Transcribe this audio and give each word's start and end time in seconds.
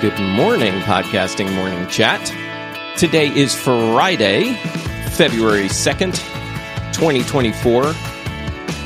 Good 0.00 0.20
morning, 0.20 0.74
podcasting 0.82 1.52
morning 1.56 1.88
chat. 1.88 2.24
Today 2.96 3.34
is 3.34 3.52
Friday, 3.52 4.54
February 5.10 5.64
2nd, 5.64 6.14
2024, 6.92 7.92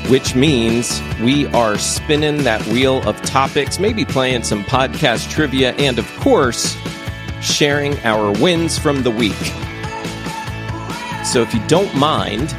which 0.09 0.33
means 0.33 1.03
we 1.21 1.45
are 1.49 1.77
spinning 1.77 2.45
that 2.45 2.65
wheel 2.65 3.07
of 3.07 3.21
topics, 3.21 3.77
maybe 3.77 4.05
playing 4.05 4.41
some 4.41 4.63
podcast 4.63 5.29
trivia, 5.29 5.73
and 5.73 5.99
of 5.99 6.11
course, 6.17 6.75
sharing 7.41 7.95
our 7.99 8.31
wins 8.41 8.79
from 8.79 9.03
the 9.03 9.11
week. 9.11 9.33
So 11.23 11.43
if 11.43 11.53
you 11.53 11.61
don't 11.67 11.93
mind, 11.95 12.53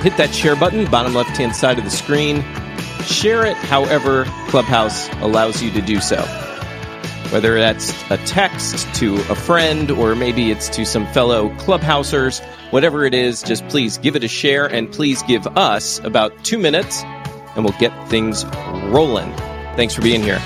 hit 0.00 0.16
that 0.16 0.32
share 0.32 0.54
button, 0.54 0.88
bottom 0.88 1.12
left 1.12 1.36
hand 1.36 1.56
side 1.56 1.78
of 1.78 1.84
the 1.84 1.90
screen. 1.90 2.44
Share 3.02 3.44
it 3.46 3.56
however 3.56 4.26
Clubhouse 4.46 5.08
allows 5.14 5.60
you 5.60 5.72
to 5.72 5.82
do 5.82 6.00
so 6.00 6.49
whether 7.30 7.58
that's 7.58 7.92
a 8.10 8.16
text 8.18 8.92
to 8.96 9.16
a 9.30 9.34
friend 9.34 9.90
or 9.90 10.14
maybe 10.14 10.50
it's 10.50 10.68
to 10.70 10.84
some 10.84 11.06
fellow 11.08 11.50
clubhousers, 11.56 12.44
whatever 12.70 13.04
it 13.04 13.14
is, 13.14 13.42
just 13.42 13.66
please 13.68 13.98
give 13.98 14.16
it 14.16 14.24
a 14.24 14.28
share 14.28 14.66
and 14.66 14.90
please 14.90 15.22
give 15.24 15.46
us 15.56 15.98
about 16.00 16.32
two 16.44 16.58
minutes 16.58 17.02
and 17.54 17.64
we'll 17.64 17.78
get 17.78 17.92
things 18.08 18.44
rolling. 18.86 19.32
Thanks 19.76 19.94
for 19.94 20.02
being 20.02 20.22
here. 20.22 20.40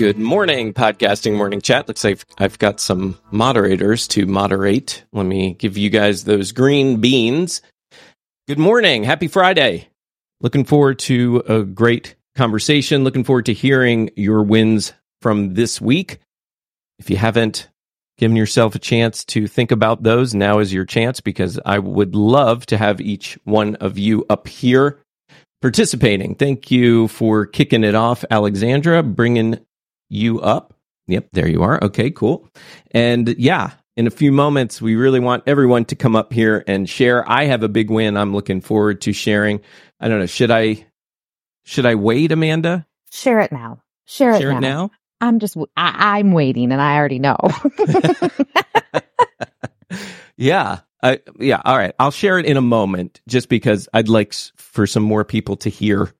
Good 0.00 0.18
morning, 0.18 0.72
podcasting 0.72 1.36
morning 1.36 1.60
chat. 1.60 1.86
Looks 1.86 2.04
like 2.04 2.24
I've 2.38 2.58
got 2.58 2.80
some 2.80 3.18
moderators 3.30 4.08
to 4.08 4.24
moderate. 4.24 5.04
Let 5.12 5.26
me 5.26 5.52
give 5.52 5.76
you 5.76 5.90
guys 5.90 6.24
those 6.24 6.52
green 6.52 7.02
beans. 7.02 7.60
Good 8.48 8.58
morning. 8.58 9.04
Happy 9.04 9.28
Friday. 9.28 9.88
Looking 10.40 10.64
forward 10.64 11.00
to 11.00 11.42
a 11.46 11.64
great 11.64 12.14
conversation. 12.34 13.04
Looking 13.04 13.24
forward 13.24 13.44
to 13.44 13.52
hearing 13.52 14.08
your 14.16 14.42
wins 14.42 14.94
from 15.20 15.52
this 15.52 15.82
week. 15.82 16.18
If 16.98 17.10
you 17.10 17.18
haven't 17.18 17.68
given 18.16 18.38
yourself 18.38 18.74
a 18.74 18.78
chance 18.78 19.22
to 19.26 19.46
think 19.46 19.70
about 19.70 20.02
those, 20.02 20.34
now 20.34 20.60
is 20.60 20.72
your 20.72 20.86
chance 20.86 21.20
because 21.20 21.60
I 21.66 21.78
would 21.78 22.14
love 22.14 22.64
to 22.66 22.78
have 22.78 23.02
each 23.02 23.38
one 23.44 23.74
of 23.74 23.98
you 23.98 24.24
up 24.30 24.48
here 24.48 24.98
participating. 25.60 26.36
Thank 26.36 26.70
you 26.70 27.08
for 27.08 27.44
kicking 27.44 27.84
it 27.84 27.94
off, 27.94 28.24
Alexandra, 28.30 29.02
bringing 29.02 29.58
you 30.10 30.40
up. 30.42 30.74
Yep, 31.08 31.28
there 31.32 31.48
you 31.48 31.62
are. 31.64 31.82
Okay, 31.84 32.10
cool. 32.12 32.48
And 32.92 33.30
yeah, 33.38 33.72
in 33.96 34.08
a 34.08 34.12
few 34.12 34.32
moments, 34.32 34.82
we 34.82 34.96
really 34.96 35.20
want 35.20 35.44
everyone 35.46 35.86
to 35.86 35.96
come 35.96 36.16
up 36.16 36.32
here 36.34 36.64
and 36.68 36.88
share. 36.88 37.28
I 37.30 37.46
have 37.46 37.64
a 37.64 37.70
big 37.70 37.90
win 37.90 38.16
I'm 38.18 38.34
looking 38.34 38.60
forward 38.60 39.02
to 39.02 39.14
sharing. 39.14 39.62
I 40.00 40.08
don't 40.08 40.20
know, 40.20 40.26
should 40.26 40.52
I 40.52 40.86
should 41.64 41.86
I 41.86 41.96
wait, 41.96 42.32
Amanda? 42.32 42.86
Share 43.12 43.40
it 43.40 43.52
now. 43.52 43.82
Share 44.06 44.32
it 44.34 44.40
Share 44.40 44.52
now. 44.52 44.58
it 44.58 44.60
now? 44.62 44.90
I'm 45.22 45.40
just 45.40 45.56
I, 45.76 46.18
I'm 46.18 46.32
waiting 46.32 46.72
and 46.72 46.82
I 46.82 46.96
already 46.96 47.20
know. 47.20 47.38
Yeah. 50.36 50.80
Uh, 51.02 51.16
yeah. 51.38 51.60
All 51.64 51.76
right. 51.76 51.94
I'll 51.98 52.10
share 52.10 52.38
it 52.38 52.46
in 52.46 52.56
a 52.56 52.62
moment 52.62 53.20
just 53.28 53.48
because 53.48 53.88
I'd 53.94 54.08
like 54.08 54.34
for 54.56 54.86
some 54.86 55.02
more 55.02 55.24
people 55.24 55.56
to 55.58 55.70
hear 55.70 56.12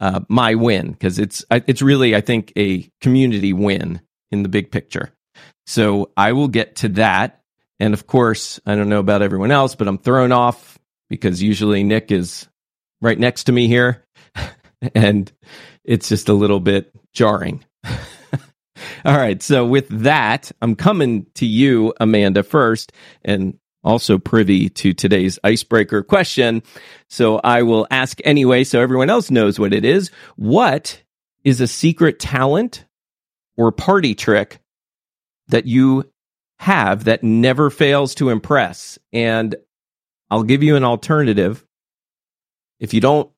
uh, 0.00 0.20
my 0.28 0.54
win 0.54 0.92
because 0.92 1.18
it's 1.18 1.44
it's 1.50 1.82
really 1.82 2.14
I 2.14 2.20
think 2.20 2.52
a 2.56 2.88
community 3.00 3.52
win 3.52 4.00
in 4.30 4.42
the 4.42 4.48
big 4.48 4.70
picture. 4.70 5.12
So 5.66 6.10
I 6.16 6.32
will 6.32 6.48
get 6.48 6.76
to 6.76 6.88
that, 6.90 7.42
and 7.78 7.94
of 7.94 8.06
course 8.06 8.60
I 8.66 8.74
don't 8.74 8.88
know 8.88 9.00
about 9.00 9.22
everyone 9.22 9.50
else, 9.50 9.74
but 9.74 9.88
I'm 9.88 9.98
thrown 9.98 10.32
off 10.32 10.78
because 11.10 11.42
usually 11.42 11.82
Nick 11.82 12.10
is 12.10 12.48
right 13.00 13.18
next 13.18 13.44
to 13.44 13.52
me 13.52 13.66
here, 13.66 14.04
and 14.94 15.30
it's 15.84 16.08
just 16.08 16.28
a 16.28 16.34
little 16.34 16.60
bit 16.60 16.92
jarring. 17.12 17.64
All 19.04 19.16
right. 19.16 19.42
So 19.42 19.66
with 19.66 19.88
that, 19.88 20.52
I'm 20.60 20.76
coming 20.76 21.26
to 21.34 21.46
you, 21.46 21.94
Amanda, 22.00 22.42
first, 22.42 22.92
and 23.24 23.58
also 23.84 24.18
privy 24.18 24.68
to 24.68 24.92
today's 24.92 25.38
icebreaker 25.44 26.02
question. 26.02 26.62
So 27.08 27.40
I 27.42 27.62
will 27.62 27.86
ask 27.90 28.20
anyway, 28.24 28.64
so 28.64 28.80
everyone 28.80 29.10
else 29.10 29.30
knows 29.30 29.58
what 29.58 29.72
it 29.72 29.84
is. 29.84 30.10
What 30.36 31.02
is 31.44 31.60
a 31.60 31.66
secret 31.66 32.18
talent 32.18 32.84
or 33.56 33.72
party 33.72 34.14
trick 34.14 34.60
that 35.48 35.66
you 35.66 36.10
have 36.58 37.04
that 37.04 37.22
never 37.22 37.70
fails 37.70 38.14
to 38.16 38.30
impress? 38.30 38.98
And 39.12 39.54
I'll 40.30 40.42
give 40.42 40.62
you 40.62 40.76
an 40.76 40.84
alternative. 40.84 41.64
If 42.80 42.94
you 42.94 43.00
don't 43.00 43.30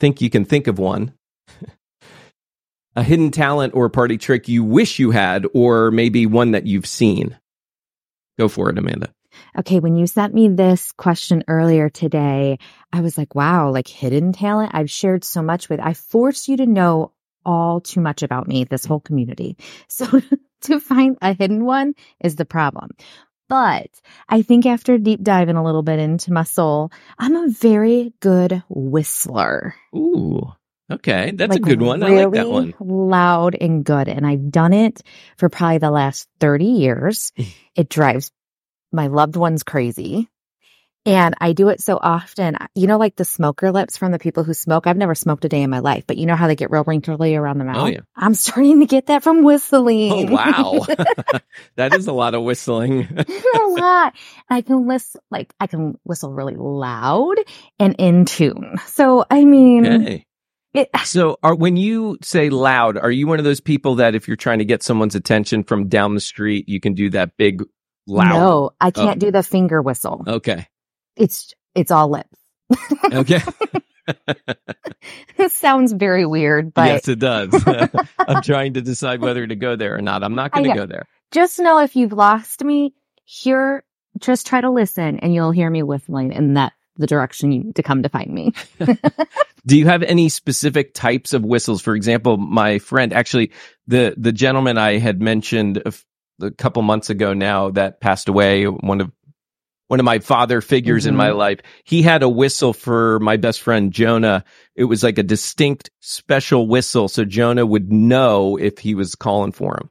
think 0.00 0.20
you 0.20 0.30
can 0.30 0.44
think 0.44 0.66
of 0.66 0.78
one, 0.78 1.12
a 2.96 3.02
hidden 3.02 3.30
talent 3.30 3.74
or 3.74 3.88
party 3.88 4.16
trick 4.18 4.48
you 4.48 4.64
wish 4.64 4.98
you 4.98 5.10
had, 5.10 5.46
or 5.54 5.90
maybe 5.90 6.26
one 6.26 6.52
that 6.52 6.66
you've 6.66 6.86
seen. 6.86 7.38
Go 8.38 8.48
for 8.48 8.70
it, 8.70 8.78
Amanda. 8.78 9.12
Okay, 9.58 9.80
when 9.80 9.96
you 9.96 10.06
sent 10.06 10.34
me 10.34 10.48
this 10.48 10.92
question 10.92 11.44
earlier 11.48 11.88
today, 11.88 12.58
I 12.92 13.00
was 13.00 13.18
like, 13.18 13.34
wow, 13.34 13.70
like 13.70 13.88
hidden 13.88 14.32
talent. 14.32 14.72
I've 14.74 14.90
shared 14.90 15.24
so 15.24 15.42
much 15.42 15.68
with. 15.68 15.80
I 15.80 15.94
forced 15.94 16.48
you 16.48 16.56
to 16.58 16.66
know 16.66 17.12
all 17.44 17.80
too 17.80 18.00
much 18.00 18.22
about 18.22 18.48
me, 18.48 18.64
this 18.64 18.84
whole 18.84 19.00
community. 19.00 19.56
So 19.88 20.06
to 20.62 20.80
find 20.80 21.16
a 21.22 21.32
hidden 21.34 21.64
one 21.64 21.94
is 22.20 22.36
the 22.36 22.44
problem. 22.44 22.90
But 23.48 23.88
I 24.28 24.42
think 24.42 24.66
after 24.66 24.98
deep 24.98 25.22
diving 25.22 25.56
a 25.56 25.62
little 25.64 25.82
bit 25.82 26.00
into 26.00 26.32
my 26.32 26.42
soul, 26.42 26.90
I'm 27.18 27.36
a 27.36 27.48
very 27.48 28.12
good 28.20 28.62
whistler. 28.68 29.74
Ooh, 29.94 30.42
okay, 30.90 31.30
that's 31.32 31.50
Like, 31.50 31.60
a 31.60 31.62
good 31.62 31.80
one. 31.82 32.02
I 32.02 32.08
like 32.08 32.32
that 32.32 32.48
one. 32.50 32.74
Loud 32.80 33.54
and 33.60 33.84
good. 33.84 34.08
And 34.08 34.26
I've 34.26 34.50
done 34.50 34.72
it 34.72 35.02
for 35.36 35.48
probably 35.48 35.78
the 35.78 35.90
last 35.92 36.28
30 36.40 36.64
years. 36.64 37.32
it 37.76 37.88
drives 37.88 38.32
my 38.96 39.06
loved 39.06 39.36
ones 39.36 39.62
crazy. 39.62 40.28
And 41.04 41.36
I 41.40 41.52
do 41.52 41.68
it 41.68 41.80
so 41.80 42.00
often. 42.02 42.56
You 42.74 42.88
know, 42.88 42.98
like 42.98 43.14
the 43.14 43.24
smoker 43.24 43.70
lips 43.70 43.96
from 43.96 44.10
the 44.10 44.18
people 44.18 44.42
who 44.42 44.54
smoke. 44.54 44.88
I've 44.88 44.96
never 44.96 45.14
smoked 45.14 45.44
a 45.44 45.48
day 45.48 45.62
in 45.62 45.70
my 45.70 45.78
life, 45.78 46.04
but 46.04 46.16
you 46.16 46.26
know 46.26 46.34
how 46.34 46.48
they 46.48 46.56
get 46.56 46.72
real 46.72 46.82
wrinkly 46.84 47.36
around 47.36 47.58
the 47.58 47.64
mouth? 47.64 47.76
Oh, 47.76 47.86
yeah. 47.86 48.00
I'm 48.16 48.34
starting 48.34 48.80
to 48.80 48.86
get 48.86 49.06
that 49.06 49.22
from 49.22 49.44
whistling. 49.44 50.10
Oh, 50.10 50.32
wow. 50.32 50.84
that 51.76 51.94
is 51.94 52.08
a 52.08 52.12
lot 52.12 52.34
of 52.34 52.42
whistling. 52.42 53.02
a 53.28 53.66
lot. 53.68 54.14
I 54.50 54.62
can 54.62 54.86
whistle, 54.86 55.20
like, 55.30 55.54
I 55.60 55.68
can 55.68 55.96
whistle 56.02 56.32
really 56.32 56.56
loud 56.56 57.36
and 57.78 57.94
in 58.00 58.24
tune. 58.24 58.74
So, 58.86 59.24
I 59.30 59.44
mean, 59.44 59.86
Okay. 59.86 60.26
it, 60.74 60.88
So, 61.04 61.38
are 61.44 61.54
when 61.54 61.76
you 61.76 62.18
say 62.20 62.50
loud, 62.50 62.98
are 62.98 63.12
you 63.12 63.28
one 63.28 63.38
of 63.38 63.44
those 63.44 63.60
people 63.60 63.94
that 63.96 64.16
if 64.16 64.26
you're 64.26 64.36
trying 64.36 64.58
to 64.58 64.64
get 64.64 64.82
someone's 64.82 65.14
attention 65.14 65.62
from 65.62 65.88
down 65.88 66.14
the 66.14 66.20
street, 66.20 66.68
you 66.68 66.80
can 66.80 66.94
do 66.94 67.10
that 67.10 67.36
big 67.36 67.62
loud? 68.06 68.28
no, 68.28 68.70
I 68.80 68.88
oh. 68.88 68.90
can't 68.90 69.18
do 69.18 69.30
the 69.30 69.42
finger 69.42 69.82
whistle. 69.82 70.24
Okay. 70.26 70.66
It's, 71.16 71.54
it's 71.74 71.90
all 71.90 72.10
lips. 72.10 72.38
Okay. 73.12 73.40
it 75.38 75.52
sounds 75.52 75.92
very 75.92 76.26
weird, 76.26 76.74
but 76.74 76.86
yes, 76.86 77.08
it 77.08 77.18
does. 77.18 77.54
I'm 78.18 78.42
trying 78.42 78.74
to 78.74 78.82
decide 78.82 79.20
whether 79.20 79.46
to 79.46 79.56
go 79.56 79.76
there 79.76 79.96
or 79.96 80.02
not. 80.02 80.22
I'm 80.22 80.34
not 80.34 80.52
going 80.52 80.68
to 80.68 80.74
go 80.74 80.86
there. 80.86 81.06
just 81.32 81.58
know 81.58 81.78
if 81.78 81.96
you've 81.96 82.12
lost 82.12 82.62
me, 82.64 82.94
here, 83.26 83.84
just 84.18 84.46
try 84.46 84.60
to 84.60 84.70
listen 84.70 85.18
and 85.18 85.34
you'll 85.34 85.50
hear 85.50 85.68
me 85.68 85.82
whistling 85.82 86.32
in 86.32 86.54
that 86.54 86.72
the 86.96 87.06
direction 87.06 87.52
you 87.52 87.64
need 87.64 87.76
to 87.76 87.82
come 87.82 88.02
to 88.02 88.08
find 88.08 88.32
me. 88.32 88.54
Do 89.66 89.76
you 89.76 89.84
have 89.86 90.02
any 90.02 90.28
specific 90.30 90.94
types 90.94 91.34
of 91.34 91.44
whistles? 91.44 91.82
For 91.82 91.94
example, 91.94 92.38
my 92.38 92.78
friend, 92.78 93.12
actually, 93.12 93.50
the 93.86 94.14
the 94.16 94.32
gentleman 94.32 94.78
I 94.78 94.98
had 94.98 95.20
mentioned 95.20 95.82
a, 96.40 96.50
couple 96.50 96.82
months 96.82 97.10
ago 97.10 97.34
now 97.34 97.70
that 97.70 98.00
passed 98.00 98.28
away, 98.28 98.64
one 98.64 99.00
of 99.00 99.10
one 99.88 100.00
of 100.00 100.04
my 100.04 100.18
father 100.18 100.60
figures 100.60 101.06
in 101.06 101.14
my 101.14 101.28
mm-hmm. 101.28 101.38
life, 101.38 101.60
he 101.84 102.02
had 102.02 102.24
a 102.24 102.28
whistle 102.28 102.72
for 102.72 103.20
my 103.20 103.36
best 103.36 103.62
friend 103.62 103.92
Jonah. 103.92 104.44
It 104.74 104.84
was 104.84 105.04
like 105.04 105.16
a 105.18 105.22
distinct 105.22 105.90
special 106.00 106.66
whistle, 106.66 107.06
so 107.08 107.24
Jonah 107.24 107.64
would 107.64 107.92
know 107.92 108.56
if 108.56 108.78
he 108.78 108.96
was 108.96 109.14
calling 109.14 109.52
for 109.52 109.76
him. 109.76 109.90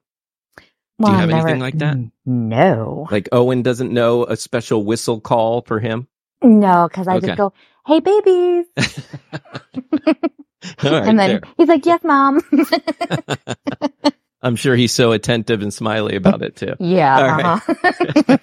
Well, 0.99 1.13
you 1.13 1.17
I've 1.19 1.29
never- 1.29 1.47
anything 1.47 1.61
like 1.61 1.77
that? 1.79 1.97
No, 2.25 3.07
Like 3.09 3.29
Owen 3.31 3.61
doesn't 3.61 3.93
know 3.93 4.25
a 4.25 4.35
special 4.35 4.83
whistle 4.83 5.21
call 5.21 5.61
for 5.61 5.79
him. 5.79 6.07
no, 6.41 6.87
because 6.89 7.07
I 7.07 7.15
Okay. 7.17 7.27
just 7.27 7.37
go, 7.37 7.53
"Hey, 7.85 7.99
babies," 8.01 8.65
right, 10.83 10.83
and 10.83 11.19
then 11.19 11.29
there. 11.29 11.41
he's 11.57 11.67
like, 11.67 11.85
"Yes, 11.85 12.01
mom." 12.03 12.41
I'm 14.45 14.55
sure 14.55 14.75
he's 14.75 14.91
so 14.91 15.11
attentive 15.11 15.63
and 15.63 15.73
smiley 15.73 16.15
about 16.15 16.43
it 16.43 16.55
too. 16.55 16.75
yeah. 16.79 17.17
All 17.17 17.27
right. 17.27 17.45
uh-huh. 17.45 18.37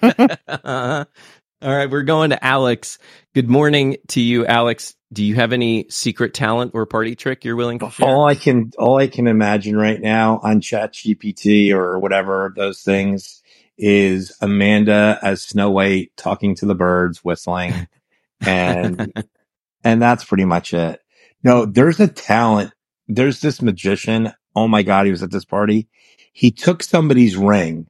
Uh-huh. 0.63 1.05
All 1.63 1.73
right, 1.73 1.89
we're 1.89 2.03
going 2.03 2.31
to 2.31 2.45
Alex. 2.45 2.97
Good 3.33 3.49
morning 3.49 3.95
to 4.09 4.19
you, 4.19 4.45
Alex. 4.45 4.95
Do 5.13 5.23
you 5.23 5.35
have 5.35 5.53
any 5.53 5.87
secret 5.89 6.33
talent 6.33 6.71
or 6.73 6.85
party 6.85 7.15
trick 7.15 7.45
you're 7.45 7.55
willing 7.55 7.79
to 7.79 7.89
share? 7.89 8.09
All 8.09 8.25
I 8.25 8.35
can, 8.35 8.71
all 8.77 8.97
I 8.99 9.07
can 9.07 9.27
imagine 9.27 9.77
right 9.77 10.01
now 10.01 10.41
on 10.43 10.59
ChatGPT 10.59 11.71
or 11.71 11.99
whatever 11.99 12.53
those 12.57 12.81
things 12.81 13.41
is 13.77 14.35
Amanda 14.41 15.17
as 15.21 15.41
Snow 15.41 15.71
White 15.71 16.11
talking 16.17 16.53
to 16.55 16.65
the 16.65 16.75
birds, 16.75 17.23
whistling, 17.23 17.87
and 18.41 19.13
and 19.85 20.01
that's 20.01 20.25
pretty 20.25 20.45
much 20.45 20.73
it. 20.73 20.99
No, 21.43 21.65
there's 21.65 22.01
a 22.01 22.09
talent. 22.09 22.73
There's 23.07 23.39
this 23.39 23.61
magician. 23.61 24.33
Oh 24.55 24.67
my 24.67 24.83
god, 24.83 25.05
he 25.05 25.11
was 25.11 25.23
at 25.23 25.31
this 25.31 25.45
party. 25.45 25.87
He 26.31 26.51
took 26.51 26.83
somebody's 26.83 27.37
ring. 27.37 27.87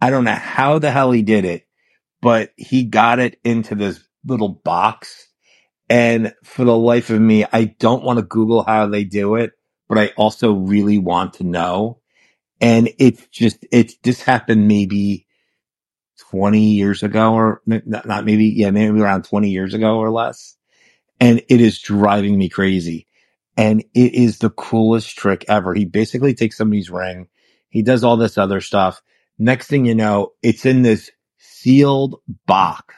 I 0.00 0.10
don't 0.10 0.24
know 0.24 0.34
how 0.34 0.78
the 0.78 0.90
hell 0.90 1.12
he 1.12 1.22
did 1.22 1.44
it, 1.44 1.66
but 2.20 2.52
he 2.56 2.84
got 2.84 3.18
it 3.18 3.38
into 3.44 3.74
this 3.74 4.00
little 4.24 4.48
box. 4.48 5.28
And 5.88 6.34
for 6.42 6.64
the 6.64 6.76
life 6.76 7.10
of 7.10 7.20
me, 7.20 7.44
I 7.52 7.64
don't 7.64 8.04
want 8.04 8.18
to 8.18 8.24
Google 8.24 8.62
how 8.64 8.86
they 8.86 9.04
do 9.04 9.36
it, 9.36 9.52
but 9.88 9.98
I 9.98 10.08
also 10.16 10.52
really 10.52 10.98
want 10.98 11.34
to 11.34 11.44
know. 11.44 12.00
And 12.60 12.90
it's 12.98 13.26
just, 13.28 13.64
it's, 13.70 13.96
this 14.02 14.22
happened 14.22 14.68
maybe 14.68 15.26
20 16.30 16.60
years 16.60 17.02
ago 17.02 17.34
or 17.34 17.62
not 17.66 18.24
maybe, 18.24 18.46
yeah, 18.46 18.70
maybe 18.70 19.00
around 19.00 19.24
20 19.24 19.50
years 19.50 19.74
ago 19.74 19.98
or 19.98 20.10
less. 20.10 20.56
And 21.20 21.42
it 21.48 21.60
is 21.60 21.80
driving 21.80 22.38
me 22.38 22.48
crazy. 22.48 23.06
And 23.56 23.82
it 23.94 24.14
is 24.14 24.38
the 24.38 24.50
coolest 24.50 25.16
trick 25.16 25.44
ever. 25.48 25.74
He 25.74 25.84
basically 25.84 26.34
takes 26.34 26.56
somebody's 26.56 26.90
ring. 26.90 27.28
He 27.68 27.82
does 27.82 28.04
all 28.04 28.16
this 28.16 28.36
other 28.38 28.60
stuff. 28.60 29.02
Next 29.38 29.68
thing 29.68 29.84
you 29.86 29.94
know, 29.94 30.32
it's 30.42 30.66
in 30.66 30.82
this 30.82 31.10
sealed 31.38 32.20
box. 32.46 32.94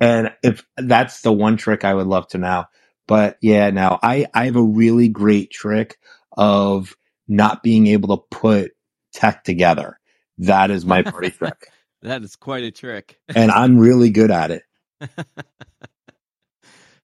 And 0.00 0.32
if 0.42 0.64
that's 0.76 1.20
the 1.22 1.32
one 1.32 1.56
trick 1.56 1.84
I 1.84 1.94
would 1.94 2.06
love 2.06 2.26
to 2.28 2.38
know. 2.38 2.64
But 3.06 3.38
yeah, 3.40 3.70
now 3.70 3.98
I, 4.02 4.26
I 4.34 4.46
have 4.46 4.56
a 4.56 4.62
really 4.62 5.08
great 5.08 5.50
trick 5.50 5.98
of 6.36 6.96
not 7.28 7.62
being 7.62 7.86
able 7.88 8.16
to 8.16 8.24
put 8.30 8.72
tech 9.12 9.44
together. 9.44 9.98
That 10.38 10.70
is 10.70 10.84
my 10.84 11.02
party 11.02 11.30
trick. 11.38 11.68
that 12.02 12.22
is 12.22 12.36
quite 12.36 12.64
a 12.64 12.70
trick. 12.70 13.18
And 13.34 13.50
I'm 13.50 13.78
really 13.78 14.10
good 14.10 14.30
at 14.30 14.50
it. 14.50 14.62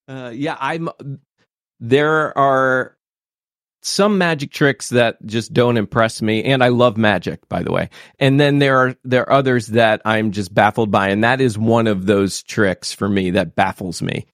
Uh, 0.09 0.33
yeah, 0.35 0.57
I'm. 0.59 0.89
There 1.81 2.37
are 2.37 2.97
some 3.81 4.19
magic 4.19 4.51
tricks 4.53 4.89
that 4.91 5.25
just 5.25 5.53
don't 5.53 5.77
impress 5.77 6.21
me, 6.21 6.43
and 6.45 6.63
I 6.65 6.69
love 6.69 6.97
magic, 6.97 7.49
by 7.49 7.63
the 7.63 7.71
way. 7.73 7.89
And 8.19 8.41
then 8.41 8.59
there 8.59 8.77
are 8.79 8.97
there 9.05 9.23
are 9.29 9.33
others 9.33 9.69
that 9.69 10.03
I'm 10.05 10.33
just 10.33 10.53
baffled 10.53 10.91
by, 10.91 11.09
and 11.09 11.23
that 11.25 11.41
is 11.41 11.57
one 11.57 11.87
of 11.87 12.07
those 12.07 12.43
tricks 12.43 12.93
for 12.93 13.09
me 13.09 13.31
that 13.31 13.55
baffles 13.55 14.03
me. 14.03 14.27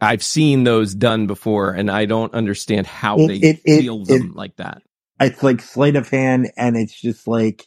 I've 0.00 0.22
seen 0.22 0.64
those 0.64 0.94
done 0.94 1.26
before, 1.26 1.72
and 1.72 1.90
I 1.90 2.04
don't 2.06 2.32
understand 2.34 2.86
how 2.86 3.18
It- 3.18 3.28
they 3.28 3.36
it- 3.36 3.60
it- 3.64 4.06
them 4.08 4.32
like 4.34 4.56
that. 4.56 4.82
It's 5.20 5.42
like 5.42 5.60
sleight 5.62 5.96
of 5.96 6.08
hand 6.08 6.50
and 6.56 6.76
it's 6.76 7.00
just 7.00 7.26
like 7.28 7.66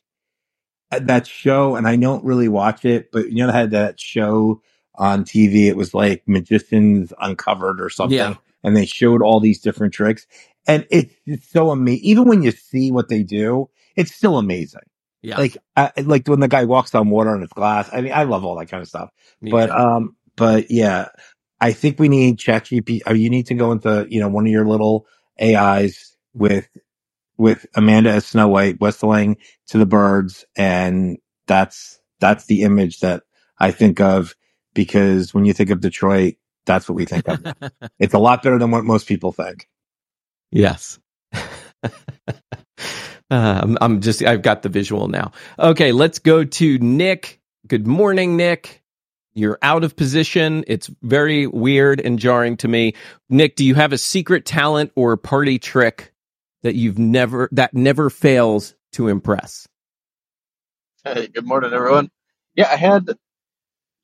uh, 0.92 1.00
that 1.04 1.28
show. 1.28 1.76
And 1.76 1.88
I 1.88 1.96
don't 1.96 2.24
really 2.24 2.48
watch 2.50 2.86
it, 2.86 3.10
but 3.12 3.30
you 3.32 3.38
know, 3.38 3.48
they 3.48 3.58
had 3.58 3.72
that 3.72 4.00
show 4.00 4.62
on 4.96 5.24
TV. 5.24 5.68
It 5.68 5.78
was 5.78 5.94
like 5.94 6.24
magicians 6.28 7.14
uncovered 7.20 7.82
or 7.82 7.90
something. 7.90 8.18
Yeah. 8.18 8.36
And 8.68 8.78
they 8.78 8.88
showed 8.88 9.24
all 9.24 9.42
these 9.42 9.62
different 9.62 9.96
tricks. 9.96 10.28
And 10.68 10.88
it's, 10.92 11.16
it's 11.26 11.50
so 11.50 11.72
amazing. 11.72 12.06
Even 12.06 12.26
when 12.28 12.44
you 12.44 12.52
see 12.52 12.92
what 12.92 13.10
they 13.10 13.24
do, 13.24 13.70
it's 13.96 14.14
still 14.14 14.38
amazing. 14.38 14.82
Yeah, 15.24 15.38
Like, 15.38 15.58
I, 15.78 15.94
like 16.02 16.28
when 16.28 16.42
the 16.42 16.50
guy 16.50 16.66
walks 16.66 16.96
on 16.96 17.10
water 17.12 17.32
on 17.32 17.42
his 17.42 17.52
glass. 17.52 17.90
I 17.94 18.02
mean, 18.02 18.14
I 18.14 18.26
love 18.26 18.46
all 18.46 18.60
that 18.60 18.68
kind 18.70 18.84
of 18.84 18.90
stuff. 18.90 19.12
me 19.42 19.52
But, 19.52 19.68
too. 19.68 19.74
um, 19.74 20.18
but 20.36 20.72
yeah, 20.72 21.10
I 21.62 21.74
think 21.74 22.00
we 22.00 22.10
need 22.10 22.40
ChatGPT. 22.40 23.02
Or 23.08 23.16
you 23.16 23.32
need 23.32 23.48
to 23.48 23.56
go 23.56 23.74
into, 23.74 24.08
you 24.10 24.22
know, 24.22 24.30
one 24.30 24.48
of 24.48 24.52
your 24.52 24.68
little 24.68 25.08
AIs 25.42 26.18
with, 26.36 26.70
with 27.38 27.66
Amanda 27.76 28.12
as 28.12 28.28
Snow 28.28 28.50
White 28.50 28.82
whistling 28.82 29.38
to 29.70 29.80
the 29.80 29.88
birds. 29.88 30.46
And 30.58 31.20
that's, 31.48 32.00
that's 32.20 32.46
the 32.48 32.64
image 32.64 33.02
that 33.02 33.24
I 33.60 33.72
think 33.72 34.02
of 34.02 34.36
because 34.76 35.34
when 35.34 35.46
you 35.46 35.54
think 35.54 35.72
of 35.72 35.82
Detroit, 35.82 36.36
that's 36.68 36.88
what 36.88 36.96
we 36.96 37.06
think 37.06 37.28
of. 37.28 37.44
It's 38.00 38.14
a 38.14 38.20
lot 38.20 38.44
better 38.44 38.60
than 38.60 38.72
what 38.72 38.86
most 38.86 39.08
people 39.08 39.32
think. 39.32 39.68
Yes. 40.52 41.00
Uh, 41.34 41.90
I'm, 43.32 43.78
I'm 43.82 44.02
just, 44.02 44.24
I've 44.24 44.44
got 44.44 44.62
the 44.62 44.70
visual 44.70 45.08
now. 45.08 45.32
Okay, 45.58 45.92
let's 45.92 46.20
go 46.20 46.44
to 46.44 46.78
Nick. 46.80 47.42
Good 47.68 47.88
morning, 47.88 48.38
Nick. 48.38 48.84
You're 49.34 49.60
out 49.62 49.84
of 49.84 49.96
position. 49.96 50.64
It's 50.68 50.90
very 51.02 51.48
weird 51.48 52.02
and 52.02 52.20
jarring 52.20 52.58
to 52.58 52.68
me. 52.68 52.94
Nick, 53.30 53.56
do 53.56 53.66
you 53.66 53.76
have 53.76 53.94
a 53.94 53.98
secret 53.98 54.46
talent 54.46 54.92
or 54.96 55.18
party 55.18 55.60
trick 55.60 56.14
that 56.64 56.76
you've 56.76 57.00
never, 57.00 57.50
that 57.54 57.74
never 57.74 58.10
fails 58.10 58.76
to 58.94 59.08
impress? 59.08 59.68
Hey, 61.04 61.28
good 61.28 61.46
morning, 61.46 61.74
everyone. 61.74 62.10
Yeah, 62.56 62.70
I 62.72 62.76
had 62.76 63.18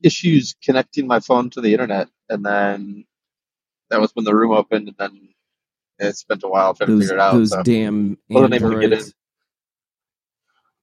issues 0.04 0.56
connecting 0.64 1.08
my 1.08 1.20
phone 1.20 1.50
to 1.52 1.62
the 1.62 1.72
internet, 1.74 2.08
and 2.30 2.44
then 2.46 3.06
that 3.90 4.00
was 4.00 4.12
when 4.14 4.24
the 4.26 4.34
room 4.36 4.52
opened, 4.52 4.88
and 4.88 4.96
then 4.98 5.30
it 6.00 6.16
spent 6.16 6.44
a 6.44 6.48
while 6.48 6.74
trying 6.74 6.90
to 6.90 6.96
figure 6.98 7.14
it 7.16 7.20
out. 7.20 7.32
those 7.32 7.50
so. 7.50 7.62
damn 7.62 8.18
androids. 8.30 9.14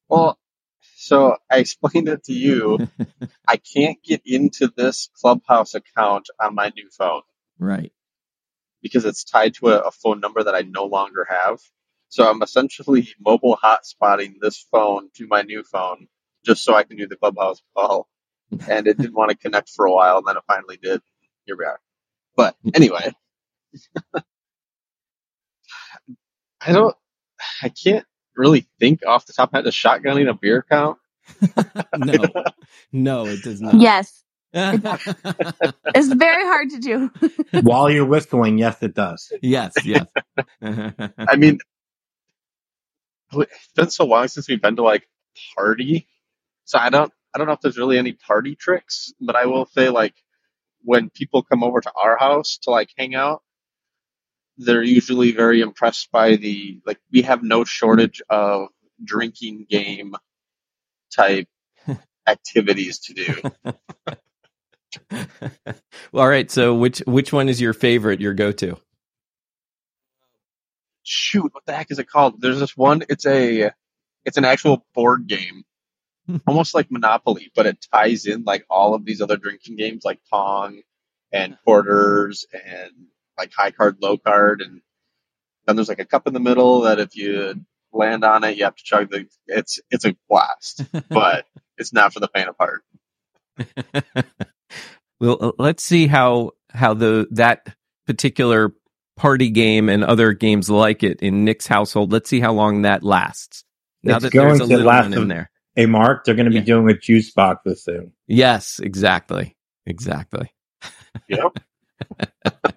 Well, 0.09 0.39
so 0.95 1.37
I 1.51 1.57
explained 1.59 2.09
it 2.09 2.25
to 2.25 2.33
you. 2.33 2.79
I 3.47 3.57
can't 3.57 4.01
get 4.03 4.23
into 4.25 4.71
this 4.75 5.09
Clubhouse 5.21 5.75
account 5.75 6.29
on 6.39 6.55
my 6.55 6.71
new 6.75 6.89
phone 6.97 7.23
Right. 7.59 7.91
because 8.81 9.05
it's 9.05 9.23
tied 9.25 9.55
to 9.55 9.69
a, 9.69 9.79
a 9.81 9.91
phone 9.91 10.21
number 10.21 10.43
that 10.43 10.55
I 10.55 10.61
no 10.61 10.85
longer 10.85 11.27
have. 11.29 11.59
So 12.09 12.29
I'm 12.29 12.41
essentially 12.43 13.09
mobile 13.19 13.57
hotspotting 13.63 14.35
this 14.41 14.65
phone 14.71 15.09
to 15.17 15.27
my 15.27 15.43
new 15.43 15.63
phone 15.63 16.07
just 16.45 16.63
so 16.63 16.75
I 16.75 16.83
can 16.83 16.97
do 16.97 17.07
the 17.07 17.17
Clubhouse 17.17 17.61
call. 17.75 18.07
And 18.67 18.87
it 18.87 18.97
didn't 18.97 19.15
want 19.15 19.31
to 19.31 19.37
connect 19.37 19.69
for 19.69 19.85
a 19.85 19.91
while, 19.91 20.17
and 20.17 20.27
then 20.27 20.37
it 20.37 20.43
finally 20.47 20.77
did. 20.81 21.01
Here 21.45 21.55
we 21.57 21.65
are. 21.65 21.79
But 22.35 22.55
anyway, 22.73 23.11
I 26.61 26.71
don't, 26.73 26.95
I 27.61 27.69
can't 27.69 28.05
really 28.35 28.67
think 28.79 29.05
off 29.05 29.25
the 29.25 29.33
top 29.33 29.49
of 29.49 29.53
my 29.53 29.59
head. 29.59 29.65
Does 29.65 29.75
shotgunning 29.75 30.29
a 30.29 30.33
beer 30.33 30.65
count? 30.69 30.97
No, 31.97 32.13
no, 32.91 33.25
it 33.25 33.41
does 33.43 33.61
not. 33.61 33.75
yes, 33.79 34.23
It's 34.53 36.07
very 36.13 36.43
hard 36.43 36.69
to 36.71 36.79
do. 36.79 37.11
While 37.61 37.89
you're 37.89 38.05
whistling, 38.05 38.57
yes, 38.57 38.81
it 38.83 38.93
does. 38.93 39.31
yes, 39.41 39.73
yes. 39.85 40.05
I 40.61 41.35
mean, 41.37 41.59
it's 43.33 43.69
been 43.75 43.89
so 43.89 44.05
long 44.05 44.27
since 44.27 44.49
we've 44.49 44.61
been 44.61 44.75
to 44.75 44.83
like 44.83 45.07
party, 45.55 46.07
so 46.65 46.77
I 46.79 46.89
don't, 46.89 47.13
I 47.33 47.37
don't 47.37 47.47
know 47.47 47.53
if 47.53 47.61
there's 47.61 47.77
really 47.77 47.97
any 47.97 48.13
party 48.13 48.55
tricks, 48.55 49.13
but 49.19 49.35
I 49.35 49.45
will 49.45 49.65
say 49.65 49.89
like 49.89 50.15
when 50.83 51.09
people 51.09 51.43
come 51.43 51.63
over 51.63 51.81
to 51.81 51.91
our 52.01 52.17
house 52.17 52.57
to 52.63 52.71
like 52.71 52.89
hang 52.97 53.15
out, 53.15 53.43
they're 54.57 54.83
usually 54.83 55.31
very 55.31 55.61
impressed 55.61 56.11
by 56.11 56.35
the 56.35 56.81
like 56.85 56.99
we 57.11 57.21
have 57.23 57.43
no 57.43 57.63
shortage 57.63 58.21
of 58.29 58.69
drinking 59.03 59.65
game 59.69 60.15
type 61.15 61.47
activities 62.27 62.99
to 62.99 63.13
do. 63.13 63.41
well, 65.11 65.75
all 66.13 66.27
right. 66.27 66.49
So, 66.49 66.73
which 66.75 66.99
which 66.99 67.31
one 67.33 67.49
is 67.49 67.61
your 67.61 67.73
favorite? 67.73 68.21
Your 68.21 68.33
go 68.33 68.51
to? 68.53 68.77
Shoot, 71.03 71.53
what 71.53 71.65
the 71.65 71.73
heck 71.73 71.91
is 71.91 71.99
it 71.99 72.07
called? 72.07 72.41
There's 72.41 72.59
this 72.59 72.77
one. 72.77 73.03
It's 73.09 73.25
a, 73.25 73.71
it's 74.23 74.37
an 74.37 74.45
actual 74.45 74.85
board 74.93 75.27
game, 75.27 75.63
almost 76.47 76.73
like 76.75 76.91
Monopoly, 76.91 77.51
but 77.55 77.65
it 77.65 77.85
ties 77.93 78.25
in 78.25 78.43
like 78.43 78.65
all 78.69 78.93
of 78.93 79.05
these 79.05 79.21
other 79.21 79.37
drinking 79.37 79.77
games 79.77 80.03
like 80.05 80.19
Pong 80.31 80.81
and 81.31 81.57
Quarters 81.63 82.45
and 82.53 82.91
like 83.37 83.51
High 83.55 83.71
Card, 83.71 83.97
Low 84.01 84.17
Card, 84.17 84.61
and 84.61 84.81
then 85.65 85.75
there's 85.75 85.89
like 85.89 85.99
a 85.99 86.05
cup 86.05 86.27
in 86.27 86.33
the 86.33 86.39
middle 86.39 86.81
that 86.81 86.99
if 86.99 87.15
you 87.15 87.65
land 87.93 88.23
on 88.23 88.43
it, 88.43 88.57
you 88.57 88.65
have 88.65 88.75
to 88.75 88.83
chug 88.83 89.11
the. 89.11 89.27
It's 89.47 89.79
it's 89.91 90.05
a 90.05 90.15
blast, 90.29 90.83
but 91.09 91.45
it's 91.77 91.93
not 91.93 92.13
for 92.13 92.19
the 92.19 92.29
faint 92.33 92.49
of 92.49 92.55
heart. 92.59 92.83
well, 95.19 95.37
uh, 95.41 95.51
let's 95.59 95.83
see 95.83 96.07
how 96.07 96.51
how 96.71 96.93
the 96.93 97.27
that 97.31 97.75
particular 98.07 98.73
party 99.17 99.49
game 99.51 99.89
and 99.89 100.03
other 100.03 100.33
games 100.33 100.69
like 100.69 101.03
it 101.03 101.21
in 101.21 101.45
Nick's 101.45 101.67
household. 101.67 102.11
Let's 102.11 102.29
see 102.29 102.39
how 102.39 102.53
long 102.53 102.83
that 102.83 103.03
lasts. 103.03 103.63
Now 104.03 104.17
It's 104.17 104.23
that 104.23 104.33
there's 104.33 104.59
a 104.59 104.65
to 104.65 104.65
little 104.65 104.87
last 104.87 105.15
one 105.15 105.23
in 105.23 105.27
there. 105.29 105.50
Hey, 105.75 105.85
Marc, 105.85 106.25
they're 106.25 106.35
going 106.35 106.45
to 106.45 106.51
be 106.51 106.57
Yeah. 106.57 106.63
doing 106.75 106.89
a 106.89 106.97
juice 106.97 107.31
box 107.31 107.61
this 107.65 107.83
soon. 107.85 108.11
Yes, 108.27 108.79
exactly, 108.79 109.55
exactly. 109.85 110.51
Yep. 111.27 111.59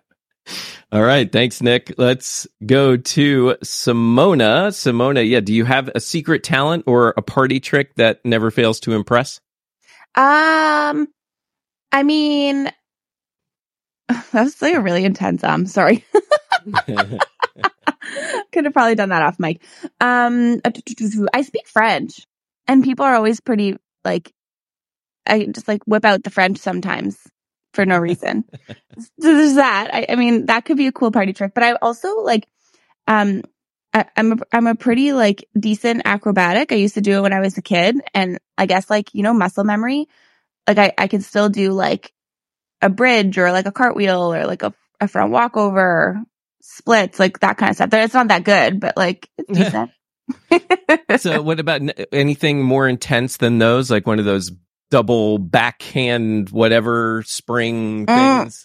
All 0.93 1.03
right, 1.03 1.31
thanks, 1.33 1.61
Nick. 1.61 1.95
Let's 1.99 2.47
go 2.65 2.97
to 2.97 3.57
Simona. 3.65 4.69
Simona, 4.71 5.29
yeah, 5.29 5.41
do 5.41 5.53
you 5.53 5.65
have 5.65 5.91
a 5.95 6.01
secret 6.01 6.45
talent 6.45 6.85
or 6.87 7.15
a 7.17 7.23
party 7.23 7.59
trick 7.59 7.95
that 7.97 8.21
never 8.25 8.53
fails 8.53 8.79
to 8.81 8.93
impress? 8.93 9.41
Um, 10.15 11.09
I 11.91 12.05
mean, 12.05 12.65
that 14.09 14.33
was 14.33 14.63
like 14.63 14.75
a 14.75 14.81
really 14.81 15.05
intense. 15.05 15.43
Um, 15.43 15.67
sorry. 15.67 16.05
Could 18.53 18.65
have 18.67 18.73
probably 18.73 18.95
done 18.95 19.09
that 19.09 19.23
off 19.23 19.41
mic. 19.41 19.63
Um, 20.01 20.61
I 20.65 21.43
speak 21.43 21.67
French, 21.67 22.25
and 22.67 22.85
people 22.85 23.05
are 23.05 23.15
always 23.15 23.41
pretty 23.41 23.77
like. 24.05 24.33
I 25.27 25.47
just 25.47 25.69
like 25.69 25.83
whip 25.87 26.05
out 26.05 26.23
the 26.23 26.31
French 26.31 26.59
sometimes 26.59 27.19
for 27.73 27.87
no 27.87 27.99
reason. 27.99 28.45
so 28.99 29.07
there's 29.19 29.55
that. 29.55 29.91
I, 29.93 30.07
I 30.11 30.15
mean, 30.17 30.47
that 30.47 30.65
could 30.65 30.77
be 30.77 30.87
a 30.87 30.93
cool 30.93 31.11
party 31.11 31.33
trick. 31.33 31.53
But 31.55 31.65
I 31.65 31.73
also 31.73 32.21
like, 32.21 32.47
um, 33.07 33.43
I, 33.95 34.07
I'm 34.17 34.33
a, 34.33 34.37
I'm 34.53 34.67
a 34.67 34.75
pretty 34.75 35.13
like 35.13 35.49
decent 35.59 36.03
acrobatic. 36.05 36.73
I 36.73 36.77
used 36.77 36.95
to 36.95 37.01
do 37.01 37.19
it 37.19 37.21
when 37.23 37.33
I 37.33 37.41
was 37.41 37.57
a 37.59 37.63
kid, 37.63 37.97
and 38.13 38.39
I 38.59 38.67
guess 38.67 38.91
like 38.91 39.15
you 39.15 39.23
know 39.23 39.35
muscle 39.35 39.65
memory. 39.65 40.09
Like 40.67 40.79
I 40.79 40.93
I 40.99 41.07
can 41.09 41.21
still 41.21 41.49
do 41.49 41.73
like 41.73 42.13
a 42.83 42.89
bridge 42.89 43.39
or 43.39 43.53
like 43.53 43.67
a 43.67 43.73
cartwheel 43.73 44.35
or 44.35 44.47
like 44.47 44.63
a 44.63 44.75
a 45.01 45.09
front 45.09 45.33
walkover, 45.33 46.23
splits, 46.61 47.19
like 47.19 47.41
that 47.41 47.57
kind 47.57 47.71
of 47.71 47.77
stuff. 47.77 47.93
It's 47.93 48.15
not 48.15 48.29
that 48.29 48.45
good, 48.45 48.81
but 48.81 48.97
like 48.97 49.29
it's 49.39 49.49
decent. 49.59 49.91
So, 51.17 51.43
what 51.43 51.61
about 51.61 51.81
n- 51.83 51.93
anything 52.13 52.63
more 52.63 52.89
intense 52.89 53.37
than 53.39 53.59
those? 53.59 53.91
Like 53.91 54.07
one 54.07 54.19
of 54.19 54.25
those 54.25 54.53
double 54.91 55.39
backhand, 55.39 56.51
whatever 56.51 57.23
spring 57.27 58.07
Mm. 58.07 58.53
things? 58.53 58.65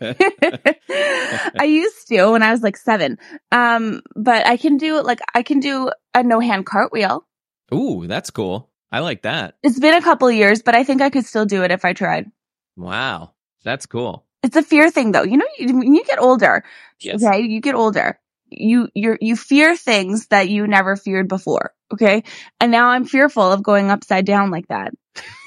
I 1.60 1.64
used 1.64 2.08
to 2.08 2.30
when 2.32 2.42
I 2.42 2.50
was 2.50 2.62
like 2.62 2.76
seven. 2.76 3.18
Um, 3.52 4.02
but 4.16 4.46
I 4.46 4.56
can 4.56 4.76
do 4.76 5.00
like 5.02 5.20
I 5.34 5.42
can 5.42 5.60
do 5.60 5.90
a 6.14 6.22
no 6.22 6.40
hand 6.40 6.66
cartwheel. 6.66 7.26
Ooh, 7.72 8.06
that's 8.06 8.30
cool. 8.30 8.70
I 8.90 9.00
like 9.00 9.22
that. 9.22 9.56
It's 9.62 9.78
been 9.78 9.94
a 9.94 10.00
couple 10.02 10.30
years, 10.30 10.62
but 10.62 10.74
I 10.74 10.82
think 10.84 11.02
I 11.02 11.10
could 11.10 11.26
still 11.26 11.44
do 11.44 11.62
it 11.62 11.70
if 11.70 11.84
I 11.84 11.92
tried. 11.92 12.30
Wow, 12.76 13.34
that's 13.62 13.84
cool. 13.86 14.24
It's 14.42 14.56
a 14.56 14.62
fear 14.62 14.90
thing 14.90 15.12
though. 15.12 15.24
You 15.24 15.36
know, 15.36 15.46
you, 15.58 15.76
when 15.76 15.94
you 15.94 16.04
get 16.04 16.18
older, 16.20 16.64
Yes. 17.00 17.22
okay, 17.22 17.40
you 17.42 17.60
get 17.60 17.74
older. 17.74 18.18
You 18.50 18.88
you 18.94 19.16
you 19.20 19.36
fear 19.36 19.76
things 19.76 20.26
that 20.28 20.48
you 20.48 20.66
never 20.66 20.96
feared 20.96 21.28
before. 21.28 21.72
Okay, 21.92 22.24
and 22.60 22.70
now 22.70 22.88
I'm 22.88 23.04
fearful 23.04 23.50
of 23.50 23.62
going 23.62 23.90
upside 23.90 24.26
down 24.26 24.50
like 24.50 24.68
that. 24.68 24.92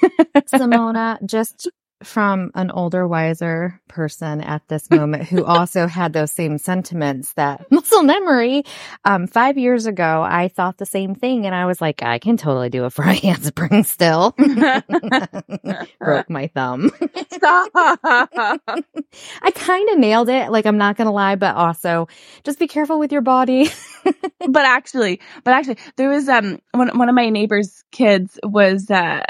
Simona, 0.48 1.24
just 1.24 1.68
from 2.06 2.50
an 2.54 2.70
older, 2.70 3.06
wiser 3.06 3.80
person 3.88 4.40
at 4.40 4.66
this 4.68 4.90
moment 4.90 5.24
who 5.24 5.44
also 5.46 5.86
had 5.86 6.12
those 6.12 6.32
same 6.32 6.58
sentiments 6.58 7.32
that 7.34 7.66
muscle 7.70 8.02
memory. 8.02 8.64
Um, 9.04 9.26
five 9.26 9.58
years 9.58 9.86
ago, 9.86 10.22
I 10.22 10.48
thought 10.48 10.78
the 10.78 10.86
same 10.86 11.14
thing 11.14 11.46
and 11.46 11.54
I 11.54 11.66
was 11.66 11.80
like, 11.80 12.02
I 12.02 12.18
can 12.18 12.36
totally 12.36 12.70
do 12.70 12.84
a 12.84 12.90
front 13.02 13.20
handspring 13.20 13.84
still. 13.84 14.34
Broke 16.00 16.30
my 16.30 16.48
thumb. 16.48 16.90
Stop. 17.32 17.70
I 17.74 19.50
kind 19.54 19.88
of 19.90 19.98
nailed 19.98 20.28
it. 20.28 20.50
Like, 20.50 20.66
I'm 20.66 20.78
not 20.78 20.96
going 20.96 21.06
to 21.06 21.12
lie, 21.12 21.36
but 21.36 21.56
also 21.56 22.08
just 22.44 22.58
be 22.58 22.66
careful 22.66 22.98
with 22.98 23.12
your 23.12 23.22
body. 23.22 23.70
but 24.48 24.64
actually, 24.64 25.20
but 25.44 25.54
actually, 25.54 25.78
there 25.96 26.08
was 26.08 26.28
um 26.28 26.58
one 26.72 26.96
one 26.98 27.08
of 27.08 27.14
my 27.14 27.28
neighbor's 27.28 27.84
kids 27.92 28.38
was 28.42 28.90
uh 28.90 29.24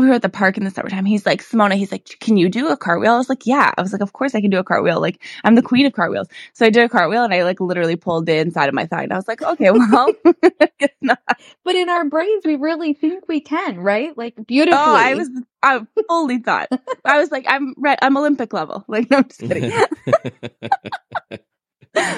we 0.00 0.08
were 0.08 0.14
at 0.14 0.22
the 0.22 0.28
park 0.30 0.56
in 0.58 0.64
the 0.64 0.70
summertime. 0.70 1.04
He's 1.06 1.26
like, 1.26 1.42
Simona, 1.42 1.74
he's 1.74 1.92
like, 1.92 2.06
can 2.20 2.36
you 2.36 2.48
do 2.50 2.68
a 2.68 2.76
cartwheel? 2.76 3.14
I 3.14 3.18
was 3.18 3.28
like, 3.28 3.46
yeah. 3.46 3.72
I 3.78 3.82
was 3.82 3.92
like, 3.92 4.02
of 4.02 4.12
course 4.14 4.34
I 4.34 4.40
can 4.42 4.50
do 4.50 4.58
a 4.58 4.64
cartwheel. 4.64 5.00
Like, 5.00 5.22
I'm 5.44 5.54
the 5.56 5.62
queen 5.62 5.86
of 5.86 5.94
cartwheels. 5.94 6.28
So 6.54 6.66
I 6.66 6.70
did 6.70 6.84
a 6.84 6.88
cartwheel 6.90 7.24
and 7.24 7.34
I 7.34 7.44
like 7.44 7.60
literally 7.60 7.96
pulled 7.96 8.26
the 8.26 8.36
inside 8.38 8.68
of 8.68 8.74
my 8.74 8.86
thigh. 8.86 9.04
And 9.04 9.12
I 9.12 9.16
was 9.16 9.28
like, 9.28 9.42
okay, 9.42 9.70
well, 9.72 10.12
guess 10.80 10.90
not. 11.02 11.20
but 11.64 11.74
in 11.76 11.88
our 11.90 12.06
brains, 12.06 12.44
we 12.46 12.56
really 12.56 12.94
think 12.94 13.28
we 13.28 13.40
can, 13.40 13.78
right? 13.80 14.16
Like, 14.18 14.34
beautifully. 14.46 14.72
Oh, 14.72 14.94
I 14.96 15.14
was, 15.14 15.30
I 15.62 15.80
fully 16.08 16.38
thought. 16.38 16.68
I 17.04 17.18
was 17.20 17.30
like, 17.30 17.46
I'm 17.48 17.74
right. 17.78 17.98
I'm 18.02 18.16
Olympic 18.16 18.52
level. 18.52 18.84
Like, 18.88 19.10
no, 19.10 19.18
I'm 19.18 19.28
just 19.28 19.44
kidding. 19.44 19.72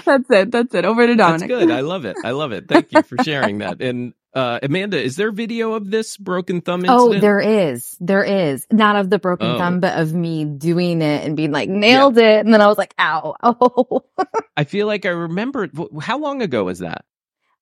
That's 0.07 0.31
it. 0.31 0.53
That's 0.53 0.75
it. 0.75 0.85
Over 0.87 1.07
to 1.07 1.17
That's 1.25 1.43
Dominic. 1.43 1.45
good. 1.45 1.71
I 1.71 1.81
love 1.81 2.05
it. 2.07 2.19
I 2.23 2.33
love 2.33 2.53
it. 2.53 2.69
Thank 2.69 2.93
you 2.93 3.03
for 3.03 3.19
sharing 3.19 3.59
that. 3.61 3.83
And 3.83 4.15
uh, 4.35 4.61
Amanda, 4.63 5.01
is 5.03 5.17
there 5.17 5.33
video 5.33 5.73
of 5.73 5.91
this 5.91 6.17
broken 6.17 6.61
thumb 6.61 6.85
incident? 6.85 7.17
Oh, 7.17 7.19
there 7.21 7.41
is. 7.41 7.97
There 8.01 8.23
is. 8.25 8.67
Not 8.71 8.97
of 8.97 9.11
the 9.11 9.19
broken 9.19 9.49
Oh. 9.49 9.59
thumb, 9.59 9.81
but 9.81 9.99
of 9.99 10.15
me 10.15 10.45
doing 10.45 11.03
it 11.03 11.27
and 11.27 11.37
being 11.37 11.53
like, 11.53 11.69
nailed 11.69 12.17
it. 12.19 12.45
And 12.45 12.53
then 12.55 12.61
I 12.61 12.67
was 12.69 12.79
like, 12.79 12.95
ow. 12.99 13.35
Oh. 13.43 14.05
I 14.57 14.65
feel 14.65 14.87
like 14.87 15.05
I 15.07 15.11
remember. 15.11 15.69
How 16.01 16.19
long 16.19 16.43
ago 16.43 16.65
was 16.65 16.79
that? 16.81 17.05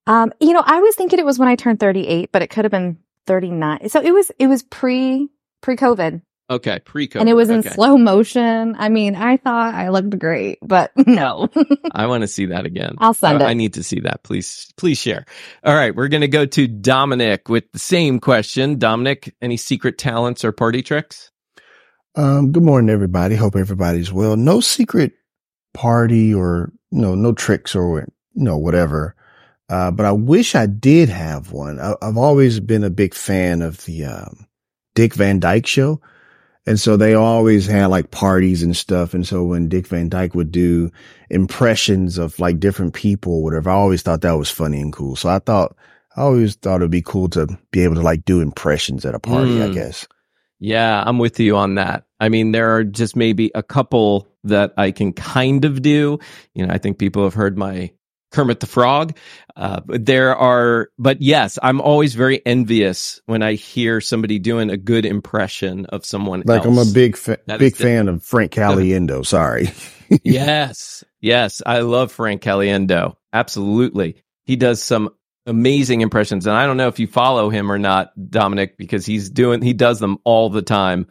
um, 0.06 0.32
you 0.40 0.52
know, 0.52 0.62
I 0.64 0.80
was 0.80 0.94
thinking 0.94 1.18
it 1.18 1.26
was 1.26 1.38
when 1.38 1.48
I 1.48 1.56
turned 1.56 1.80
38, 1.80 2.30
but 2.32 2.42
it 2.42 2.48
could 2.48 2.64
have 2.64 2.72
been 2.72 2.98
39. 3.26 3.88
So 3.90 4.00
it 4.00 4.10
was, 4.12 4.30
it 4.38 4.46
was 4.46 4.62
pre, 4.62 5.28
pre 5.60 5.76
COVID 5.76 6.22
Okay, 6.50 6.78
pre-COVID. 6.84 7.20
and 7.20 7.28
it 7.28 7.34
was 7.34 7.50
in 7.50 7.58
Okay. 7.58 7.68
slow 7.70 7.98
motion. 7.98 8.74
I 8.78 8.88
mean, 8.88 9.14
I 9.14 9.36
thought 9.36 9.74
I 9.74 9.90
looked 9.90 10.18
great, 10.18 10.58
but 10.62 10.90
no. 11.06 11.48
I 11.92 12.06
want 12.06 12.22
to 12.22 12.26
see 12.26 12.46
that 12.46 12.64
again. 12.64 12.94
I'll 12.98 13.12
send 13.12 13.42
Uh, 13.42 13.44
it. 13.44 13.48
I 13.48 13.54
need 13.54 13.74
to 13.74 13.82
see 13.82 14.00
that. 14.00 14.22
Please, 14.22 14.72
please 14.78 14.96
share. 14.98 15.26
All 15.62 15.74
right, 15.74 15.94
we're 15.94 16.08
going 16.08 16.22
to 16.22 16.28
go 16.28 16.46
to 16.46 16.66
Dominic 16.66 17.48
with 17.50 17.70
the 17.72 17.78
same 17.78 18.18
question. 18.18 18.78
Dominic, 18.78 19.34
any 19.42 19.56
secret 19.58 19.98
talents 19.98 20.42
or 20.44 20.52
party 20.52 20.82
tricks? 20.82 21.30
Um, 22.14 22.50
good 22.52 22.62
morning, 22.62 22.88
everybody. 22.90 23.34
Hope 23.36 23.54
everybody's 23.54 24.12
well. 24.12 24.36
No 24.36 24.60
secret 24.60 25.12
party 25.74 26.32
or, 26.34 26.72
you 26.90 27.00
know, 27.00 27.14
no 27.14 27.32
tricks 27.32 27.74
or, 27.76 28.00
you 28.34 28.42
know, 28.44 28.56
whatever. 28.56 29.14
Uh, 29.68 29.90
but 29.90 30.06
I 30.06 30.12
wish 30.12 30.54
I 30.54 30.64
did 30.66 31.10
have 31.10 31.52
one. 31.52 31.78
I, 31.78 31.94
I've 32.00 32.16
always 32.16 32.58
been 32.58 32.84
a 32.84 32.90
big 32.90 33.12
fan 33.14 33.60
of 33.60 33.84
the, 33.84 34.06
um, 34.06 34.46
Dick 34.94 35.12
Van 35.14 35.38
Dyke 35.38 35.66
show. 35.66 36.00
And 36.68 36.78
so 36.78 36.98
they 36.98 37.14
always 37.14 37.66
had 37.66 37.86
like 37.86 38.10
parties 38.10 38.62
and 38.62 38.76
stuff. 38.76 39.14
And 39.14 39.26
so 39.26 39.42
when 39.42 39.70
Dick 39.70 39.86
Van 39.86 40.10
Dyke 40.10 40.34
would 40.34 40.52
do 40.52 40.90
impressions 41.30 42.18
of 42.18 42.38
like 42.38 42.60
different 42.60 42.92
people 42.92 43.42
whatever, 43.42 43.70
I 43.70 43.74
always 43.74 44.02
thought 44.02 44.20
that 44.20 44.36
was 44.36 44.50
funny 44.50 44.78
and 44.78 44.92
cool. 44.92 45.16
So 45.16 45.30
I 45.30 45.38
thought, 45.38 45.74
I 46.14 46.20
always 46.20 46.56
thought 46.56 46.82
it'd 46.82 46.90
be 46.90 47.00
cool 47.00 47.30
to 47.30 47.46
be 47.70 47.84
able 47.84 47.94
to 47.94 48.02
like 48.02 48.26
do 48.26 48.42
impressions 48.42 49.06
at 49.06 49.14
a 49.14 49.18
party, 49.18 49.62
I 49.62 49.68
Mm. 49.68 49.74
guess. 49.74 50.06
Yeah, 50.60 51.02
I'm 51.06 51.18
with 51.18 51.40
you 51.40 51.56
on 51.56 51.76
that. 51.76 52.04
I 52.20 52.28
mean, 52.28 52.52
there 52.52 52.74
are 52.76 52.84
just 52.84 53.16
maybe 53.16 53.50
a 53.54 53.62
couple 53.62 54.28
that 54.44 54.74
I 54.76 54.90
can 54.90 55.12
kind 55.14 55.64
of 55.64 55.80
do. 55.80 56.18
You 56.54 56.66
know, 56.66 56.74
I 56.74 56.78
think 56.78 56.98
people 56.98 57.22
have 57.24 57.34
heard 57.34 57.56
my 57.56 57.92
Kermit 58.30 58.60
the 58.60 58.66
Frog. 58.66 59.16
Uh, 59.56 59.80
there 59.86 60.36
are, 60.36 60.90
but 60.98 61.20
yes, 61.20 61.58
I'm 61.62 61.80
always 61.80 62.14
very 62.14 62.44
envious 62.46 63.20
when 63.26 63.42
I 63.42 63.54
hear 63.54 64.00
somebody 64.00 64.38
doing 64.38 64.70
a 64.70 64.76
good 64.76 65.04
impression 65.04 65.86
of 65.86 66.04
someone 66.04 66.42
Like 66.44 66.64
else. 66.64 66.66
I'm 66.66 66.88
a 66.88 66.92
big 66.92 67.16
fa- 67.16 67.38
big 67.58 67.76
fan 67.76 68.08
of 68.08 68.22
Frank 68.22 68.52
Caliendo. 68.52 69.26
Sorry. 69.26 69.72
yes, 70.22 71.02
yes, 71.20 71.62
I 71.64 71.80
love 71.80 72.12
Frank 72.12 72.42
Caliendo. 72.42 73.16
Absolutely, 73.32 74.22
he 74.44 74.56
does 74.56 74.82
some 74.82 75.10
amazing 75.46 76.02
impressions, 76.02 76.46
and 76.46 76.56
I 76.56 76.66
don't 76.66 76.76
know 76.76 76.88
if 76.88 76.98
you 76.98 77.06
follow 77.06 77.50
him 77.50 77.72
or 77.72 77.78
not, 77.78 78.12
Dominic, 78.30 78.76
because 78.76 79.04
he's 79.04 79.28
doing 79.28 79.62
he 79.62 79.72
does 79.72 79.98
them 79.98 80.18
all 80.24 80.50
the 80.50 80.62
time 80.62 81.08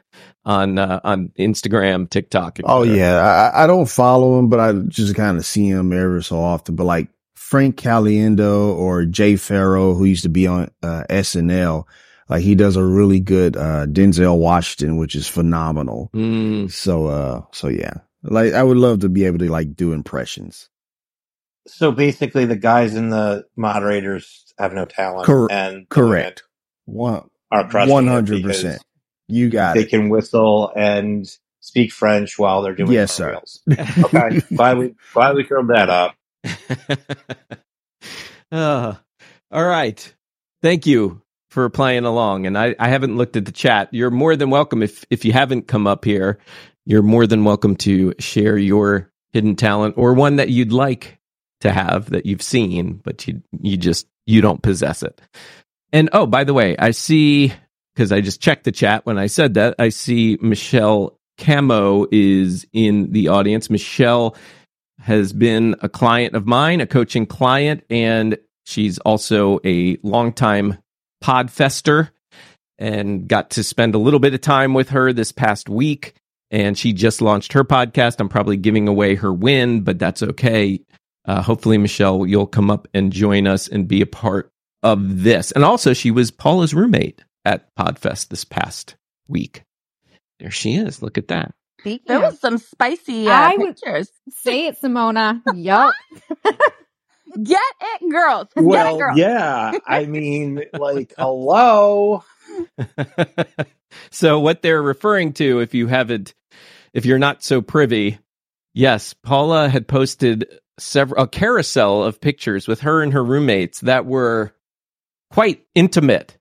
on 0.48 0.80
uh, 0.80 1.02
on 1.04 1.32
Instagram, 1.38 2.10
TikTok. 2.10 2.60
Oh 2.64 2.86
cetera. 2.86 2.98
yeah, 2.98 3.52
I, 3.56 3.66
I 3.66 3.68
don't 3.68 3.90
follow 3.90 4.40
him, 4.40 4.50
but 4.50 4.60
I 4.62 4.74
just 4.88 5.14
kind 5.16 5.38
of 5.38 5.46
see 5.46 5.68
him 5.68 5.94
ever 5.94 6.22
so 6.22 6.40
often. 6.40 6.76
But 6.76 6.86
like 6.86 7.10
Frank 7.36 7.76
Caliendo 7.78 8.76
or 8.76 9.06
Jay 9.06 9.36
Pharoah, 9.36 9.94
who 9.96 10.06
used 10.06 10.24
to 10.24 10.30
be 10.30 10.48
on 10.48 10.72
uh, 10.82 11.04
SNL, 11.10 11.84
like 12.30 12.42
he 12.42 12.56
does 12.56 12.78
a 12.78 12.84
really 12.84 13.20
good 13.20 13.58
uh, 13.58 13.86
Denzel 13.88 14.40
Washington, 14.40 14.98
which 14.98 15.16
is 15.16 15.28
phenomenal. 15.28 16.10
Mm, 16.16 16.72
So 16.72 17.08
uh, 17.08 17.42
so 17.52 17.68
yeah, 17.68 17.96
like 18.24 18.54
I 18.54 18.64
would 18.64 18.78
love 18.78 19.00
to 19.02 19.10
be 19.10 19.26
able 19.26 19.40
to 19.40 19.52
like 19.52 19.76
do 19.76 19.92
impressions. 19.92 20.70
So 21.68 21.92
basically, 21.92 22.46
the 22.46 22.56
guys 22.56 22.96
in 22.96 23.10
the 23.10 23.46
moderators 23.58 24.54
have 24.58 24.72
no 24.72 24.86
talent, 24.86 25.26
Cor- 25.26 25.52
and 25.52 25.90
Correct. 25.90 26.44
One 26.86 27.30
are 27.52 27.68
crushing 27.68 27.92
one 27.92 28.08
it 28.08 28.12
hundred 28.12 28.44
because 28.44 28.64
percent. 28.64 28.82
You 29.28 29.50
got 29.50 29.76
They 29.76 29.82
it. 29.84 29.90
can 29.90 30.10
whistle 30.10 30.72
and 30.76 31.28
speak 31.60 31.92
French 31.92 32.38
while 32.40 32.62
they're 32.62 32.76
doing 32.76 32.92
Yes, 32.92 33.14
sir. 33.14 33.40
Okay, 33.70 34.42
glad 34.56 34.78
we 34.78 34.96
glad 35.14 35.36
we 35.36 35.44
cleared 35.44 35.68
that 35.70 35.90
up. 35.90 36.16
Uh, 38.52 38.96
all 39.52 39.66
right. 39.66 40.14
Thank 40.62 40.86
you 40.86 41.22
for 41.50 41.70
playing 41.70 42.06
along. 42.06 42.46
And 42.46 42.58
I, 42.58 42.76
I 42.80 42.88
haven't 42.90 43.18
looked 43.18 43.36
at 43.36 43.46
the 43.46 43.52
chat. 43.52 43.90
You're 43.92 44.10
more 44.12 44.36
than 44.38 44.50
welcome. 44.50 44.82
If, 44.84 45.04
if 45.10 45.26
you 45.26 45.34
haven't 45.34 45.68
come 45.68 45.86
up 45.88 46.06
here, 46.06 46.38
you're 46.86 47.02
more 47.04 47.28
than 47.28 47.44
welcome 47.44 47.76
to 47.78 48.14
share 48.20 48.58
your 48.58 49.12
hidden 49.34 49.58
talent 49.58 49.96
or 49.98 50.14
one 50.14 50.38
that 50.38 50.50
you'd 50.50 50.72
like 50.72 51.20
to 51.62 51.72
have 51.74 52.10
that 52.12 52.26
you've 52.26 52.42
seen, 52.42 53.02
but 53.04 53.28
you, 53.28 53.42
you 53.62 53.76
just, 53.78 54.08
you 54.26 54.40
don't 54.42 54.62
possess 54.62 55.04
it. 55.04 55.20
And 55.92 56.10
oh, 56.14 56.26
by 56.26 56.46
the 56.46 56.54
way, 56.54 56.78
I 56.78 56.92
see, 56.92 57.52
because 57.98 58.12
I 58.12 58.22
just 58.22 58.40
checked 58.40 58.64
the 58.64 58.72
chat 58.72 59.08
when 59.08 59.18
I 59.18 59.26
said 59.26 59.56
that, 59.56 59.74
I 59.80 59.90
see 59.90 60.38
Michelle 60.40 61.18
Camo 61.40 62.06
is 62.12 62.68
in 62.72 63.12
the 63.12 63.30
audience. 63.30 63.72
Michelle 63.72 64.36
has 65.00 65.34
been 65.34 65.76
a 65.82 65.90
client 65.90 66.36
of 66.36 66.46
mine, 66.46 66.80
a 66.80 66.86
coaching 66.86 67.26
client, 67.26 67.84
and 67.90 68.38
she's 68.68 69.00
also 69.00 69.60
a 69.66 69.98
longtime 70.04 70.78
podfester 71.24 72.12
and 72.78 73.28
got 73.28 73.50
to 73.52 73.64
spend 73.64 73.96
a 73.96 74.00
little 74.00 74.20
bit 74.20 74.36
of 74.36 74.42
time 74.42 74.76
with 74.76 74.90
her 74.90 75.12
this 75.12 75.32
past 75.32 75.68
week. 75.68 76.14
And 76.52 76.78
she 76.78 76.94
just 76.94 77.20
launched 77.20 77.54
her 77.54 77.64
podcast. 77.64 78.20
I'm 78.20 78.30
probably 78.30 78.58
giving 78.58 78.88
away 78.88 79.16
her 79.16 79.34
win, 79.34 79.82
but 79.82 79.98
that's 79.98 80.22
okay. 80.22 80.82
Uh, 81.26 81.42
hopefully, 81.42 81.80
Michelle, 81.80 82.28
you'll 82.28 82.46
come 82.46 82.70
up 82.70 82.88
and 82.94 83.12
join 83.12 83.48
us 83.48 83.68
and 83.68 83.88
be 83.88 84.02
a 84.02 84.08
part 84.08 84.52
of 84.84 85.24
this. 85.24 85.52
And 85.52 85.64
also, 85.64 85.94
she 85.94 86.12
was 86.12 86.30
Paula's 86.30 86.76
roommate 86.76 87.24
at 87.48 87.74
Podfest 87.76 88.28
this 88.28 88.44
past 88.44 88.96
week. 89.28 89.64
There 90.40 90.52
she 90.52 90.76
is. 90.76 91.02
Look 91.02 91.18
at 91.18 91.30
that. 91.30 91.54
There 91.84 92.20
was 92.20 92.40
some 92.40 92.58
spicy 92.58 93.28
uh, 93.28 93.32
I 93.32 93.56
would- 93.58 93.76
pictures. 93.78 94.10
Say 94.30 94.68
it, 94.68 94.78
Simona. 94.82 95.42
yup. 95.56 95.94
Get 97.44 97.60
it, 97.82 98.12
girls. 98.12 98.48
Get 98.56 98.64
it, 98.64 98.66
Well, 98.66 98.98
girls. 98.98 99.18
yeah, 99.18 99.72
I 99.86 100.06
mean, 100.06 100.64
like, 100.74 101.14
hello. 101.18 102.24
so 104.12 104.40
what 104.40 104.62
they're 104.62 104.82
referring 104.82 105.34
to 105.34 105.60
if 105.60 105.74
you 105.74 105.88
haven't 105.88 106.34
if 106.94 107.06
you're 107.06 107.20
not 107.20 107.44
so 107.44 107.62
privy 107.62 108.18
yes 108.74 109.14
paula 109.14 109.70
had 109.70 109.88
posted 109.88 110.48
several 110.80 111.24
a 111.24 111.28
carousel 111.28 112.04
of 112.04 112.20
pictures 112.22 112.68
with 112.68 112.80
her 112.82 113.04
and 113.04 113.14
her 113.14 113.24
roommates 113.24 113.82
that 113.82 114.06
were 114.06 114.54
quite 115.32 115.66
intimate 115.76 116.37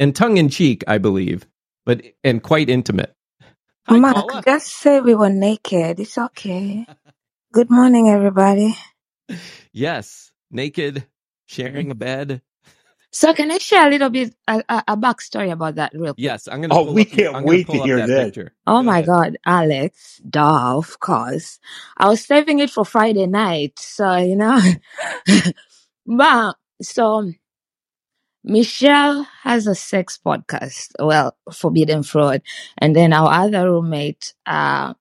and 0.00 0.16
tongue-in-cheek 0.16 0.84
i 0.88 0.98
believe 0.98 1.46
but 1.86 2.02
and 2.24 2.42
quite 2.42 2.70
intimate 2.70 3.14
Hi, 3.86 4.00
Marc, 4.00 4.16
Paula. 4.16 4.46
just 4.46 4.68
say 4.68 5.00
we 5.00 5.14
were 5.14 5.28
naked. 5.30 6.00
It's 6.00 6.18
okay. 6.18 6.88
Good 7.52 7.70
morning, 7.70 8.08
everybody. 8.10 8.76
yes 9.72 10.32
naked 10.50 11.06
sharing 11.46 11.90
a 11.90 11.96
bed 11.96 12.42
So, 13.12 13.34
can 13.34 13.50
I 13.50 13.58
share 13.58 13.88
a 13.88 13.90
little 13.90 14.10
bit 14.10 14.34
a, 14.48 14.62
a, 14.68 14.84
a 14.88 14.96
backstory 14.98 15.52
about 15.52 15.76
that, 15.76 15.92
real 15.94 16.14
quick? 16.14 16.16
yes 16.16 16.48
i'm 16.48 16.60
gonna 16.62 16.74
Oh, 16.74 16.84
pull 16.84 16.96
we 16.96 17.04
up, 17.04 17.06
can't 17.06 17.34
I'm 17.34 17.46
gonna 17.46 17.58
wait 17.58 17.70
to 17.70 17.78
pull 17.78 17.82
up 17.82 17.90
hear 17.90 17.96
that 17.96 18.14
this. 18.14 18.14
picture 18.14 18.54
Oh 18.66 18.82
Go 18.82 18.84
my 18.84 19.02
ahead. 19.02 19.02
God, 19.02 19.38
Alex, 19.46 20.20
duh, 20.28 20.76
of 20.78 21.00
course. 21.00 21.60
I 21.98 22.08
was 22.08 22.24
saving 22.24 22.60
it 22.60 22.70
for 22.70 22.84
Friday 22.84 23.26
night, 23.26 23.78
so 23.78 24.16
you 24.16 24.36
know. 24.36 24.60
but 26.06 26.56
so 26.82 27.32
Michelle 28.46 29.24
has 29.42 29.66
a 29.66 29.74
sex 29.74 30.18
podcast, 30.24 30.92
well, 31.00 31.36
Forbidden 31.52 32.02
Fraud, 32.02 32.42
and 32.78 32.94
then 32.96 33.12
our 33.12 33.30
other 33.30 33.70
roommate, 33.70 34.32
uh, 34.46 34.94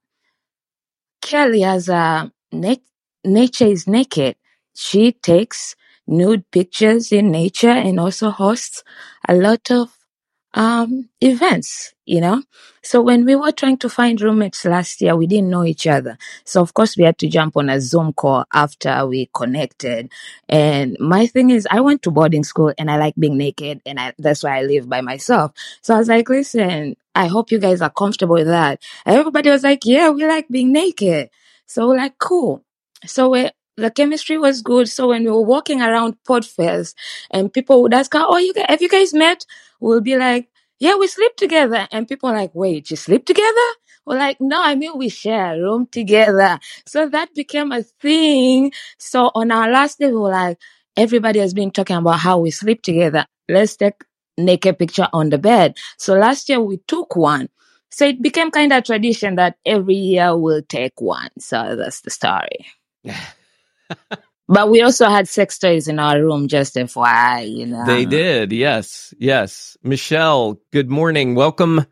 Kelly 1.22 1.62
has 1.62 1.90
a 1.90 2.32
na- 2.52 2.76
nature 3.26 3.68
is 3.68 3.88
naked. 3.88 4.36
She 4.76 5.12
takes 5.12 5.76
nude 6.08 6.50
pictures 6.52 7.12
in 7.12 7.32
nature 7.32 7.70
and 7.70 8.00
also 8.00 8.30
hosts 8.30 8.84
a 9.28 9.36
lot 9.36 9.72
of 9.72 9.95
um 10.56 11.10
events, 11.22 11.94
you 12.06 12.22
know. 12.22 12.42
So 12.82 13.02
when 13.02 13.26
we 13.26 13.36
were 13.36 13.52
trying 13.52 13.78
to 13.80 13.90
find 13.90 14.20
roommates 14.22 14.66
last 14.66 15.02
year, 15.02 15.16
we 15.16 15.28
didn't 15.28 15.50
know 15.50 15.66
each 15.66 15.86
other. 15.88 16.18
So 16.46 16.62
of 16.62 16.74
course 16.74 16.96
we 16.98 17.04
had 17.04 17.18
to 17.20 17.28
jump 17.28 17.58
on 17.58 17.70
a 17.70 17.82
Zoom 17.82 18.14
call 18.14 18.46
after 18.54 19.06
we 19.06 19.30
connected. 19.34 20.12
And 20.48 20.96
my 21.00 21.28
thing 21.28 21.50
is 21.50 21.68
I 21.70 21.82
went 21.82 22.04
to 22.04 22.12
boarding 22.12 22.44
school 22.44 22.74
and 22.78 22.90
I 22.90 22.98
like 22.98 23.16
being 23.18 23.38
naked 23.38 23.82
and 23.86 24.00
I, 24.00 24.14
that's 24.18 24.44
why 24.44 24.60
I 24.60 24.64
live 24.64 24.88
by 24.88 25.02
myself. 25.02 25.52
So 25.82 25.96
I 25.96 26.00
was 26.00 26.08
like, 26.10 26.30
listen, 26.30 26.96
I 27.16 27.28
hope 27.28 27.52
you 27.52 27.60
guys 27.60 27.82
are 27.82 27.90
comfortable 27.90 28.36
with 28.36 28.48
that. 28.48 28.82
Everybody 29.06 29.50
was 29.50 29.64
like, 29.64 29.82
yeah, 29.86 30.10
we 30.10 30.26
like 30.26 30.48
being 30.50 30.72
naked. 30.72 31.30
So 31.66 31.88
we're 31.90 31.98
like, 31.98 32.18
cool. 32.18 32.64
So 33.06 33.30
we 33.30 33.50
the 33.78 33.92
chemistry 33.92 34.38
was 34.38 34.62
good. 34.62 34.88
So 34.90 35.10
when 35.10 35.24
we 35.24 35.32
were 35.32 35.42
walking 35.42 35.82
around 35.82 36.18
Podfest 36.28 36.96
and 37.32 37.52
people 37.52 37.82
would 37.82 37.94
ask, 37.94 38.12
oh, 38.16 38.38
you 38.38 38.54
guys, 38.54 38.66
have 38.70 38.82
you 38.82 38.90
guys 38.90 39.14
met? 39.14 39.46
We'll 39.80 40.02
be 40.02 40.18
like, 40.18 40.50
yeah, 40.80 40.96
we 40.96 41.08
sleep 41.08 41.36
together. 41.38 41.88
And 41.92 42.08
people 42.08 42.30
are 42.30 42.36
like, 42.36 42.54
wait, 42.54 42.90
you 42.90 42.98
sleep 42.98 43.26
together? 43.26 43.68
We're 44.06 44.18
like, 44.18 44.38
no, 44.40 44.62
I 44.62 44.76
mean, 44.76 44.98
we 44.98 45.10
share 45.10 45.56
a 45.56 45.60
room 45.60 45.88
together. 45.92 46.60
So 46.86 47.10
that 47.10 47.34
became 47.34 47.72
a 47.72 47.84
thing. 47.84 48.72
So 49.00 49.32
on 49.34 49.52
our 49.52 49.70
last 49.70 50.00
day, 50.00 50.08
we 50.08 50.18
were 50.18 50.30
like, 50.30 50.60
everybody 50.96 51.40
has 51.40 51.54
been 51.54 51.72
talking 51.72 51.96
about 51.96 52.20
how 52.20 52.40
we 52.40 52.52
sleep 52.52 52.84
together. 52.84 53.26
Let's 53.50 53.76
take 53.76 54.04
naked 54.38 54.78
picture 54.78 55.08
on 55.12 55.30
the 55.30 55.38
bed. 55.38 55.78
So 55.98 56.14
last 56.16 56.50
year 56.50 56.62
we 56.62 56.78
took 56.88 57.16
one. 57.16 57.50
So 57.90 58.06
it 58.06 58.22
became 58.22 58.52
kind 58.52 58.72
of 58.74 58.80
a 58.80 58.82
tradition 58.82 59.36
that 59.36 59.58
every 59.66 59.96
year 59.96 60.38
we'll 60.38 60.62
take 60.62 61.00
one. 61.00 61.30
So 61.40 61.76
that's 61.76 62.02
the 62.02 62.10
story. 62.10 62.68
But 64.48 64.70
we 64.70 64.82
also 64.82 65.10
had 65.10 65.28
sex 65.28 65.58
toys 65.58 65.88
in 65.88 65.98
our 65.98 66.22
room, 66.22 66.48
just 66.48 66.76
FYI, 66.76 67.50
you 67.52 67.66
know. 67.66 67.84
They 67.86 68.06
did. 68.06 68.52
Yes. 68.52 69.14
Yes. 69.18 69.76
Michelle, 69.84 70.60
good 70.72 70.90
morning. 70.90 71.34
Welcome 71.34 71.86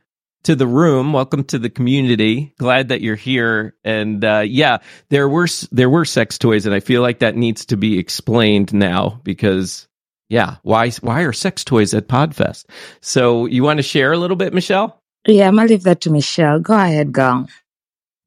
to 0.44 0.56
the 0.56 0.68
room. 0.68 1.14
Welcome 1.14 1.46
to 1.46 1.58
the 1.58 1.70
community. 1.70 2.54
Glad 2.60 2.90
that 2.90 3.02
you're 3.02 3.16
here. 3.16 3.76
And 3.84 4.24
uh, 4.24 4.44
yeah, 4.46 4.80
there 5.10 5.28
were 5.28 5.48
there 5.72 5.90
were 5.90 6.06
sex 6.06 6.38
toys, 6.38 6.66
and 6.66 6.76
I 6.76 6.80
feel 6.80 7.02
like 7.02 7.20
that 7.20 7.36
needs 7.36 7.66
to 7.68 7.78
be 7.78 7.98
explained 7.98 8.74
now 8.74 9.20
because 9.24 9.88
yeah, 10.30 10.58
why 10.62 10.92
why 11.02 11.22
are 11.22 11.34
sex 11.34 11.64
toys 11.64 11.94
at 11.94 12.08
Podfest? 12.08 12.66
So 13.02 13.48
you 13.48 13.64
want 13.64 13.78
to 13.78 13.84
share 13.84 14.12
a 14.12 14.18
little 14.18 14.38
bit, 14.38 14.54
Michelle? 14.54 15.02
Yeah, 15.28 15.48
I'm 15.48 15.56
gonna 15.56 15.70
leave 15.70 15.84
that 15.84 16.02
to 16.02 16.12
Michelle. 16.12 16.60
Go 16.60 16.76
ahead, 16.76 17.12
go. 17.14 17.48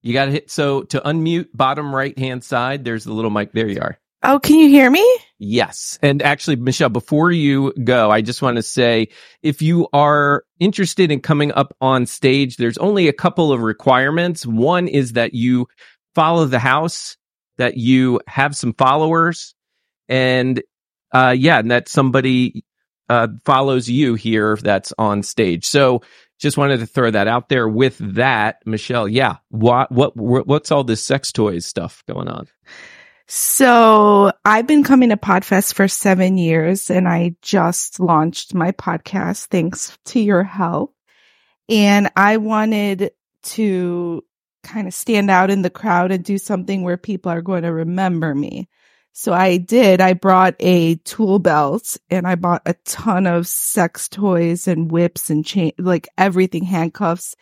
You 0.06 0.12
got 0.12 0.26
to 0.26 0.30
hit 0.30 0.50
so 0.50 0.82
to 0.84 1.00
unmute 1.00 1.48
bottom 1.52 1.94
right 1.94 2.16
hand 2.16 2.44
side. 2.44 2.84
There's 2.84 3.04
the 3.04 3.12
little 3.12 3.30
mic. 3.30 3.52
There 3.52 3.68
you 3.68 3.80
are. 3.80 3.98
Oh, 4.22 4.38
can 4.38 4.58
you 4.58 4.68
hear 4.68 4.90
me? 4.90 5.04
Yes. 5.38 5.98
And 6.00 6.22
actually, 6.22 6.56
Michelle, 6.56 6.88
before 6.88 7.30
you 7.30 7.72
go, 7.84 8.10
I 8.10 8.22
just 8.22 8.40
want 8.40 8.56
to 8.56 8.62
say 8.62 9.08
if 9.42 9.62
you 9.62 9.88
are 9.92 10.44
interested 10.58 11.10
in 11.10 11.20
coming 11.20 11.52
up 11.52 11.74
on 11.80 12.06
stage, 12.06 12.56
there's 12.56 12.78
only 12.78 13.08
a 13.08 13.12
couple 13.12 13.52
of 13.52 13.60
requirements. 13.60 14.46
One 14.46 14.88
is 14.88 15.12
that 15.12 15.34
you 15.34 15.66
follow 16.14 16.46
the 16.46 16.58
house, 16.58 17.16
that 17.58 17.76
you 17.76 18.20
have 18.26 18.56
some 18.56 18.74
followers, 18.74 19.54
and 20.08 20.62
uh, 21.12 21.34
yeah, 21.36 21.58
and 21.58 21.70
that 21.70 21.88
somebody 21.88 22.64
uh, 23.08 23.28
follows 23.44 23.88
you 23.88 24.14
here 24.14 24.56
that's 24.56 24.92
on 24.98 25.22
stage. 25.22 25.66
So 25.66 26.02
just 26.38 26.56
wanted 26.56 26.80
to 26.80 26.86
throw 26.86 27.10
that 27.10 27.28
out 27.28 27.48
there 27.48 27.68
with 27.68 27.98
that, 27.98 28.60
Michelle. 28.66 29.08
Yeah. 29.08 29.36
What, 29.48 29.90
what, 29.90 30.16
what's 30.16 30.70
all 30.70 30.84
this 30.84 31.02
sex 31.02 31.32
toys 31.32 31.66
stuff 31.66 32.02
going 32.06 32.28
on? 32.28 32.46
So 33.28 34.30
I've 34.44 34.66
been 34.68 34.84
coming 34.84 35.08
to 35.08 35.16
Podfest 35.16 35.74
for 35.74 35.88
seven 35.88 36.38
years 36.38 36.90
and 36.90 37.08
I 37.08 37.34
just 37.42 37.98
launched 37.98 38.54
my 38.54 38.70
podcast 38.72 39.46
thanks 39.46 39.98
to 40.06 40.20
your 40.20 40.44
help. 40.44 40.94
And 41.68 42.10
I 42.14 42.36
wanted 42.36 43.10
to 43.42 44.24
kind 44.62 44.86
of 44.86 44.94
stand 44.94 45.30
out 45.30 45.50
in 45.50 45.62
the 45.62 45.70
crowd 45.70 46.12
and 46.12 46.24
do 46.24 46.38
something 46.38 46.82
where 46.82 46.96
people 46.96 47.32
are 47.32 47.42
going 47.42 47.62
to 47.62 47.72
remember 47.72 48.34
me. 48.34 48.68
So 49.18 49.32
I 49.32 49.56
did. 49.56 50.02
I 50.02 50.12
brought 50.12 50.56
a 50.60 50.96
tool 50.96 51.38
belt 51.38 51.96
and 52.10 52.26
I 52.26 52.34
bought 52.34 52.60
a 52.66 52.74
ton 52.84 53.26
of 53.26 53.48
sex 53.48 54.10
toys 54.10 54.68
and 54.68 54.90
whips 54.90 55.30
and 55.30 55.42
chain, 55.42 55.72
like 55.78 56.06
everything, 56.18 56.64
handcuffs. 56.64 57.34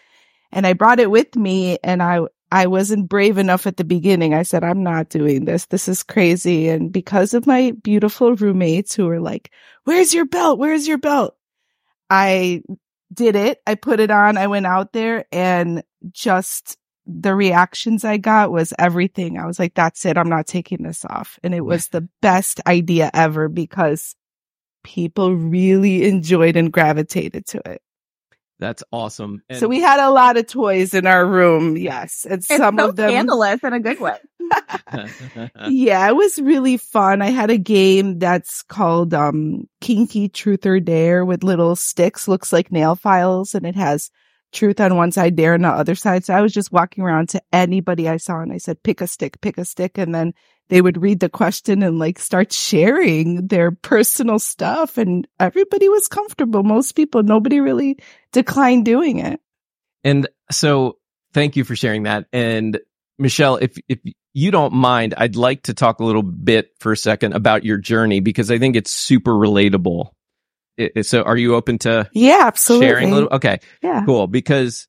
And 0.52 0.68
I 0.68 0.74
brought 0.74 1.00
it 1.00 1.10
with 1.10 1.34
me 1.34 1.78
and 1.82 2.00
I, 2.00 2.20
I 2.52 2.68
wasn't 2.68 3.08
brave 3.08 3.38
enough 3.38 3.66
at 3.66 3.76
the 3.76 3.82
beginning. 3.82 4.34
I 4.34 4.44
said, 4.44 4.62
I'm 4.62 4.84
not 4.84 5.08
doing 5.08 5.46
this. 5.46 5.66
This 5.66 5.88
is 5.88 6.04
crazy. 6.04 6.68
And 6.68 6.92
because 6.92 7.34
of 7.34 7.44
my 7.44 7.72
beautiful 7.82 8.36
roommates 8.36 8.94
who 8.94 9.06
were 9.06 9.20
like, 9.20 9.50
where's 9.82 10.14
your 10.14 10.26
belt? 10.26 10.60
Where's 10.60 10.86
your 10.86 10.98
belt? 10.98 11.36
I 12.08 12.62
did 13.12 13.34
it. 13.34 13.60
I 13.66 13.74
put 13.74 13.98
it 13.98 14.12
on. 14.12 14.36
I 14.36 14.46
went 14.46 14.66
out 14.66 14.92
there 14.92 15.24
and 15.32 15.82
just 16.12 16.78
the 17.06 17.34
reactions 17.34 18.04
I 18.04 18.16
got 18.16 18.50
was 18.50 18.72
everything. 18.78 19.38
I 19.38 19.46
was 19.46 19.58
like, 19.58 19.74
that's 19.74 20.04
it. 20.06 20.16
I'm 20.16 20.28
not 20.28 20.46
taking 20.46 20.82
this 20.82 21.04
off. 21.04 21.38
And 21.42 21.54
it 21.54 21.64
was 21.64 21.88
the 21.88 22.08
best 22.22 22.60
idea 22.66 23.10
ever 23.12 23.48
because 23.48 24.16
people 24.82 25.34
really 25.34 26.04
enjoyed 26.04 26.56
and 26.56 26.72
gravitated 26.72 27.46
to 27.48 27.62
it. 27.70 27.82
That's 28.60 28.84
awesome. 28.92 29.42
And 29.48 29.58
so 29.58 29.66
we 29.68 29.80
had 29.80 29.98
a 30.00 30.10
lot 30.10 30.36
of 30.36 30.46
toys 30.46 30.94
in 30.94 31.06
our 31.06 31.26
room. 31.26 31.76
Yes. 31.76 32.24
And 32.24 32.34
It's 32.38 32.46
some 32.46 32.78
so 32.78 32.88
of 32.88 32.96
them. 32.96 33.10
scandalous 33.10 33.62
in 33.64 33.72
a 33.72 33.80
good 33.80 34.00
way. 34.00 34.16
yeah, 35.68 36.08
it 36.08 36.14
was 36.16 36.38
really 36.38 36.76
fun. 36.76 37.20
I 37.20 37.30
had 37.30 37.50
a 37.50 37.58
game 37.58 38.18
that's 38.18 38.62
called 38.62 39.12
um 39.12 39.68
Kinky 39.80 40.28
Truth 40.28 40.66
or 40.66 40.80
Dare 40.80 41.24
with 41.24 41.42
little 41.44 41.76
sticks, 41.76 42.28
looks 42.28 42.52
like 42.52 42.70
nail 42.70 42.94
files, 42.94 43.54
and 43.54 43.66
it 43.66 43.74
has 43.74 44.10
truth 44.54 44.80
on 44.80 44.96
one 44.96 45.12
side, 45.12 45.36
dare 45.36 45.54
on 45.54 45.62
the 45.62 45.68
other 45.68 45.94
side. 45.94 46.24
So 46.24 46.34
I 46.34 46.40
was 46.40 46.52
just 46.52 46.72
walking 46.72 47.04
around 47.04 47.28
to 47.30 47.42
anybody 47.52 48.08
I 48.08 48.16
saw 48.16 48.40
and 48.40 48.52
I 48.52 48.58
said, 48.58 48.82
pick 48.82 49.00
a 49.00 49.06
stick, 49.06 49.40
pick 49.40 49.58
a 49.58 49.64
stick. 49.64 49.98
And 49.98 50.14
then 50.14 50.32
they 50.68 50.80
would 50.80 51.02
read 51.02 51.20
the 51.20 51.28
question 51.28 51.82
and 51.82 51.98
like 51.98 52.18
start 52.18 52.52
sharing 52.52 53.48
their 53.48 53.70
personal 53.70 54.38
stuff. 54.38 54.96
And 54.96 55.28
everybody 55.38 55.88
was 55.88 56.08
comfortable. 56.08 56.62
Most 56.62 56.92
people, 56.92 57.22
nobody 57.22 57.60
really 57.60 57.98
declined 58.32 58.84
doing 58.84 59.18
it. 59.18 59.40
And 60.02 60.28
so 60.50 60.98
thank 61.34 61.56
you 61.56 61.64
for 61.64 61.76
sharing 61.76 62.04
that. 62.04 62.26
And 62.32 62.80
Michelle, 63.18 63.56
if, 63.56 63.76
if 63.88 63.98
you 64.32 64.50
don't 64.50 64.72
mind, 64.72 65.14
I'd 65.16 65.36
like 65.36 65.64
to 65.64 65.74
talk 65.74 66.00
a 66.00 66.04
little 66.04 66.22
bit 66.22 66.70
for 66.80 66.92
a 66.92 66.96
second 66.96 67.34
about 67.34 67.64
your 67.64 67.78
journey 67.78 68.20
because 68.20 68.50
I 68.50 68.58
think 68.58 68.74
it's 68.76 68.90
super 68.90 69.32
relatable. 69.32 70.10
I- 70.78 70.90
I- 70.96 71.00
so 71.02 71.22
are 71.22 71.36
you 71.36 71.54
open 71.54 71.78
to 71.80 72.08
Yeah, 72.12 72.40
absolutely. 72.42 72.86
sharing 72.88 73.10
a 73.12 73.14
little? 73.14 73.28
Okay, 73.32 73.58
Yeah. 73.82 74.02
cool. 74.06 74.26
Because 74.26 74.88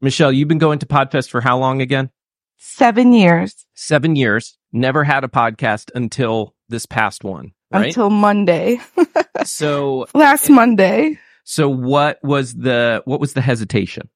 Michelle, 0.00 0.32
you've 0.32 0.48
been 0.48 0.58
going 0.58 0.78
to 0.80 0.86
Podfest 0.86 1.28
for 1.30 1.40
how 1.40 1.58
long 1.58 1.80
again? 1.80 2.10
Seven 2.56 3.12
years 3.12 3.66
Seven 3.74 4.16
years. 4.16 4.56
Never 4.72 5.04
had 5.04 5.24
a 5.24 5.28
podcast 5.28 5.90
until 5.94 6.54
this 6.68 6.84
past 6.86 7.24
one, 7.24 7.52
right? 7.72 7.86
until 7.86 8.10
Monday. 8.10 8.80
so, 9.44 10.06
Last 10.14 10.50
Monday. 10.50 11.18
so 11.44 11.68
what 11.68 12.18
was 12.22 12.54
the, 12.54 13.02
what 13.06 13.20
was 13.20 13.32
the 13.32 13.40
hesitation? 13.40 14.08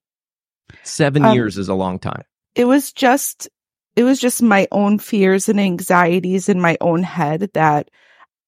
Seven 0.83 1.23
Um, 1.25 1.33
years 1.35 1.57
is 1.57 1.69
a 1.69 1.73
long 1.73 1.99
time. 1.99 2.23
it 2.55 2.65
was 2.65 2.91
just 2.93 3.49
it 3.95 4.03
was 4.03 4.19
just 4.19 4.41
my 4.41 4.67
own 4.71 4.97
fears 4.99 5.47
and 5.49 5.59
anxieties 5.59 6.49
in 6.49 6.59
my 6.59 6.77
own 6.81 7.03
head 7.03 7.49
that 7.53 7.89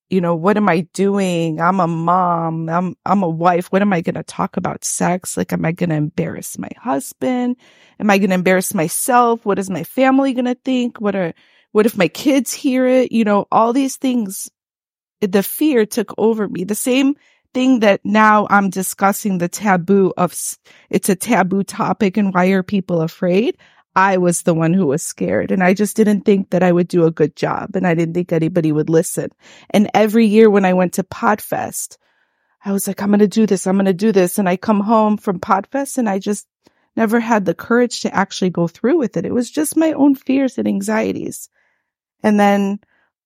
you 0.10 0.22
know 0.22 0.36
what 0.36 0.58
am 0.58 0.70
i 0.70 0.82
doing? 0.94 1.60
I'm 1.60 1.80
a 1.80 1.88
mom. 1.88 2.70
I'm 2.70 2.96
i'm 3.06 3.24
a 3.24 3.30
wife. 3.30 3.68
What 3.72 3.82
am 3.82 3.94
i 3.94 4.02
going 4.02 4.16
to 4.16 4.24
talk 4.24 4.58
about 4.58 4.86
sex? 4.86 5.38
Like 5.38 5.54
am 5.54 5.66
i 5.66 5.72
going 5.72 5.90
to 5.90 5.96
embarrass 5.96 6.58
my 6.58 6.70
husband? 6.78 7.58
Am 8.00 8.10
i 8.10 8.18
going 8.18 8.30
to 8.30 8.36
embarrass 8.36 8.74
myself? 8.74 9.46
What 9.46 9.60
is 9.60 9.70
my 9.70 9.84
family 9.84 10.34
going 10.34 10.46
to 10.46 10.56
think? 10.56 11.02
What 11.02 11.16
are 11.16 11.34
what 11.72 11.86
if 11.86 11.98
my 11.98 12.08
kids 12.08 12.54
hear 12.54 12.86
it? 12.88 13.12
You 13.12 13.24
know 13.26 13.48
all 13.52 13.74
these 13.74 13.98
things 13.98 14.50
the 15.22 15.44
fear 15.44 15.86
took 15.86 16.14
over 16.18 16.48
me. 16.48 16.66
The 16.66 16.76
same 16.76 17.16
thing 17.56 17.80
that 17.80 18.02
now 18.04 18.46
i'm 18.50 18.70
discussing 18.70 19.38
the 19.38 19.48
taboo 19.48 20.14
of 20.18 20.36
it's 20.90 21.10
a 21.10 21.16
taboo 21.16 21.64
topic 21.64 22.18
and 22.18 22.34
why 22.34 22.48
are 22.48 22.62
people 22.62 23.02
afraid 23.02 23.58
I 23.96 24.18
was 24.18 24.42
the 24.42 24.54
one 24.54 24.74
who 24.74 24.86
was 24.88 25.02
scared 25.02 25.52
and 25.52 25.64
I 25.64 25.74
just 25.74 25.96
didn't 25.96 26.22
think 26.22 26.50
that 26.50 26.64
I 26.64 26.72
would 26.72 26.88
do 26.88 27.06
a 27.06 27.12
good 27.12 27.36
job 27.36 27.76
and 27.76 27.88
I 27.88 27.94
didn't 27.94 28.14
think 28.14 28.32
anybody 28.32 28.72
would 28.72 28.90
listen. 28.90 29.30
And 29.70 29.90
every 29.94 30.26
year 30.26 30.50
when 30.50 30.66
I 30.66 30.74
went 30.74 30.94
to 30.94 31.04
Podfest, 31.04 31.98
I 32.64 32.74
was 32.74 32.88
like, 32.88 33.02
I'm 33.02 33.10
going 33.10 33.20
to 33.20 33.28
do 33.28 33.46
this. 33.46 33.68
I'm 33.68 33.76
going 33.76 33.86
to 33.86 33.94
do 33.94 34.12
this. 34.12 34.38
And 34.38 34.50
I 34.50 34.58
come 34.58 34.82
home 34.82 35.18
from 35.18 35.40
Podfest 35.40 35.98
and 35.98 36.10
I 36.10 36.20
just 36.20 36.48
never 36.98 37.20
had 37.20 37.46
the 37.46 37.54
courage 37.54 38.02
to 38.02 38.14
actually 38.14 38.50
go 38.50 38.68
through 38.68 38.98
with 38.98 39.18
it. 39.18 39.26
It 39.26 39.34
was 39.34 39.50
just 39.50 39.78
my 39.78 39.94
own 39.94 40.16
fears 40.16 40.58
and 40.58 40.68
anxieties. 40.68 41.50
And 42.22 42.40
then 42.40 42.80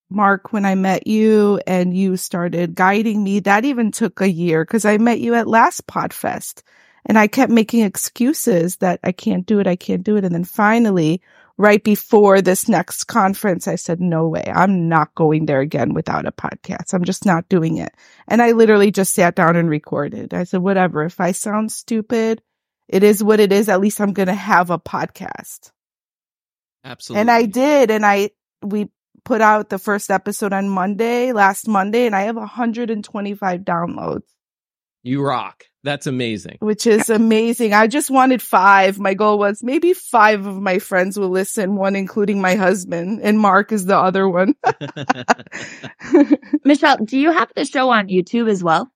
Marc, 0.09 0.51
when 0.51 0.65
I 0.65 0.75
met 0.75 1.07
you 1.07 1.61
and 1.65 1.95
you 1.95 2.17
started 2.17 2.75
guiding 2.75 3.23
me, 3.23 3.39
that 3.41 3.65
even 3.65 3.91
took 3.91 4.21
a 4.21 4.29
year 4.29 4.63
because 4.65 4.85
I 4.85 4.97
met 4.97 5.19
you 5.19 5.35
at 5.35 5.47
last 5.47 5.87
Podfest 5.87 6.63
and 7.09 7.17
I 7.17 7.25
kept 7.25 7.51
making 7.51 7.81
excuses 7.81 8.77
that 8.77 8.99
I 9.03 9.11
can't 9.11 9.45
do 9.45 9.59
it. 9.59 9.65
I 9.65 9.75
can't 9.75 10.03
do 10.03 10.15
it. 10.17 10.23
And 10.23 10.33
then 10.33 10.43
finally, 10.43 11.23
right 11.57 11.83
before 11.83 12.39
this 12.39 12.69
next 12.69 13.05
conference, 13.05 13.67
I 13.67 13.75
said, 13.75 13.99
no 13.99 14.27
way. 14.27 14.43
I'm 14.45 14.87
not 14.89 15.15
going 15.15 15.47
there 15.47 15.59
again 15.59 15.95
without 15.95 16.27
a 16.27 16.31
podcast. 16.31 16.93
I'm 16.93 17.03
just 17.03 17.25
not 17.25 17.49
doing 17.49 17.77
it. 17.77 17.95
And 18.27 18.43
I 18.43 18.51
literally 18.51 18.91
just 18.91 19.15
sat 19.15 19.33
down 19.33 19.55
and 19.55 19.67
recorded. 19.67 20.35
I 20.35 20.43
said, 20.43 20.61
whatever. 20.61 21.03
If 21.03 21.19
I 21.19 21.31
sound 21.31 21.71
stupid, 21.71 22.43
it 22.87 23.01
is 23.01 23.23
what 23.23 23.39
it 23.39 23.51
is. 23.51 23.69
At 23.69 23.81
least 23.81 23.99
I'm 23.99 24.13
going 24.13 24.27
to 24.27 24.35
have 24.35 24.69
a 24.69 24.77
podcast. 24.77 25.71
Absolutely. 26.85 27.21
And 27.21 27.31
I 27.31 27.45
did. 27.47 27.89
And 27.89 28.05
I, 28.05 28.29
we 28.61 28.89
put 29.25 29.41
out 29.41 29.69
the 29.69 29.79
first 29.79 30.11
episode 30.11 30.53
on 30.53 30.69
Monday, 30.69 31.33
last 31.33 31.67
Monday, 31.67 32.05
and 32.05 32.15
I 32.15 32.21
have 32.21 32.35
125 32.35 33.61
downloads, 33.61 34.29
You 35.09 35.23
rock. 35.23 35.63
That's 35.83 36.07
amazing. 36.07 36.57
which 36.59 36.85
is 36.85 37.09
amazing. 37.09 37.73
I 37.73 37.87
just 37.87 38.11
wanted 38.11 38.41
five. 38.41 38.99
My 38.99 39.13
goal 39.13 39.39
was 39.39 39.63
maybe 39.63 39.93
five 39.93 40.45
of 40.45 40.61
my 40.61 40.77
friends 40.77 41.17
will 41.17 41.29
listen, 41.29 41.75
one 41.75 41.95
including 41.95 42.41
my 42.41 42.55
husband, 42.55 43.21
and 43.23 43.39
Marc 43.39 43.71
is 43.71 43.85
the 43.85 43.97
other 43.97 44.29
one. 44.29 44.53
Michelle, 46.65 46.97
do 46.97 47.17
you 47.17 47.31
have 47.31 47.51
the 47.55 47.65
show 47.65 47.89
on 47.89 48.09
YouTube 48.09 48.49
as 48.49 48.63
well? 48.63 48.91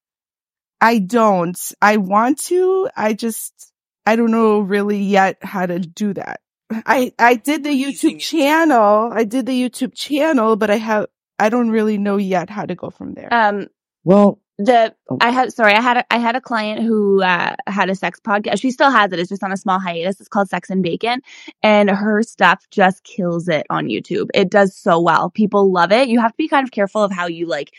I 0.81 0.99
don't. 0.99 1.57
I 1.81 1.97
want 1.97 2.39
to. 2.45 2.89
I 2.95 3.13
just, 3.13 3.71
I 4.05 4.15
don't 4.15 4.31
know 4.31 4.59
really 4.59 4.99
yet 4.99 5.37
how 5.41 5.65
to 5.65 5.79
do 5.79 6.13
that. 6.13 6.41
I, 6.69 7.13
I 7.17 7.35
did 7.35 7.63
the 7.63 7.69
YouTube 7.69 8.19
channel. 8.19 9.09
I 9.11 9.23
did 9.23 9.45
the 9.45 9.69
YouTube 9.69 9.95
channel, 9.95 10.57
but 10.57 10.69
I 10.69 10.75
have, 10.75 11.07
I 11.39 11.49
don't 11.49 11.69
really 11.71 11.97
know 11.97 12.17
yet 12.17 12.49
how 12.49 12.65
to 12.65 12.75
go 12.75 12.89
from 12.89 13.13
there. 13.13 13.33
Um, 13.33 13.67
Well, 14.03 14.42
the 14.57 14.93
Oh. 15.09 15.17
I 15.19 15.31
had 15.31 15.53
sorry, 15.53 15.73
I 15.73 15.81
had 15.81 15.97
a, 15.97 16.13
I 16.13 16.17
had 16.17 16.35
a 16.35 16.41
client 16.41 16.81
who 16.81 17.21
uh, 17.21 17.55
had 17.67 17.89
a 17.89 17.95
sex 17.95 18.19
podcast. 18.19 18.61
She 18.61 18.71
still 18.71 18.91
has 18.91 19.11
it. 19.11 19.19
It's 19.19 19.29
just 19.29 19.43
on 19.43 19.51
a 19.51 19.57
small 19.57 19.79
hiatus. 19.79 20.19
It's 20.19 20.29
called 20.29 20.49
Sex 20.49 20.69
and 20.69 20.83
Bacon, 20.83 21.21
and 21.61 21.89
her 21.89 22.23
stuff 22.23 22.63
just 22.71 23.03
kills 23.03 23.47
it 23.47 23.65
on 23.69 23.87
YouTube. 23.87 24.29
It 24.33 24.49
does 24.49 24.75
so 24.75 24.99
well. 24.99 25.29
People 25.29 25.71
love 25.71 25.91
it. 25.91 26.07
You 26.07 26.19
have 26.19 26.31
to 26.31 26.37
be 26.37 26.47
kind 26.47 26.65
of 26.65 26.71
careful 26.71 27.03
of 27.03 27.11
how 27.11 27.27
you 27.27 27.47
like 27.47 27.71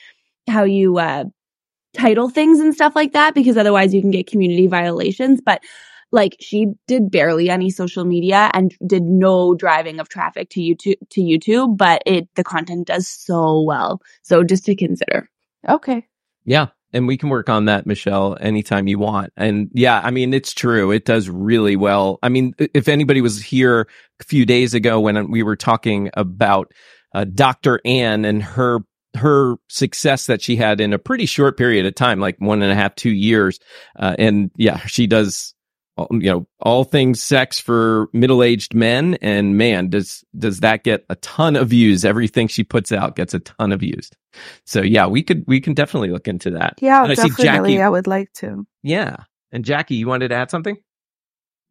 how 0.49 0.65
you 0.65 0.99
uh, 0.99 1.25
title 1.95 2.29
things 2.29 2.61
and 2.61 2.75
stuff 2.75 2.95
like 2.95 3.13
that 3.13 3.35
because 3.35 3.57
otherwise 3.57 3.95
you 3.95 4.01
can 4.01 4.11
get 4.11 4.27
community 4.27 4.67
violations. 4.67 5.41
But 5.41 5.63
like 6.13 6.37
she 6.41 6.69
did 6.87 7.11
barely 7.11 7.51
any 7.51 7.71
social 7.71 8.05
media 8.05 8.51
and 8.55 8.75
did 8.87 9.03
no 9.03 9.55
driving 9.55 10.01
of 10.01 10.09
traffic 10.09 10.51
to 10.51 10.61
YouTube 10.61 10.97
to 11.11 11.21
YouTube, 11.21 11.77
but 11.77 12.03
it 12.07 12.29
the 12.35 12.45
content 12.45 12.87
does 12.89 13.09
so 13.09 13.63
well. 13.63 14.01
So 14.23 14.45
just 14.45 14.65
to 14.67 14.77
consider. 14.77 15.31
okay. 15.69 16.07
Yeah. 16.44 16.68
And 16.92 17.09
we 17.09 17.16
can 17.16 17.28
work 17.28 17.48
on 17.48 17.64
that, 17.64 17.87
Michelle, 17.87 18.37
anytime 18.40 18.87
you 18.87 19.00
want. 19.00 19.33
And 19.37 19.68
yeah, 19.72 20.00
I 20.04 20.12
mean, 20.12 20.33
it's 20.33 20.54
true. 20.54 20.92
It 20.92 21.04
does 21.04 21.28
really 21.28 21.74
well. 21.74 22.20
I 22.22 22.28
mean, 22.28 22.54
if 22.59 22.87
anybody 22.87 23.20
was 23.20 23.42
here 23.42 23.88
a 24.20 24.24
few 24.24 24.46
days 24.46 24.74
ago 24.74 25.00
when 25.00 25.30
we 25.30 25.42
were 25.42 25.57
talking 25.57 26.11
about 26.14 26.72
uh, 27.12 27.24
Dr. 27.24 27.80
Anne 27.85 28.24
and 28.24 28.42
her 28.42 28.80
her 29.16 29.57
success 29.68 30.26
that 30.26 30.42
she 30.42 30.57
had 30.57 30.80
in 30.80 30.92
a 30.92 30.98
pretty 30.98 31.26
short 31.26 31.57
period 31.57 31.87
of 31.87 31.94
time, 31.94 32.20
like 32.20 32.37
one 32.40 32.62
and 32.62 32.72
a 32.72 32.74
half, 32.74 32.94
two 32.94 33.12
years. 33.12 33.59
Uh, 33.96 34.14
and 34.18 34.50
yeah, 34.57 34.78
she 34.87 35.07
does, 35.07 35.54
you 36.11 36.30
know, 36.30 36.46
all 36.61 36.85
things 36.85 37.22
sex 37.22 37.61
for 37.61 38.09
middle-aged 38.12 38.74
men. 38.74 39.14
And 39.22 39.57
man, 39.57 39.90
does, 39.90 40.24
does 40.37 40.61
that 40.61 40.83
get 40.85 41.04
a 41.09 41.14
ton 41.16 41.54
of 41.57 41.68
views? 41.68 42.04
Everything 42.04 42.48
she 42.48 42.64
puts 42.64 42.90
out 42.92 43.14
gets 43.16 43.33
a 43.35 43.38
ton 43.40 43.70
of 43.72 43.80
views. 43.80 44.11
So 44.66 44.83
yeah, 44.83 45.07
we 45.07 45.22
could, 45.22 45.44
we 45.46 45.61
can 45.61 45.74
definitely 45.74 46.11
look 46.11 46.26
into 46.26 46.50
that. 46.52 46.74
Yeah, 46.80 47.02
And 47.02 47.12
I 47.12 47.14
see 47.14 47.28
definitely. 47.28 47.74
Jacquie- 47.76 47.85
I 47.85 47.88
would 47.88 48.07
like 48.07 48.33
to. 48.35 48.66
Yeah. 48.83 49.16
And 49.52 49.64
Jacquie, 49.64 49.96
you 49.96 50.09
wanted 50.09 50.28
to 50.28 50.35
add 50.35 50.50
something? 50.50 50.76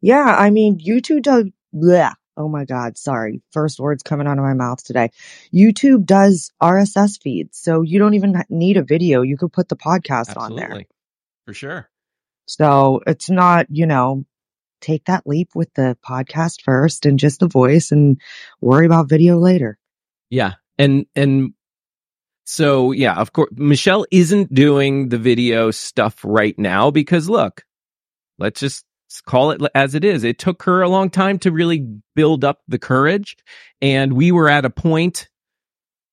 Yeah, 0.00 0.24
I 0.38 0.50
mean, 0.50 0.78
YouTube 0.78 1.22
does, 1.22 1.44
bleh. 1.74 2.12
oh 2.36 2.48
my 2.48 2.64
God, 2.64 2.96
sorry. 2.98 3.42
First 3.52 3.78
words 3.78 4.02
coming 4.02 4.26
out 4.26 4.38
of 4.38 4.44
my 4.44 4.54
mouth 4.54 4.82
today. 4.82 5.10
YouTube 5.52 6.04
does 6.06 6.50
RSS 6.62 7.20
feeds. 7.22 7.58
So 7.58 7.82
you 7.82 7.98
don't 7.98 8.14
even 8.14 8.42
need 8.48 8.76
a 8.78 8.82
video. 8.82 9.22
You 9.22 9.36
could 9.36 9.52
put 9.52 9.68
the 9.68 9.76
podcast 9.76 10.36
on 10.38 10.56
there. 10.56 10.84
For 11.46 11.52
sure. 11.54 11.90
So 12.46 13.00
it's 13.06 13.30
not, 13.30 13.66
you 13.70 13.86
know, 13.86 14.24
take 14.80 15.06
that 15.06 15.26
leap 15.26 15.50
with 15.54 15.72
the 15.74 15.96
podcast 16.06 16.62
first 16.62 17.06
and 17.06 17.18
just 17.18 17.40
the 17.40 17.48
voice 17.48 17.90
and 17.90 18.20
worry 18.60 18.86
about 18.86 19.08
video 19.08 19.38
later. 19.38 19.78
Yeah. 20.30 20.54
And, 20.78 21.06
and 21.16 21.54
so 22.44 22.92
yeah, 22.92 23.14
of 23.14 23.32
course, 23.32 23.50
Michelle 23.56 24.04
isn't 24.10 24.52
doing 24.52 25.08
the 25.08 25.18
video 25.18 25.70
stuff 25.70 26.20
right 26.24 26.58
now 26.58 26.90
because 26.90 27.28
look, 27.28 27.64
let's 28.38 28.60
just 28.60 28.84
call 29.26 29.52
it 29.52 29.62
as 29.74 29.94
it 29.94 30.04
is. 30.04 30.24
It 30.24 30.38
took 30.38 30.64
her 30.64 30.82
a 30.82 30.88
long 30.88 31.08
time 31.08 31.38
to 31.40 31.52
really 31.52 31.86
build 32.14 32.44
up 32.44 32.60
the 32.68 32.78
courage. 32.78 33.36
And 33.80 34.12
we 34.12 34.32
were 34.32 34.48
at 34.48 34.64
a 34.64 34.70
point, 34.70 35.28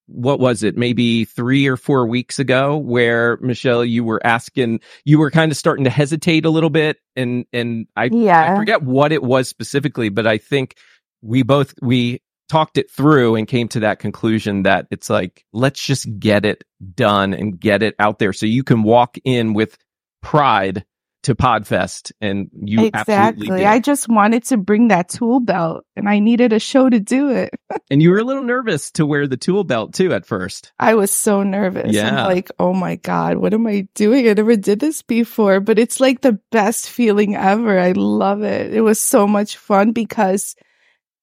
what 0.06 0.40
was 0.40 0.62
it, 0.62 0.76
maybe 0.76 1.24
three 1.24 1.66
or 1.66 1.76
four 1.76 2.06
weeks 2.06 2.38
ago, 2.38 2.76
where 2.76 3.38
Michelle, 3.40 3.84
you 3.84 4.04
were 4.04 4.20
asking, 4.24 4.80
you 5.04 5.18
were 5.18 5.30
kind 5.30 5.50
of 5.52 5.58
starting 5.58 5.84
to 5.84 5.90
hesitate 5.90 6.44
a 6.44 6.50
little 6.50 6.70
bit. 6.70 6.98
And, 7.16 7.46
and 7.52 7.86
I, 7.96 8.06
Yeah. 8.12 8.54
I 8.54 8.56
forget 8.56 8.82
what 8.82 9.12
it 9.12 9.22
was 9.22 9.48
specifically, 9.48 10.08
but 10.08 10.26
I 10.26 10.38
think 10.38 10.76
we 11.22 11.42
both, 11.42 11.74
we 11.80 12.20
talked 12.48 12.76
it 12.76 12.90
through 12.90 13.36
and 13.36 13.48
came 13.48 13.68
to 13.68 13.80
that 13.80 13.98
conclusion 13.98 14.64
that 14.64 14.86
it's 14.90 15.08
like, 15.08 15.44
let's 15.52 15.82
just 15.82 16.06
get 16.18 16.44
it 16.44 16.64
done 16.94 17.32
and 17.32 17.58
get 17.58 17.82
it 17.82 17.94
out 17.98 18.18
there 18.18 18.32
so 18.32 18.44
you 18.44 18.62
can 18.62 18.82
walk 18.82 19.16
in 19.24 19.54
with 19.54 19.78
pride 20.20 20.84
to 21.22 21.36
Podfest 21.36 22.12
and 22.20 22.50
you 22.52 22.90
absolutely 22.92 23.46
exactly. 23.46 23.58
did. 23.58 23.66
I 23.66 23.78
just 23.78 24.08
wanted 24.08 24.44
to 24.44 24.56
bring 24.56 24.88
that 24.88 25.08
tool 25.08 25.40
belt 25.40 25.84
and 25.94 26.08
I 26.08 26.18
needed 26.18 26.52
a 26.52 26.58
show 26.58 26.88
to 26.88 26.98
do 26.98 27.30
it. 27.30 27.50
and 27.90 28.02
you 28.02 28.10
were 28.10 28.18
a 28.18 28.24
little 28.24 28.42
nervous 28.42 28.90
to 28.92 29.06
wear 29.06 29.26
the 29.26 29.36
tool 29.36 29.62
belt 29.64 29.94
too 29.94 30.12
at 30.12 30.26
first. 30.26 30.72
I 30.78 30.94
was 30.94 31.10
so 31.10 31.42
nervous. 31.42 31.92
Yeah. 31.92 32.24
I'm 32.24 32.26
like, 32.26 32.50
oh 32.58 32.72
my 32.72 32.96
God, 32.96 33.36
what 33.36 33.54
am 33.54 33.66
I 33.66 33.86
doing? 33.94 34.28
I 34.28 34.32
never 34.32 34.56
did 34.56 34.80
this 34.80 35.02
before, 35.02 35.60
but 35.60 35.78
it's 35.78 36.00
like 36.00 36.20
the 36.20 36.40
best 36.50 36.90
feeling 36.90 37.36
ever. 37.36 37.78
I 37.78 37.92
love 37.92 38.42
it. 38.42 38.74
It 38.74 38.80
was 38.80 38.98
so 38.98 39.26
much 39.28 39.56
fun 39.56 39.92
because, 39.92 40.56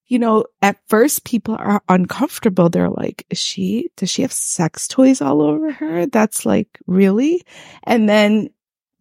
you 0.08 0.18
know, 0.18 0.46
at 0.62 0.78
first 0.88 1.26
people 1.26 1.56
are 1.60 1.82
uncomfortable. 1.90 2.70
They're 2.70 2.90
like, 2.90 3.26
is 3.30 3.38
she, 3.38 3.90
does 3.98 4.10
she 4.10 4.22
have 4.22 4.32
sex 4.32 4.88
toys 4.88 5.22
all 5.22 5.42
over 5.42 5.72
her? 5.74 6.06
That's 6.06 6.46
like, 6.46 6.80
really? 6.88 7.44
And 7.84 8.08
then 8.08 8.50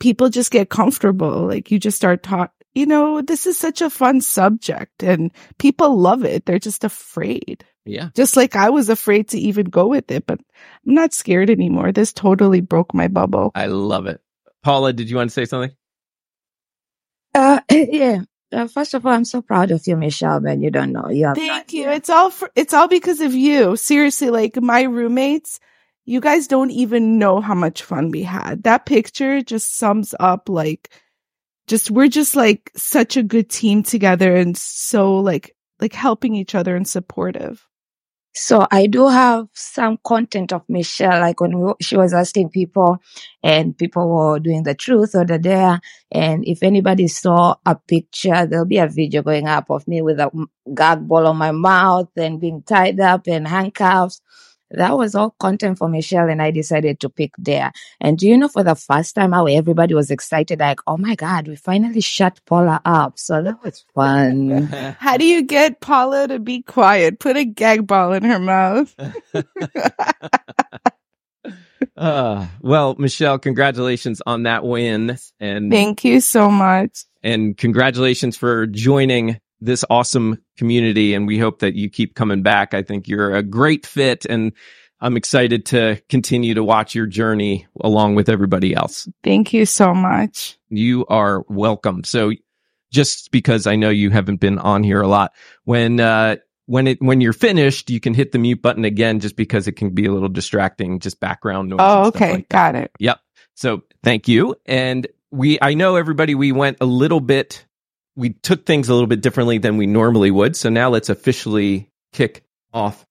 people 0.00 0.28
just 0.28 0.50
get 0.50 0.70
comfortable. 0.70 1.46
Like 1.46 1.70
you 1.70 1.78
just 1.78 1.96
start 1.96 2.22
talking. 2.22 2.52
you 2.74 2.86
know, 2.86 3.20
this 3.22 3.46
is 3.46 3.56
such 3.58 3.82
a 3.82 3.90
fun 3.90 4.20
subject 4.20 5.02
and 5.02 5.32
people 5.58 5.96
love 5.96 6.24
it. 6.24 6.46
They're 6.46 6.58
just 6.58 6.84
afraid. 6.84 7.64
Yeah. 7.84 8.10
Just 8.14 8.36
like 8.36 8.54
I 8.54 8.70
was 8.70 8.88
afraid 8.88 9.28
to 9.30 9.38
even 9.38 9.66
go 9.66 9.86
with 9.86 10.10
it, 10.10 10.26
but 10.26 10.38
I'm 10.86 10.94
not 10.94 11.14
scared 11.14 11.50
anymore. 11.50 11.90
This 11.90 12.12
totally 12.12 12.60
broke 12.60 12.92
my 12.94 13.08
bubble. 13.08 13.50
I 13.54 13.66
love 13.66 14.06
it. 14.06 14.20
Paula, 14.62 14.92
did 14.92 15.08
you 15.08 15.16
want 15.16 15.30
to 15.30 15.34
say 15.34 15.46
something? 15.46 15.74
Uh, 17.34 17.60
yeah. 17.70 18.22
Uh, 18.50 18.66
first 18.66 18.94
of 18.94 19.04
all, 19.04 19.12
I'm 19.12 19.24
so 19.24 19.42
proud 19.42 19.70
of 19.70 19.86
you, 19.86 19.96
Michelle, 19.96 20.40
man. 20.40 20.62
You 20.62 20.70
don't 20.70 20.92
know. 20.92 21.08
You 21.10 21.26
have 21.26 21.36
no 21.36 21.46
Thank 21.46 21.72
you. 21.72 21.82
idea. 21.82 21.96
It's 21.96 22.10
all 22.10 22.30
for, 22.30 22.50
it's 22.56 22.72
all 22.72 22.88
because 22.88 23.20
of 23.20 23.34
you. 23.34 23.76
Seriously, 23.76 24.30
like 24.30 24.60
my 24.60 24.82
roommates, 24.82 25.60
you 26.08 26.22
guys 26.22 26.46
don't 26.46 26.70
even 26.70 27.18
know 27.18 27.38
how 27.38 27.54
much 27.54 27.82
fun 27.82 28.10
we 28.10 28.22
had. 28.22 28.62
That 28.62 28.86
picture 28.86 29.42
just 29.42 29.76
sums 29.76 30.14
up 30.18 30.48
like 30.48 30.88
just 31.66 31.90
we're 31.90 32.08
just 32.08 32.34
like 32.34 32.70
such 32.74 33.18
a 33.18 33.22
good 33.22 33.50
team 33.50 33.82
together 33.82 34.34
and 34.34 34.56
so 34.56 35.18
like 35.18 35.54
like 35.80 35.92
helping 35.92 36.34
each 36.34 36.54
other 36.54 36.74
and 36.74 36.88
supportive. 36.88 37.68
So 38.34 38.66
I 38.70 38.86
do 38.86 39.08
have 39.08 39.48
some 39.52 39.98
content 40.02 40.52
of 40.52 40.62
Michelle, 40.68 41.20
like 41.20 41.40
when 41.42 41.58
we, 41.58 41.72
she 41.82 41.96
was 41.98 42.14
asking 42.14 42.50
people 42.50 42.98
and 43.42 43.76
people 43.76 44.08
were 44.08 44.38
doing 44.38 44.62
the 44.62 44.74
truth 44.74 45.14
or 45.14 45.26
the 45.26 45.38
dare. 45.38 45.80
And 46.10 46.42
if 46.46 46.62
anybody 46.62 47.08
saw 47.08 47.56
a 47.66 47.74
picture, 47.74 48.46
there'll 48.46 48.64
be 48.64 48.78
a 48.78 48.86
video 48.86 49.22
going 49.22 49.46
up 49.46 49.70
of 49.70 49.86
me 49.86 50.00
with 50.00 50.20
a 50.20 50.30
gag 50.74 51.06
ball 51.06 51.26
on 51.26 51.36
my 51.36 51.50
mouth 51.50 52.10
and 52.16 52.40
being 52.40 52.62
tied 52.62 52.98
up 52.98 53.26
and 53.26 53.46
handcuffs. 53.46 54.22
That 54.70 54.96
was 54.98 55.14
all 55.14 55.34
content 55.40 55.78
for 55.78 55.88
Michelle 55.88 56.28
and 56.28 56.42
I 56.42 56.50
decided 56.50 57.00
to 57.00 57.08
pick 57.08 57.32
there. 57.38 57.72
And 58.00 58.18
do 58.18 58.26
you 58.26 58.36
know 58.36 58.48
for 58.48 58.62
the 58.62 58.74
first 58.74 59.14
time 59.14 59.32
how 59.32 59.46
everybody 59.46 59.94
was 59.94 60.10
excited, 60.10 60.60
like, 60.60 60.80
oh 60.86 60.96
my 60.96 61.14
God, 61.14 61.48
we 61.48 61.56
finally 61.56 62.00
shut 62.00 62.40
Paula 62.46 62.80
up. 62.84 63.18
So 63.18 63.42
that 63.42 63.62
was 63.64 63.84
fun. 63.94 64.62
How 64.98 65.16
do 65.16 65.24
you 65.24 65.42
get 65.42 65.80
Paula 65.80 66.28
to 66.28 66.38
be 66.38 66.62
quiet? 66.62 67.18
Put 67.18 67.36
a 67.36 67.44
gag 67.44 67.86
ball 67.86 68.12
in 68.12 68.24
her 68.24 68.38
mouth. 68.38 68.94
uh, 71.96 72.46
well, 72.60 72.94
Michelle, 72.98 73.38
congratulations 73.38 74.20
on 74.26 74.44
that 74.44 74.64
win 74.64 75.16
and 75.40 75.72
Thank 75.72 76.04
you 76.04 76.20
so 76.20 76.50
much. 76.50 77.04
and 77.22 77.56
congratulations 77.56 78.36
for 78.36 78.66
joining 78.66 79.38
this 79.60 79.84
awesome 79.90 80.38
community 80.56 81.14
and 81.14 81.26
we 81.26 81.38
hope 81.38 81.60
that 81.60 81.74
you 81.74 81.90
keep 81.90 82.14
coming 82.14 82.42
back. 82.42 82.74
I 82.74 82.82
think 82.82 83.08
you're 83.08 83.34
a 83.34 83.42
great 83.42 83.86
fit 83.86 84.24
and 84.24 84.52
I'm 85.00 85.16
excited 85.16 85.66
to 85.66 86.00
continue 86.08 86.54
to 86.54 86.64
watch 86.64 86.94
your 86.94 87.06
journey 87.06 87.66
along 87.80 88.16
with 88.16 88.28
everybody 88.28 88.74
else. 88.74 89.08
Thank 89.22 89.52
you 89.52 89.64
so 89.66 89.94
much. 89.94 90.58
You 90.68 91.06
are 91.06 91.44
welcome. 91.48 92.04
So 92.04 92.32
just 92.90 93.30
because 93.30 93.66
I 93.66 93.76
know 93.76 93.90
you 93.90 94.10
haven't 94.10 94.40
been 94.40 94.58
on 94.58 94.82
here 94.82 95.00
a 95.00 95.08
lot, 95.08 95.32
when 95.64 96.00
uh 96.00 96.36
when 96.66 96.86
it 96.86 97.00
when 97.00 97.20
you're 97.20 97.32
finished, 97.32 97.90
you 97.90 98.00
can 98.00 98.12
hit 98.12 98.32
the 98.32 98.38
mute 98.38 98.60
button 98.60 98.84
again 98.84 99.20
just 99.20 99.36
because 99.36 99.66
it 99.68 99.72
can 99.72 99.90
be 99.90 100.06
a 100.06 100.12
little 100.12 100.28
distracting, 100.28 100.98
just 100.98 101.18
background 101.20 101.70
noise. 101.70 101.78
Oh, 101.80 102.06
okay. 102.08 102.32
like. 102.32 102.48
Got 102.48 102.74
it. 102.74 102.90
Yep. 102.98 103.20
So 103.54 103.82
thank 104.04 104.28
you. 104.28 104.54
And 104.66 105.06
we, 105.30 105.58
I 105.60 105.74
know 105.74 105.96
everybody, 105.96 106.34
we 106.34 106.52
went 106.52 106.78
a 106.80 106.86
little 106.86 107.20
bit, 107.20 107.66
we 108.18 108.30
took 108.30 108.66
things 108.66 108.88
a 108.88 108.92
little 108.92 109.06
bit 109.06 109.20
differently 109.20 109.58
than 109.58 109.76
we 109.76 109.86
normally 109.86 110.32
would. 110.32 110.56
So 110.56 110.68
now 110.68 110.90
let's 110.90 111.08
officially 111.08 111.88
kick 112.12 112.42
off 112.74 113.06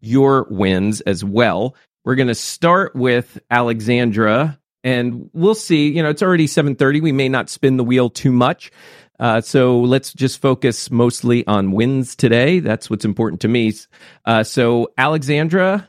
your 0.00 0.46
wins 0.48 1.02
as 1.02 1.22
well. 1.22 1.76
We're 2.04 2.14
going 2.14 2.28
to 2.28 2.34
start 2.34 2.96
with 2.96 3.38
Alexandra 3.50 4.58
and 4.82 5.28
we'll 5.34 5.54
see, 5.54 5.92
you 5.92 6.02
know, 6.02 6.08
it's 6.08 6.22
already 6.22 6.46
730. 6.46 7.02
We 7.02 7.12
may 7.12 7.28
not 7.28 7.50
spin 7.50 7.76
the 7.76 7.84
wheel 7.84 8.08
too 8.08 8.32
much. 8.32 8.70
Uh, 9.20 9.42
so 9.42 9.80
let's 9.80 10.14
just 10.14 10.40
focus 10.40 10.90
mostly 10.90 11.46
on 11.46 11.72
wins 11.72 12.16
today. 12.16 12.60
That's 12.60 12.88
what's 12.88 13.04
important 13.04 13.42
to 13.42 13.48
me. 13.48 13.74
Uh, 14.24 14.42
so 14.42 14.90
Alexandra, 14.96 15.86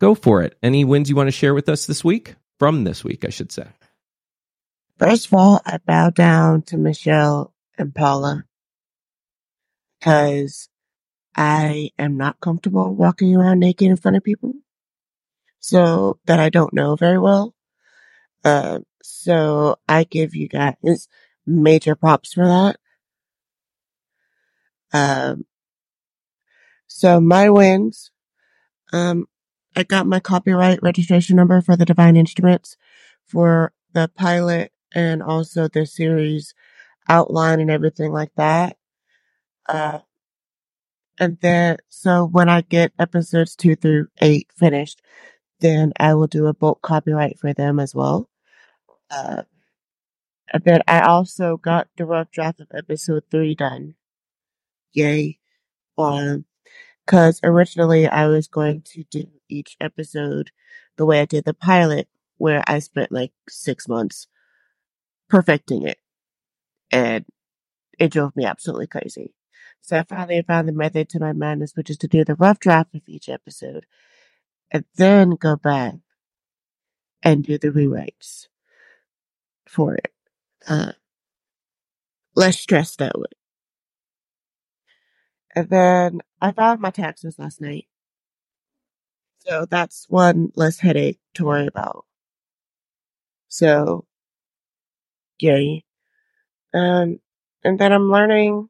go 0.00 0.16
for 0.16 0.42
it. 0.42 0.58
Any 0.60 0.84
wins 0.84 1.08
you 1.08 1.14
want 1.14 1.28
to 1.28 1.32
share 1.32 1.54
with 1.54 1.68
us 1.68 1.86
this 1.86 2.02
week? 2.02 2.34
From 2.58 2.82
this 2.82 3.04
week, 3.04 3.24
I 3.24 3.30
should 3.30 3.52
say. 3.52 3.66
First 4.98 5.26
of 5.26 5.34
all, 5.34 5.60
I 5.64 5.78
bow 5.78 6.10
down 6.10 6.62
to 6.62 6.76
Michelle 6.76 7.52
and 7.78 7.94
Paula 7.94 8.44
because 10.02 10.68
I 11.36 11.90
am 11.98 12.16
not 12.16 12.40
comfortable 12.40 12.94
walking 12.94 13.36
around 13.36 13.60
naked 13.60 13.88
in 13.88 13.96
front 13.96 14.16
of 14.16 14.24
people. 14.24 14.54
So 15.60 16.18
that 16.26 16.40
I 16.40 16.50
don't 16.50 16.74
know 16.74 16.96
very 16.96 17.18
well. 17.18 17.54
Uh, 18.44 18.80
so 19.02 19.76
I 19.88 20.04
give 20.04 20.34
you 20.34 20.48
guys 20.48 21.08
major 21.46 21.94
props 21.94 22.32
for 22.32 22.44
that. 22.44 22.76
Um, 24.92 25.44
so 26.88 27.20
my 27.20 27.48
wins, 27.48 28.10
um, 28.92 29.26
I 29.76 29.84
got 29.84 30.06
my 30.06 30.18
copyright 30.20 30.80
registration 30.82 31.36
number 31.36 31.62
for 31.62 31.76
the 31.76 31.86
Divine 31.86 32.16
Instruments 32.16 32.76
for 33.24 33.72
the 33.92 34.10
pilot 34.16 34.72
and 34.94 35.22
also 35.22 35.68
the 35.68 35.86
series 35.86 36.54
outline 37.08 37.60
and 37.60 37.70
everything 37.70 38.12
like 38.12 38.32
that. 38.36 38.76
Uh, 39.68 40.00
and 41.18 41.38
then, 41.40 41.76
so 41.88 42.24
when 42.24 42.48
I 42.48 42.62
get 42.62 42.92
episodes 42.98 43.54
two 43.54 43.76
through 43.76 44.08
eight 44.20 44.50
finished, 44.56 45.02
then 45.60 45.92
I 45.98 46.14
will 46.14 46.26
do 46.26 46.46
a 46.46 46.54
bulk 46.54 46.82
copyright 46.82 47.38
for 47.38 47.52
them 47.52 47.78
as 47.78 47.94
well. 47.94 48.28
Uh, 49.10 49.42
and 50.52 50.64
then 50.64 50.80
I 50.88 51.00
also 51.00 51.56
got 51.56 51.88
the 51.96 52.04
rough 52.04 52.30
draft 52.30 52.60
of 52.60 52.68
episode 52.74 53.24
three 53.30 53.54
done. 53.54 53.94
Yay. 54.92 55.38
Um, 55.96 56.44
cause 57.06 57.40
originally 57.42 58.06
I 58.06 58.26
was 58.26 58.48
going 58.48 58.82
to 58.92 59.04
do 59.04 59.24
each 59.48 59.76
episode 59.80 60.50
the 60.96 61.06
way 61.06 61.20
I 61.20 61.26
did 61.26 61.44
the 61.44 61.54
pilot, 61.54 62.08
where 62.36 62.62
I 62.66 62.80
spent 62.80 63.12
like 63.12 63.32
six 63.48 63.88
months 63.88 64.26
perfecting 65.28 65.86
it. 65.86 65.98
And 66.92 67.24
it 67.98 68.12
drove 68.12 68.36
me 68.36 68.44
absolutely 68.44 68.86
crazy. 68.86 69.34
So 69.80 69.98
I 69.98 70.04
finally 70.04 70.42
found 70.42 70.68
the 70.68 70.72
method 70.72 71.08
to 71.10 71.20
my 71.20 71.32
madness, 71.32 71.72
which 71.74 71.90
is 71.90 71.98
to 71.98 72.08
do 72.08 72.24
the 72.24 72.36
rough 72.36 72.60
draft 72.60 72.94
of 72.94 73.02
each 73.08 73.28
episode 73.28 73.86
and 74.70 74.84
then 74.96 75.30
go 75.30 75.56
back 75.56 75.94
and 77.22 77.44
do 77.44 77.58
the 77.58 77.68
rewrites 77.68 78.48
for 79.66 79.94
it. 79.94 80.12
Uh, 80.68 80.92
less 82.34 82.60
stress 82.60 82.96
that 82.96 83.18
way. 83.18 83.26
And 85.54 85.68
then 85.70 86.20
I 86.40 86.52
filed 86.52 86.80
my 86.80 86.90
taxes 86.90 87.38
last 87.38 87.60
night. 87.60 87.86
So 89.40 89.66
that's 89.66 90.06
one 90.08 90.52
less 90.56 90.78
headache 90.78 91.20
to 91.34 91.44
worry 91.44 91.66
about. 91.66 92.06
So, 93.48 94.06
yay. 95.40 95.84
Um, 96.74 97.20
and 97.64 97.78
then 97.78 97.92
I'm 97.92 98.10
learning, 98.10 98.68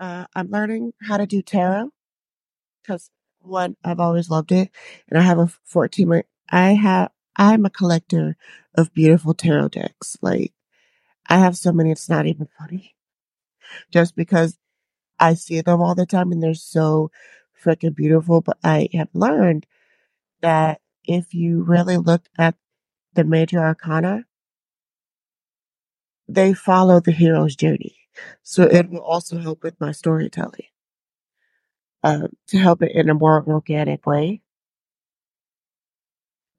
uh, 0.00 0.26
I'm 0.34 0.50
learning 0.50 0.92
how 1.02 1.18
to 1.18 1.26
do 1.26 1.42
tarot 1.42 1.90
because 2.82 3.10
one, 3.40 3.76
I've 3.84 4.00
always 4.00 4.30
loved 4.30 4.52
it. 4.52 4.70
And 5.08 5.18
I 5.18 5.22
have 5.22 5.38
a 5.38 5.48
14, 5.66 6.22
I 6.50 6.70
have, 6.74 7.10
I'm 7.36 7.66
a 7.66 7.70
collector 7.70 8.36
of 8.76 8.94
beautiful 8.94 9.34
tarot 9.34 9.70
decks. 9.70 10.16
Like, 10.22 10.52
I 11.28 11.38
have 11.38 11.56
so 11.56 11.72
many, 11.72 11.92
it's 11.92 12.08
not 12.08 12.26
even 12.26 12.48
funny. 12.58 12.96
Just 13.92 14.16
because 14.16 14.58
I 15.18 15.34
see 15.34 15.60
them 15.60 15.80
all 15.82 15.94
the 15.94 16.06
time 16.06 16.32
and 16.32 16.42
they're 16.42 16.54
so 16.54 17.10
freaking 17.64 17.94
beautiful. 17.96 18.40
But 18.40 18.58
I 18.64 18.88
have 18.94 19.08
learned 19.14 19.66
that 20.42 20.82
if 21.04 21.34
you 21.34 21.64
really 21.64 21.98
look 21.98 22.28
at 22.38 22.56
the 23.14 23.24
major 23.24 23.60
arcana, 23.60 24.25
they 26.28 26.54
follow 26.54 27.00
the 27.00 27.12
hero's 27.12 27.56
journey. 27.56 27.96
So 28.42 28.64
it 28.64 28.90
will 28.90 29.00
also 29.00 29.38
help 29.38 29.62
with 29.62 29.80
my 29.80 29.92
storytelling, 29.92 30.66
um, 32.04 32.28
to 32.48 32.58
help 32.58 32.82
it 32.82 32.92
in 32.94 33.10
a 33.10 33.14
more 33.14 33.44
organic 33.46 34.06
way. 34.06 34.42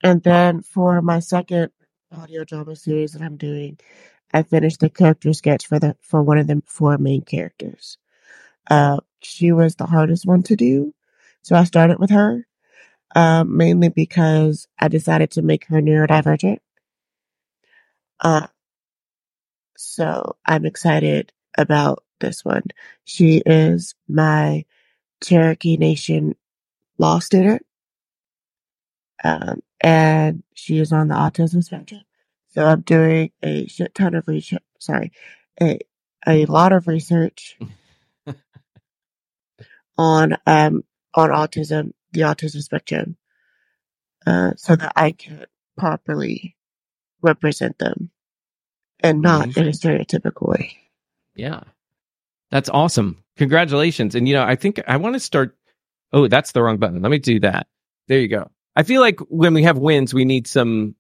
And 0.04 0.24
then 0.24 0.62
for 0.62 1.02
my 1.02 1.20
second 1.20 1.72
audio 2.12 2.44
drama 2.44 2.76
series 2.76 3.14
that 3.14 3.22
I'm 3.22 3.38
doing, 3.38 3.80
I 4.34 4.44
finished 4.44 4.80
the 4.82 4.90
character 4.90 5.34
sketch 5.34 5.68
for 5.68 5.80
the 5.80 5.96
for 6.02 6.24
one 6.24 6.38
of 6.38 6.48
the 6.48 6.62
four 6.66 6.98
main 6.98 7.22
characters. 7.22 7.98
Uh, 8.70 9.00
she 9.22 9.52
was 9.52 9.76
the 9.76 9.86
hardest 9.86 10.26
one 10.26 10.44
to 10.44 10.56
do, 10.56 10.94
so 11.44 11.56
I 11.56 11.66
started 11.66 12.00
with 12.00 12.12
her, 12.12 12.48
um, 13.16 13.58
mainly 13.58 13.90
because 13.90 14.68
I 14.80 14.90
decided 14.90 15.32
to 15.32 15.42
make 15.44 15.66
her 15.68 15.82
neurodivergent. 15.82 16.60
Uh, 18.20 18.48
so 19.78 20.36
I'm 20.46 20.66
excited 20.66 21.32
about 21.58 22.04
this 22.20 22.44
one. 22.44 22.64
She 23.06 23.44
is 23.46 23.94
my 24.08 24.66
Cherokee 25.24 25.78
Nation 25.78 26.36
law 26.98 27.20
student, 27.20 27.64
um, 29.24 29.62
and 29.82 30.44
she 30.56 30.80
is 30.80 30.92
on 30.92 31.10
the 31.10 31.16
autism 31.16 31.64
spectrum. 31.64 32.02
So 32.50 32.66
I'm 32.66 32.82
doing 32.82 33.32
a 33.44 33.68
shit 33.68 33.94
ton 33.94 34.16
of 34.16 34.28
research. 34.28 34.64
Sorry, 34.80 35.12
a 35.62 35.80
a 36.28 36.46
lot 36.48 36.74
of 36.74 36.88
research 36.88 37.60
on 39.98 40.38
um 40.48 40.84
on 41.14 41.30
autism, 41.30 41.94
the 42.14 42.22
autism 42.22 42.64
spectrum, 42.64 43.16
uh, 44.26 44.54
so 44.58 44.76
that 44.76 44.94
I 44.96 45.12
can 45.12 45.46
properly 45.78 46.56
represent 47.22 47.78
them 47.78 48.10
and 49.02 49.22
not 49.22 49.50
mm-hmm. 49.50 49.60
in 49.60 49.68
a 49.68 49.72
stereotypical 49.72 50.50
way. 50.50 50.78
Yeah. 51.36 51.62
That's 52.52 52.70
awesome. 52.70 53.24
Congratulations. 53.38 54.16
And 54.16 54.28
you 54.28 54.34
know, 54.34 54.44
I 54.44 54.56
think 54.56 54.82
I 54.88 54.98
want 54.98 55.16
to 55.16 55.20
start 55.20 55.58
Oh, 56.14 56.28
that's 56.28 56.52
the 56.52 56.64
wrong 56.64 56.78
button. 56.78 57.02
Let 57.02 57.10
me 57.10 57.20
do 57.20 57.40
that. 57.42 57.68
There 58.08 58.20
you 58.20 58.28
go. 58.28 58.50
I 58.76 58.84
feel 58.84 59.02
like 59.02 59.20
when 59.30 59.54
we 59.54 59.64
have 59.64 59.78
wins, 59.78 60.14
we 60.14 60.26
need 60.26 60.48
some 60.48 60.96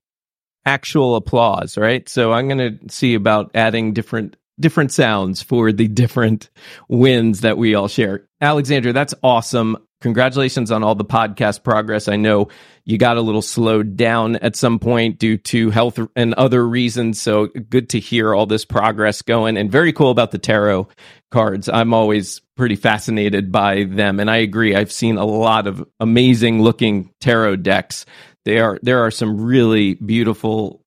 actual 0.65 1.15
applause, 1.15 1.77
right? 1.77 2.07
So 2.09 2.33
I'm 2.33 2.47
going 2.47 2.79
to 2.79 2.93
see 2.93 3.13
about 3.13 3.51
adding 3.55 3.93
different 3.93 4.35
different 4.59 4.91
sounds 4.91 5.41
for 5.41 5.71
the 5.71 5.87
different 5.87 6.49
wins 6.87 7.41
that 7.41 7.57
we 7.57 7.75
all 7.75 7.87
share. 7.87 8.27
Alexandra, 8.41 8.93
that's 8.93 9.13
awesome. 9.23 9.77
Congratulations 10.01 10.71
on 10.71 10.83
all 10.83 10.93
the 10.93 11.03
podcast 11.03 11.63
progress. 11.63 12.07
I 12.07 12.17
know 12.17 12.49
you 12.85 12.99
got 12.99 13.17
a 13.17 13.21
little 13.21 13.41
slowed 13.41 13.97
down 13.97 14.35
at 14.37 14.55
some 14.55 14.77
point 14.77 15.17
due 15.17 15.37
to 15.37 15.71
health 15.71 15.99
and 16.15 16.35
other 16.35 16.67
reasons. 16.67 17.19
So 17.19 17.47
good 17.47 17.89
to 17.89 17.99
hear 17.99 18.35
all 18.35 18.45
this 18.45 18.63
progress 18.63 19.23
going 19.23 19.57
and 19.57 19.71
very 19.71 19.91
cool 19.93 20.11
about 20.11 20.29
the 20.29 20.37
tarot 20.37 20.87
cards. 21.31 21.67
I'm 21.67 21.95
always 21.95 22.41
pretty 22.55 22.75
fascinated 22.75 23.51
by 23.51 23.85
them. 23.85 24.19
And 24.19 24.29
I 24.29 24.37
agree. 24.37 24.75
I've 24.75 24.91
seen 24.91 25.17
a 25.17 25.25
lot 25.25 25.65
of 25.65 25.83
amazing 25.99 26.61
looking 26.61 27.11
tarot 27.19 27.57
decks. 27.57 28.05
They 28.45 28.59
are, 28.59 28.79
there 28.83 29.03
are 29.03 29.11
some 29.11 29.41
really 29.41 29.95
beautiful, 29.95 30.83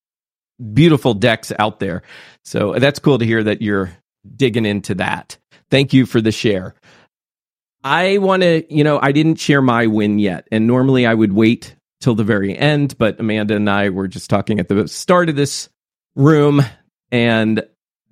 beautiful 0.72 1.14
decks 1.14 1.52
out 1.58 1.80
there. 1.80 2.02
So 2.44 2.74
that's 2.74 2.98
cool 2.98 3.18
to 3.18 3.24
hear 3.24 3.42
that 3.44 3.62
you're 3.62 3.90
digging 4.36 4.66
into 4.66 4.94
that. 4.96 5.38
Thank 5.70 5.92
you 5.92 6.06
for 6.06 6.20
the 6.20 6.32
share. 6.32 6.74
I 7.82 8.18
want 8.18 8.42
to, 8.42 8.64
you 8.74 8.84
know, 8.84 8.98
I 9.00 9.12
didn't 9.12 9.36
share 9.36 9.62
my 9.62 9.86
win 9.86 10.18
yet. 10.18 10.46
And 10.52 10.66
normally 10.66 11.06
I 11.06 11.14
would 11.14 11.32
wait 11.32 11.74
till 12.00 12.14
the 12.14 12.24
very 12.24 12.56
end, 12.56 12.96
but 12.98 13.20
Amanda 13.20 13.56
and 13.56 13.68
I 13.68 13.90
were 13.90 14.08
just 14.08 14.28
talking 14.28 14.60
at 14.60 14.68
the 14.68 14.88
start 14.88 15.28
of 15.28 15.36
this 15.36 15.68
room. 16.14 16.62
And 17.10 17.62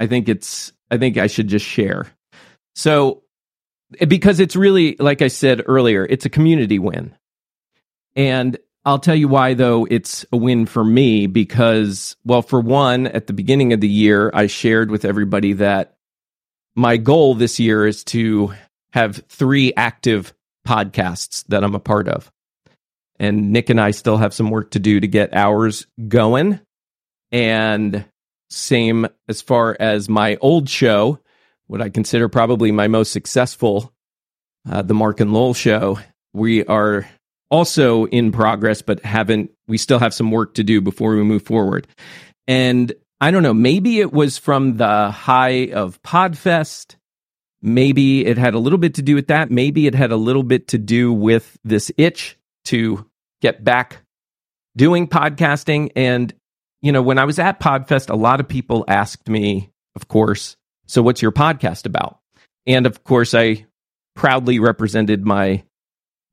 I 0.00 0.06
think 0.06 0.28
it's, 0.28 0.72
I 0.90 0.96
think 0.96 1.18
I 1.18 1.26
should 1.26 1.48
just 1.48 1.66
share. 1.66 2.06
So, 2.74 3.22
because 4.06 4.40
it's 4.40 4.56
really, 4.56 4.96
like 4.98 5.22
I 5.22 5.28
said 5.28 5.62
earlier, 5.66 6.04
it's 6.04 6.26
a 6.26 6.30
community 6.30 6.78
win. 6.78 7.14
And 8.14 8.58
I'll 8.88 8.98
tell 8.98 9.14
you 9.14 9.28
why, 9.28 9.52
though, 9.52 9.86
it's 9.90 10.24
a 10.32 10.38
win 10.38 10.64
for 10.64 10.82
me 10.82 11.26
because, 11.26 12.16
well, 12.24 12.40
for 12.40 12.58
one, 12.58 13.06
at 13.06 13.26
the 13.26 13.34
beginning 13.34 13.74
of 13.74 13.82
the 13.82 13.88
year, 13.88 14.30
I 14.32 14.46
shared 14.46 14.90
with 14.90 15.04
everybody 15.04 15.52
that 15.52 15.98
my 16.74 16.96
goal 16.96 17.34
this 17.34 17.60
year 17.60 17.86
is 17.86 18.02
to 18.04 18.54
have 18.94 19.22
three 19.28 19.74
active 19.76 20.32
podcasts 20.66 21.44
that 21.48 21.62
I'm 21.62 21.74
a 21.74 21.78
part 21.78 22.08
of. 22.08 22.32
And 23.18 23.52
Nick 23.52 23.68
and 23.68 23.78
I 23.78 23.90
still 23.90 24.16
have 24.16 24.32
some 24.32 24.48
work 24.48 24.70
to 24.70 24.78
do 24.78 24.98
to 25.00 25.06
get 25.06 25.34
ours 25.34 25.86
going. 26.08 26.58
And 27.30 28.06
same 28.48 29.06
as 29.28 29.42
far 29.42 29.76
as 29.78 30.08
my 30.08 30.38
old 30.40 30.66
show, 30.70 31.18
what 31.66 31.82
I 31.82 31.90
consider 31.90 32.30
probably 32.30 32.72
my 32.72 32.88
most 32.88 33.12
successful, 33.12 33.92
uh, 34.66 34.80
the 34.80 34.94
Marc 34.94 35.20
and 35.20 35.34
Lowell 35.34 35.52
show. 35.52 35.98
We 36.32 36.64
are 36.64 37.06
also 37.50 38.06
in 38.06 38.32
progress, 38.32 38.82
but 38.82 39.04
haven't, 39.04 39.50
we 39.66 39.78
still 39.78 39.98
have 39.98 40.14
some 40.14 40.30
work 40.30 40.54
to 40.54 40.64
do 40.64 40.80
before 40.80 41.14
we 41.14 41.22
move 41.22 41.42
forward. 41.42 41.86
And 42.46 42.92
I 43.20 43.30
don't 43.30 43.42
know, 43.42 43.54
maybe 43.54 44.00
it 44.00 44.12
was 44.12 44.38
from 44.38 44.76
the 44.76 45.10
high 45.10 45.70
of 45.72 46.00
Podfest. 46.02 46.96
Maybe 47.60 48.24
it 48.24 48.38
had 48.38 48.54
a 48.54 48.58
little 48.58 48.78
bit 48.78 48.94
to 48.94 49.02
do 49.02 49.14
with 49.14 49.28
that. 49.28 49.50
Maybe 49.50 49.86
it 49.86 49.94
had 49.94 50.12
a 50.12 50.16
little 50.16 50.44
bit 50.44 50.68
to 50.68 50.78
do 50.78 51.12
with 51.12 51.58
this 51.64 51.90
itch 51.96 52.38
to 52.66 53.06
get 53.42 53.64
back 53.64 54.02
doing 54.76 55.08
podcasting. 55.08 55.90
And, 55.96 56.32
you 56.82 56.92
know, 56.92 57.02
when 57.02 57.18
I 57.18 57.24
was 57.24 57.38
at 57.38 57.58
Podfest, 57.58 58.10
a 58.10 58.16
lot 58.16 58.40
of 58.40 58.46
people 58.46 58.84
asked 58.86 59.28
me, 59.28 59.70
of 59.96 60.06
course, 60.06 60.56
so 60.86 61.02
what's 61.02 61.20
your 61.20 61.32
podcast 61.32 61.86
about? 61.86 62.20
And 62.66 62.86
of 62.86 63.02
course, 63.02 63.34
I 63.34 63.66
proudly 64.14 64.60
represented 64.60 65.26
my 65.26 65.64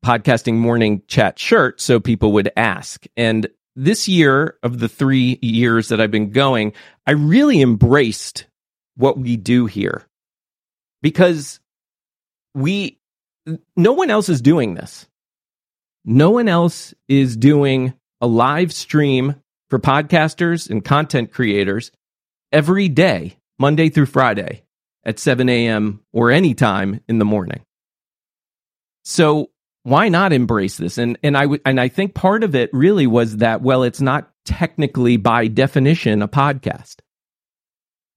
podcasting 0.06 0.54
morning 0.54 1.02
chat 1.08 1.36
shirt 1.36 1.80
so 1.80 1.98
people 1.98 2.30
would 2.30 2.48
ask. 2.56 3.06
And 3.16 3.48
this 3.74 4.06
year 4.06 4.56
of 4.62 4.78
the 4.78 4.88
three 4.88 5.36
years 5.42 5.88
that 5.88 6.00
I've 6.00 6.12
been 6.12 6.30
going, 6.30 6.74
I 7.08 7.10
really 7.10 7.60
embraced 7.60 8.46
what 8.96 9.18
we 9.18 9.36
do 9.36 9.66
here 9.66 10.06
because 11.02 11.58
we, 12.54 13.00
no 13.76 13.94
one 13.94 14.08
else 14.08 14.28
is 14.28 14.40
doing 14.40 14.74
this. 14.74 15.08
No 16.04 16.30
one 16.30 16.46
else 16.46 16.94
is 17.08 17.36
doing 17.36 17.92
a 18.20 18.28
live 18.28 18.72
stream 18.72 19.34
for 19.70 19.80
podcasters 19.80 20.70
and 20.70 20.84
content 20.84 21.32
creators 21.32 21.90
every 22.52 22.88
day, 22.88 23.38
Monday 23.58 23.88
through 23.88 24.06
Friday 24.06 24.62
at 25.04 25.18
7 25.18 25.48
a.m. 25.48 26.00
or 26.12 26.30
any 26.30 26.54
time 26.54 27.00
in 27.08 27.18
the 27.18 27.24
morning. 27.24 27.64
So 29.04 29.50
why 29.86 30.08
not 30.08 30.32
embrace 30.32 30.78
this? 30.78 30.98
And 30.98 31.16
and 31.22 31.36
I 31.36 31.42
w- 31.42 31.60
and 31.64 31.80
I 31.80 31.86
think 31.86 32.14
part 32.14 32.42
of 32.42 32.56
it 32.56 32.70
really 32.72 33.06
was 33.06 33.36
that 33.36 33.62
well, 33.62 33.84
it's 33.84 34.00
not 34.00 34.28
technically 34.44 35.16
by 35.16 35.46
definition 35.46 36.22
a 36.22 36.28
podcast, 36.28 36.96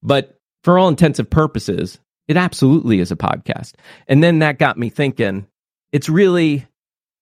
but 0.01 0.39
for 0.63 0.79
all 0.79 0.87
intensive 0.87 1.29
purposes, 1.29 1.99
it 2.27 2.37
absolutely 2.37 2.99
is 2.99 3.11
a 3.11 3.15
podcast. 3.15 3.73
And 4.07 4.23
then 4.23 4.39
that 4.39 4.57
got 4.57 4.79
me 4.79 4.89
thinking. 4.89 5.45
It's 5.91 6.09
really, 6.09 6.65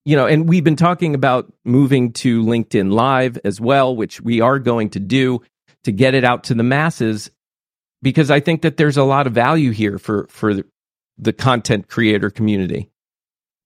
you 0.06 0.16
know, 0.16 0.28
and 0.28 0.48
we've 0.48 0.64
been 0.64 0.78
talking 0.78 1.14
about 1.14 1.52
moving 1.66 2.14
to 2.14 2.42
LinkedIn 2.42 2.94
Live 2.94 3.38
as 3.44 3.60
well, 3.60 3.98
which 3.98 4.22
we 4.22 4.40
are 4.40 4.60
going 4.60 4.92
to 4.92 5.00
do 5.02 5.42
to 5.84 5.92
get 5.92 6.14
it 6.14 6.24
out 6.24 6.46
to 6.46 6.54
the 6.54 6.64
masses, 6.64 7.32
because 8.02 8.32
I 8.32 8.40
think 8.40 8.62
that 8.62 8.78
there's 8.78 8.98
a 8.98 9.04
lot 9.04 9.28
of 9.28 9.34
value 9.34 9.72
here 9.72 10.00
for 10.00 10.26
for 10.30 10.54
the 11.18 11.34
content 11.34 11.90
creator 11.90 12.30
community. 12.30 12.90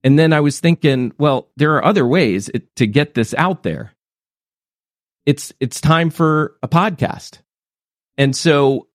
And 0.03 0.17
then 0.17 0.33
I 0.33 0.39
was 0.39 0.59
thinking, 0.59 1.13
well, 1.17 1.49
there 1.57 1.75
are 1.75 1.85
other 1.85 2.07
ways 2.07 2.49
it, 2.49 2.75
to 2.77 2.87
get 2.87 3.13
this 3.13 3.33
out 3.35 3.63
there. 3.63 3.93
It's 5.25 5.53
it's 5.59 5.79
time 5.79 6.09
for 6.09 6.55
a 6.63 6.67
podcast. 6.67 7.39
And 8.17 8.35
so 8.35 8.87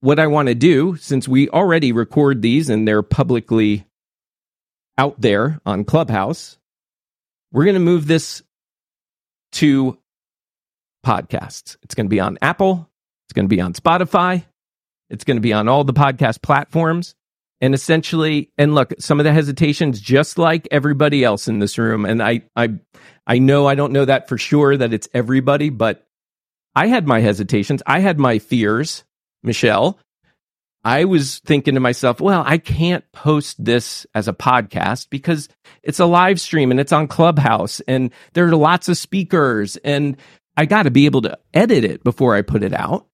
what 0.00 0.18
I 0.18 0.26
want 0.26 0.48
to 0.48 0.54
do, 0.54 0.96
since 0.96 1.28
we 1.28 1.50
already 1.50 1.92
record 1.92 2.40
these 2.40 2.70
and 2.70 2.88
they're 2.88 3.02
publicly 3.02 3.86
out 4.96 5.20
there 5.20 5.60
on 5.66 5.84
Clubhouse, 5.84 6.58
we're 7.52 7.64
going 7.64 7.74
to 7.74 7.80
move 7.80 8.06
this 8.06 8.42
to 9.52 9.98
podcasts. 11.04 11.76
It's 11.82 11.94
going 11.94 12.06
to 12.06 12.10
be 12.10 12.20
on 12.20 12.38
Apple. 12.40 12.88
It's 13.26 13.32
going 13.34 13.46
to 13.46 13.54
be 13.54 13.60
on 13.60 13.74
Spotify. 13.74 14.44
It's 15.10 15.24
going 15.24 15.36
to 15.36 15.42
be 15.42 15.52
on 15.52 15.68
all 15.68 15.84
the 15.84 15.92
podcast 15.92 16.40
platforms. 16.40 17.14
And 17.60 17.74
essentially, 17.74 18.50
and 18.58 18.74
look, 18.74 18.94
some 18.98 19.20
of 19.20 19.24
the 19.24 19.32
hesitations, 19.32 20.00
just 20.00 20.38
like 20.38 20.68
everybody 20.70 21.24
else 21.24 21.48
in 21.48 21.58
this 21.58 21.78
room, 21.78 22.06
and 22.06 22.22
I, 22.22 22.42
I, 22.56 22.74
I 23.26 23.38
know 23.38 23.66
I 23.66 23.74
don't 23.74 23.92
know 23.92 24.04
that 24.04 24.28
for 24.28 24.38
sure 24.38 24.76
that 24.76 24.92
it's 24.94 25.08
everybody, 25.14 25.70
but 25.70 26.06
I 26.74 26.86
had 26.86 27.06
my 27.06 27.20
hesitations. 27.20 27.82
I 27.86 28.00
had 28.00 28.18
my 28.18 28.38
fears, 28.38 29.04
Michelle. 29.42 29.98
I 30.82 31.04
was 31.04 31.40
thinking 31.40 31.74
to 31.74 31.80
myself, 31.80 32.20
well, 32.20 32.42
I 32.46 32.56
can't 32.58 33.04
post 33.12 33.62
this 33.62 34.06
as 34.14 34.28
a 34.28 34.32
podcast 34.32 35.10
because 35.10 35.48
it's 35.82 36.00
a 36.00 36.06
live 36.06 36.40
stream 36.40 36.70
and 36.70 36.80
it's 36.80 36.92
on 36.92 37.06
Clubhouse 37.06 37.80
and 37.80 38.10
there 38.32 38.46
are 38.46 38.56
lots 38.56 38.88
of 38.88 38.96
speakers 38.96 39.76
and 39.78 40.16
I 40.56 40.64
got 40.64 40.84
to 40.84 40.90
be 40.90 41.04
able 41.04 41.22
to 41.22 41.38
edit 41.52 41.84
it 41.84 42.02
before 42.02 42.34
I 42.34 42.42
put 42.42 42.62
it 42.62 42.72
out 42.72 43.06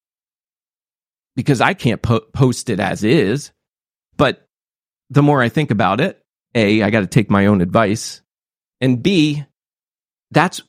because 1.35 1.61
I 1.61 1.75
can't 1.75 2.03
po- 2.03 2.21
post 2.33 2.71
it 2.71 2.79
as 2.79 3.03
is. 3.03 3.51
The 5.11 5.23
more 5.23 5.43
I 5.43 5.49
think 5.49 5.71
about 5.71 6.01
it, 6.01 6.23
A, 6.55 6.83
I 6.83 6.91
got 6.91 7.01
to 7.01 7.07
take 7.07 7.31
my 7.31 7.47
own 7.47 7.61
advice. 7.61 8.23
And 8.81 9.03
B, 9.03 9.45
that's 10.31 10.63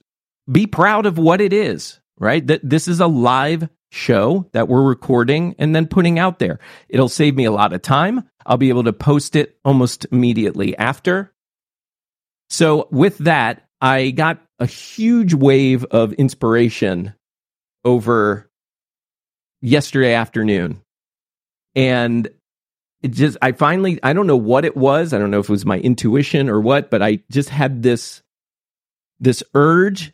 be 0.50 0.68
proud 0.68 1.06
of 1.06 1.18
what 1.18 1.42
it 1.42 1.54
is, 1.54 2.00
right? 2.20 2.46
That 2.46 2.62
this 2.68 2.88
is 2.88 3.00
a 3.00 3.08
live 3.08 3.70
show 3.92 4.50
that 4.54 4.68
we're 4.68 4.88
recording 4.88 5.56
and 5.58 5.76
then 5.76 5.88
putting 5.88 6.20
out 6.20 6.40
there. 6.40 6.60
It'll 6.90 7.10
save 7.10 7.36
me 7.36 7.46
a 7.46 7.52
lot 7.52 7.74
of 7.74 7.82
time. 7.82 8.30
I'll 8.46 8.58
be 8.58 8.70
able 8.70 8.86
to 8.86 8.94
post 8.94 9.36
it 9.36 9.58
almost 9.66 10.06
immediately 10.12 10.78
after. 10.78 11.34
So 12.50 12.88
with 12.92 13.18
that, 13.20 13.68
I 13.82 14.12
got 14.12 14.42
a 14.60 14.66
huge 14.66 15.34
wave 15.34 15.84
of 15.86 16.14
inspiration 16.14 17.14
over 17.84 18.50
yesterday 19.62 20.14
afternoon. 20.14 20.82
And 21.76 22.30
it 23.02 23.12
just, 23.12 23.38
I 23.42 23.52
finally, 23.52 24.00
I 24.04 24.14
don't 24.14 24.28
know 24.28 24.38
what 24.38 24.66
it 24.66 24.76
was. 24.76 25.14
I 25.14 25.20
don't 25.20 25.32
know 25.32 25.40
if 25.40 25.50
it 25.50 25.52
was 25.52 25.66
my 25.66 25.80
intuition 25.80 26.50
or 26.50 26.60
what, 26.60 26.90
but 26.90 27.02
I 27.02 27.20
just 27.32 27.50
had 27.50 27.84
this, 27.84 28.24
this 29.20 29.44
urge 29.54 30.14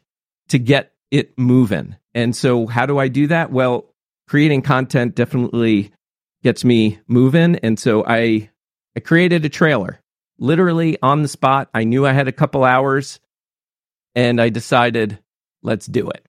to 0.50 0.60
get 0.60 0.94
it 1.12 1.38
moving. 1.38 1.96
And 2.14 2.36
so 2.36 2.68
how 2.68 2.86
do 2.86 2.98
I 2.98 3.08
do 3.08 3.28
that? 3.28 3.52
Well, 3.52 3.94
creating 4.28 4.62
content 4.64 5.16
definitely 5.16 5.94
gets 6.44 6.66
me 6.66 7.00
moving. 7.08 7.56
And 7.58 7.80
so 7.80 8.04
I, 8.06 8.50
I 8.96 9.00
created 9.00 9.46
a 9.46 9.50
trailer 9.50 10.02
literally 10.38 10.98
on 11.02 11.22
the 11.22 11.28
spot. 11.28 11.70
I 11.74 11.86
knew 11.86 12.06
I 12.06 12.12
had 12.12 12.28
a 12.28 12.34
couple 12.34 12.64
hours 12.64 13.20
and 14.16 14.42
I 14.42 14.50
decided, 14.50 15.20
let's 15.62 15.86
do 15.86 16.10
it. 16.10 16.26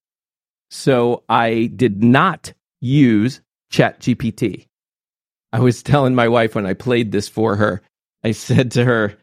So 0.70 1.24
I 1.28 1.70
did 1.74 2.02
not 2.02 2.52
use 2.80 3.40
ChatGPT. 3.72 4.66
I 5.54 5.60
was 5.60 5.84
telling 5.84 6.16
my 6.16 6.26
wife 6.26 6.56
when 6.56 6.66
I 6.66 6.74
played 6.74 7.12
this 7.12 7.28
for 7.28 7.54
her, 7.54 7.80
I 8.24 8.32
said 8.32 8.72
to 8.72 8.84
her, 8.84 9.14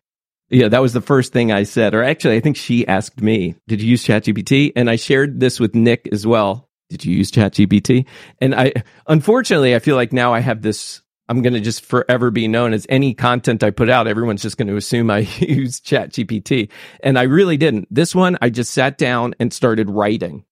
yeah, 0.50 0.70
that 0.70 0.82
was 0.82 0.94
the 0.94 1.02
first 1.02 1.34
thing 1.34 1.52
I 1.52 1.64
said. 1.64 1.94
Or 1.94 2.02
actually, 2.02 2.38
I 2.38 2.40
think 2.40 2.56
she 2.56 2.88
asked 2.88 3.22
me, 3.22 3.56
Did 3.68 3.82
you 3.82 3.90
use 3.90 4.06
ChatGPT? 4.06 4.72
And 4.78 4.90
I 4.90 4.96
shared 4.96 5.42
this 5.42 5.60
with 5.60 5.76
Nick 5.76 6.08
as 6.14 6.26
well. 6.26 6.70
Did 6.90 7.04
you 7.04 7.18
use 7.18 7.32
ChatGPT? 7.32 8.06
And 8.40 8.56
I, 8.56 8.72
unfortunately, 9.08 9.76
I 9.76 9.80
feel 9.80 9.98
like 9.98 10.14
now 10.14 10.34
I 10.34 10.40
have 10.40 10.62
this, 10.62 11.02
I'm 11.28 11.42
going 11.42 11.54
to 11.54 11.60
just 11.60 11.84
forever 11.84 12.32
be 12.32 12.48
known 12.48 12.72
as 12.72 12.86
any 12.88 13.14
content 13.14 13.62
I 13.62 13.72
put 13.72 13.90
out. 13.90 14.08
Everyone's 14.08 14.42
just 14.42 14.58
going 14.58 14.70
to 14.70 14.78
assume 14.78 15.12
I 15.12 15.20
use 15.40 15.82
ChatGPT. 15.82 16.70
And 17.04 17.20
I 17.20 17.24
really 17.24 17.58
didn't. 17.58 17.90
This 17.92 18.16
one, 18.16 18.38
I 18.42 18.50
just 18.50 18.72
sat 18.72 18.98
down 18.98 19.36
and 19.38 19.52
started 19.52 19.90
writing. 19.90 20.46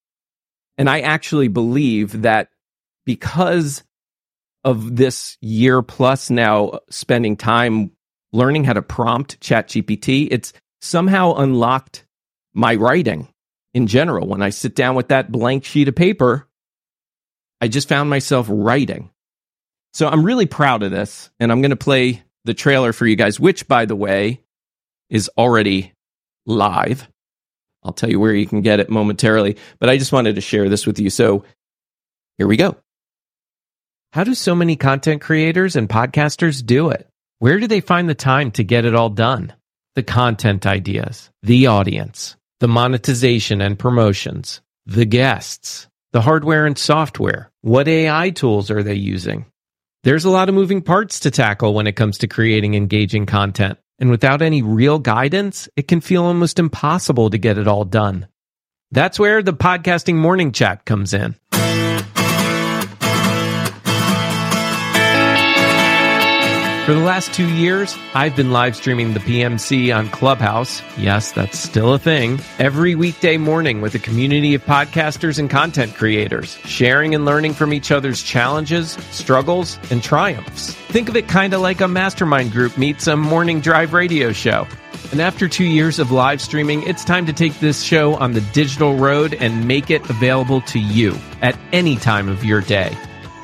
And 0.77 0.89
I 0.89 1.01
actually 1.01 1.47
believe 1.47 2.23
that 2.23 2.49
because 3.05 3.83
of 4.63 4.95
this 4.95 5.37
year 5.41 5.81
plus 5.81 6.29
now 6.29 6.79
spending 6.89 7.37
time 7.37 7.91
learning 8.31 8.63
how 8.63 8.73
to 8.73 8.81
prompt 8.81 9.39
ChatGPT, 9.39 10.27
it's 10.31 10.53
somehow 10.81 11.35
unlocked 11.35 12.05
my 12.53 12.75
writing 12.75 13.27
in 13.73 13.87
general. 13.87 14.27
When 14.27 14.41
I 14.41 14.49
sit 14.49 14.75
down 14.75 14.95
with 14.95 15.09
that 15.09 15.31
blank 15.31 15.65
sheet 15.65 15.87
of 15.87 15.95
paper, 15.95 16.47
I 17.61 17.67
just 17.67 17.89
found 17.89 18.09
myself 18.09 18.47
writing. 18.49 19.11
So 19.93 20.07
I'm 20.07 20.23
really 20.23 20.45
proud 20.45 20.83
of 20.83 20.91
this, 20.91 21.29
and 21.39 21.51
I'm 21.51 21.61
going 21.61 21.71
to 21.71 21.75
play 21.75 22.23
the 22.45 22.53
trailer 22.53 22.93
for 22.93 23.07
you 23.07 23.15
guys, 23.15 23.39
which, 23.39 23.67
by 23.67 23.85
the 23.85 23.95
way, 23.95 24.41
is 25.09 25.29
already 25.37 25.93
live. 26.45 27.07
I'll 27.83 27.93
tell 27.93 28.09
you 28.09 28.19
where 28.19 28.33
you 28.33 28.45
can 28.45 28.61
get 28.61 28.79
it 28.79 28.89
momentarily, 28.89 29.57
but 29.79 29.89
I 29.89 29.97
just 29.97 30.11
wanted 30.11 30.35
to 30.35 30.41
share 30.41 30.69
this 30.69 30.85
with 30.85 30.99
you. 30.99 31.09
So 31.09 31.43
here 32.37 32.47
we 32.47 32.57
go. 32.57 32.77
How 34.11 34.23
do 34.23 34.33
so 34.33 34.55
many 34.55 34.75
content 34.75 35.21
creators 35.21 35.75
and 35.75 35.87
podcasters 35.87 36.65
do 36.65 36.89
it? 36.89 37.07
Where 37.37 37.59
do 37.59 37.67
they 37.67 37.79
find 37.79 38.09
the 38.09 38.15
time 38.15 38.49
to 38.53 38.63
get 38.63 38.83
it 38.83 38.95
all 38.95 39.11
done? 39.11 39.53
The 39.93 40.01
content 40.01 40.65
ideas, 40.65 41.29
the 41.43 41.67
audience, 41.67 42.35
the 42.59 42.67
monetization 42.67 43.61
and 43.61 43.77
promotions, 43.77 44.61
the 44.87 45.05
guests, 45.05 45.87
the 46.11 46.21
hardware 46.21 46.65
and 46.65 46.75
software. 46.75 47.51
What 47.61 47.87
AI 47.87 48.31
tools 48.31 48.71
are 48.71 48.81
they 48.81 48.95
using? 48.95 49.45
There's 50.03 50.25
a 50.25 50.31
lot 50.31 50.49
of 50.49 50.55
moving 50.55 50.81
parts 50.81 51.19
to 51.19 51.31
tackle 51.31 51.75
when 51.75 51.85
it 51.85 51.95
comes 51.95 52.17
to 52.19 52.27
creating 52.27 52.73
engaging 52.73 53.27
content. 53.27 53.77
And 53.99 54.09
without 54.09 54.41
any 54.41 54.63
real 54.63 54.97
guidance, 54.97 55.69
it 55.75 55.87
can 55.87 56.01
feel 56.01 56.23
almost 56.23 56.57
impossible 56.57 57.29
to 57.29 57.37
get 57.37 57.59
it 57.59 57.67
all 57.67 57.85
done. 57.85 58.27
That's 58.89 59.19
where 59.19 59.43
the 59.43 59.53
podcasting 59.53 60.15
morning 60.15 60.51
chat 60.51 60.83
comes 60.83 61.13
in. 61.13 61.35
For 66.89 66.95
the 66.95 67.01
last 67.01 67.31
two 67.35 67.47
years, 67.47 67.95
I've 68.15 68.35
been 68.35 68.49
live 68.49 68.75
streaming 68.75 69.13
the 69.13 69.19
PMC 69.19 69.95
on 69.95 70.09
Clubhouse. 70.09 70.81
Yes, 70.97 71.31
that's 71.31 71.59
still 71.59 71.93
a 71.93 71.99
thing. 71.99 72.39
Every 72.57 72.95
weekday 72.95 73.37
morning 73.37 73.79
with 73.79 73.93
a 73.93 73.99
community 73.99 74.55
of 74.55 74.65
podcasters 74.65 75.37
and 75.37 75.51
content 75.51 75.93
creators, 75.93 76.57
sharing 76.65 77.13
and 77.13 77.25
learning 77.25 77.53
from 77.53 77.73
each 77.73 77.91
other's 77.91 78.23
challenges, 78.23 78.93
struggles, 79.11 79.77
and 79.91 80.01
triumphs. 80.01 80.73
Think 80.73 81.09
of 81.09 81.15
it 81.15 81.27
kind 81.27 81.53
of 81.53 81.61
like 81.61 81.79
a 81.79 81.87
mastermind 81.87 82.53
group 82.53 82.75
meets 82.75 83.05
a 83.05 83.15
morning 83.15 83.61
drive 83.61 83.93
radio 83.93 84.31
show. 84.31 84.65
And 85.11 85.21
after 85.21 85.47
two 85.47 85.65
years 85.65 85.99
of 85.99 86.09
live 86.09 86.41
streaming, 86.41 86.81
it's 86.87 87.05
time 87.05 87.27
to 87.27 87.33
take 87.33 87.59
this 87.59 87.83
show 87.83 88.15
on 88.15 88.31
the 88.31 88.41
digital 88.41 88.95
road 88.95 89.35
and 89.35 89.67
make 89.67 89.91
it 89.91 90.09
available 90.09 90.61
to 90.61 90.79
you 90.79 91.15
at 91.43 91.55
any 91.71 91.97
time 91.97 92.27
of 92.27 92.43
your 92.43 92.61
day. 92.61 92.97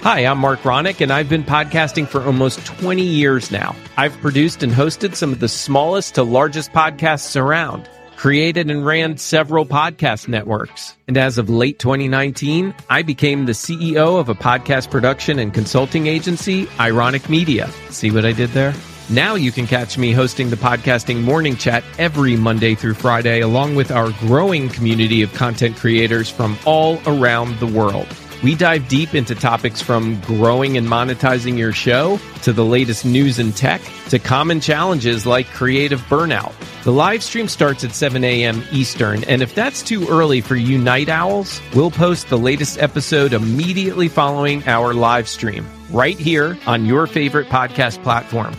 Hi, 0.05 0.19
I'm 0.19 0.37
Marc 0.37 0.59
Ronick, 0.59 1.01
and 1.01 1.11
I've 1.11 1.29
been 1.29 1.43
podcasting 1.43 2.07
for 2.07 2.23
almost 2.23 2.63
20 2.63 3.01
years 3.01 3.49
now. 3.49 3.75
I've 3.97 4.15
produced 4.21 4.61
and 4.61 4.71
hosted 4.71 5.15
some 5.15 5.33
of 5.33 5.39
the 5.39 5.47
smallest 5.47 6.13
to 6.13 6.21
largest 6.21 6.71
podcasts 6.73 7.35
around, 7.35 7.89
created 8.15 8.69
and 8.69 8.85
ran 8.85 9.17
several 9.17 9.65
podcast 9.65 10.27
networks. 10.27 10.95
And 11.07 11.17
as 11.17 11.39
of 11.39 11.49
late 11.49 11.79
2019, 11.79 12.71
I 12.87 13.01
became 13.01 13.47
the 13.47 13.53
CEO 13.53 14.19
of 14.19 14.29
a 14.29 14.35
podcast 14.35 14.91
production 14.91 15.39
and 15.39 15.51
consulting 15.51 16.05
agency, 16.05 16.67
Ironic 16.79 17.27
Media. 17.27 17.67
See 17.89 18.11
what 18.11 18.25
I 18.25 18.31
did 18.31 18.51
there? 18.51 18.75
Now 19.09 19.33
you 19.33 19.51
can 19.51 19.65
catch 19.65 19.97
me 19.97 20.11
hosting 20.11 20.51
the 20.51 20.55
podcasting 20.55 21.23
morning 21.23 21.55
chat 21.55 21.83
every 21.97 22.35
Monday 22.35 22.75
through 22.75 22.93
Friday, 22.93 23.39
along 23.39 23.73
with 23.73 23.89
our 23.89 24.11
growing 24.19 24.69
community 24.69 25.23
of 25.23 25.33
content 25.33 25.77
creators 25.77 26.29
from 26.29 26.59
all 26.63 27.01
around 27.07 27.57
the 27.57 27.65
world. 27.65 28.05
We 28.43 28.53
dive 28.53 28.87
deep 28.87 29.15
into 29.15 29.33
topics 29.33 29.81
from 29.81 30.19
growing 30.21 30.77
and 30.77 30.87
monetizing 30.87 31.57
your 31.57 31.71
show 31.71 32.19
to 32.43 32.53
the 32.53 32.65
latest 32.65 33.05
news 33.05 33.39
and 33.39 33.55
tech 33.55 33.81
to 34.09 34.19
common 34.19 34.59
challenges 34.59 35.25
like 35.25 35.47
creative 35.47 36.01
burnout. 36.01 36.53
The 36.83 36.91
live 36.91 37.23
stream 37.23 37.47
starts 37.47 37.83
at 37.83 37.93
7 37.93 38.23
a.m. 38.23 38.61
Eastern, 38.71 39.23
and 39.23 39.41
if 39.41 39.55
that's 39.55 39.81
too 39.81 40.07
early 40.07 40.41
for 40.41 40.55
you 40.55 40.77
night 40.77 41.09
owls, 41.09 41.59
we'll 41.73 41.91
post 41.91 42.29
the 42.29 42.37
latest 42.37 42.79
episode 42.79 43.33
immediately 43.33 44.07
following 44.09 44.67
our 44.67 44.93
live 44.93 45.27
stream 45.27 45.65
right 45.89 46.19
here 46.19 46.57
on 46.67 46.85
your 46.85 47.07
favorite 47.07 47.47
podcast 47.47 48.03
platform. 48.03 48.53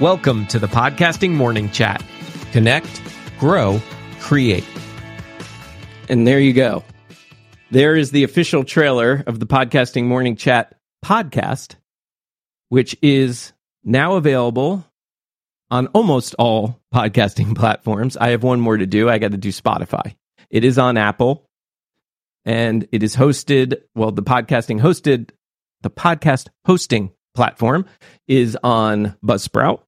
Welcome 0.00 0.46
to 0.46 0.58
the 0.58 0.68
Podcasting 0.68 1.32
Morning 1.32 1.70
Chat. 1.70 2.02
Connect, 2.52 3.02
grow, 3.38 3.82
create. 4.20 4.64
And 6.08 6.26
there 6.26 6.40
you 6.40 6.52
go. 6.52 6.84
There 7.76 7.94
is 7.94 8.10
the 8.10 8.24
official 8.24 8.64
trailer 8.64 9.22
of 9.26 9.38
the 9.38 9.44
Podcasting 9.44 10.04
Morning 10.04 10.34
Chat 10.34 10.80
podcast, 11.04 11.74
which 12.70 12.96
is 13.02 13.52
now 13.84 14.14
available 14.14 14.82
on 15.70 15.88
almost 15.88 16.34
all 16.38 16.80
podcasting 16.94 17.54
platforms. 17.58 18.16
I 18.16 18.30
have 18.30 18.42
one 18.42 18.60
more 18.60 18.78
to 18.78 18.86
do. 18.86 19.10
I 19.10 19.18
got 19.18 19.32
to 19.32 19.36
do 19.36 19.50
Spotify. 19.50 20.16
It 20.48 20.64
is 20.64 20.78
on 20.78 20.96
Apple 20.96 21.50
and 22.46 22.88
it 22.92 23.02
is 23.02 23.14
hosted, 23.14 23.82
well, 23.94 24.10
the 24.10 24.22
podcasting 24.22 24.80
hosted, 24.80 25.32
the 25.82 25.90
podcast 25.90 26.48
hosting 26.64 27.12
platform 27.34 27.84
is 28.26 28.56
on 28.64 29.18
Buzzsprout. 29.22 29.82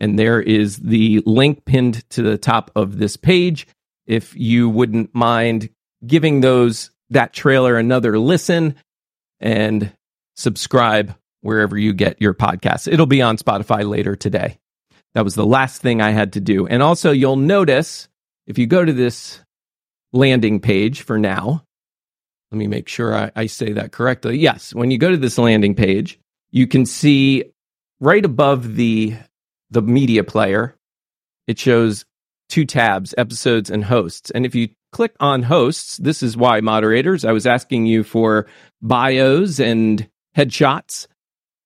And 0.00 0.18
there 0.18 0.40
is 0.40 0.78
the 0.78 1.22
link 1.26 1.66
pinned 1.66 2.08
to 2.12 2.22
the 2.22 2.38
top 2.38 2.70
of 2.74 2.96
this 2.96 3.18
page. 3.18 3.66
If 4.06 4.34
you 4.34 4.70
wouldn't 4.70 5.14
mind 5.14 5.68
giving 6.04 6.40
those 6.40 6.90
that 7.10 7.32
trailer 7.32 7.76
another 7.76 8.18
listen 8.18 8.74
and 9.40 9.92
subscribe 10.34 11.14
wherever 11.40 11.78
you 11.78 11.92
get 11.92 12.20
your 12.20 12.34
podcasts. 12.34 12.90
It'll 12.90 13.06
be 13.06 13.22
on 13.22 13.36
Spotify 13.38 13.88
later 13.88 14.16
today. 14.16 14.58
That 15.14 15.24
was 15.24 15.34
the 15.34 15.46
last 15.46 15.80
thing 15.80 16.00
I 16.02 16.10
had 16.10 16.34
to 16.34 16.40
do. 16.40 16.66
And 16.66 16.82
also, 16.82 17.12
you'll 17.12 17.36
notice 17.36 18.08
if 18.46 18.58
you 18.58 18.66
go 18.66 18.84
to 18.84 18.92
this 18.92 19.40
landing 20.12 20.60
page 20.60 21.02
for 21.02 21.18
now, 21.18 21.64
let 22.50 22.58
me 22.58 22.66
make 22.66 22.88
sure 22.88 23.14
I, 23.14 23.30
I 23.34 23.46
say 23.46 23.72
that 23.72 23.92
correctly. 23.92 24.38
Yes, 24.38 24.74
when 24.74 24.90
you 24.90 24.98
go 24.98 25.10
to 25.10 25.16
this 25.16 25.38
landing 25.38 25.74
page, 25.74 26.18
you 26.50 26.66
can 26.66 26.86
see 26.86 27.44
right 28.00 28.24
above 28.24 28.76
the 28.76 29.16
the 29.70 29.82
media 29.82 30.22
player, 30.22 30.76
it 31.46 31.58
shows 31.58 32.04
two 32.48 32.64
tabs, 32.64 33.14
episodes 33.18 33.70
and 33.70 33.84
hosts. 33.84 34.30
And 34.30 34.46
if 34.46 34.54
you 34.54 34.68
click 34.92 35.14
on 35.20 35.42
hosts, 35.42 35.96
this 35.98 36.22
is 36.22 36.36
why 36.36 36.60
moderators, 36.60 37.24
I 37.24 37.32
was 37.32 37.46
asking 37.46 37.86
you 37.86 38.04
for 38.04 38.46
bios 38.80 39.60
and 39.60 40.08
headshots. 40.36 41.06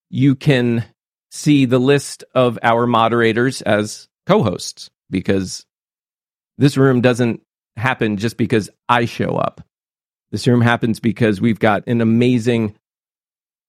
You 0.09 0.35
can 0.35 0.85
see 1.31 1.64
the 1.64 1.78
list 1.78 2.24
of 2.35 2.59
our 2.62 2.87
moderators 2.87 3.62
as 3.62 4.09
co-hosts 4.26 4.91
because 5.11 5.64
this 6.59 6.76
room 6.76 7.01
doesn't 7.01 7.41
happen 7.76 8.16
just 8.16 8.37
because 8.37 8.70
I 8.89 9.05
show 9.05 9.37
up. 9.37 9.62
This 10.31 10.47
room 10.47 10.61
happens 10.61 11.01
because 11.01 11.41
we've 11.41 11.59
got 11.59 11.87
an 11.87 12.01
amazing 12.01 12.76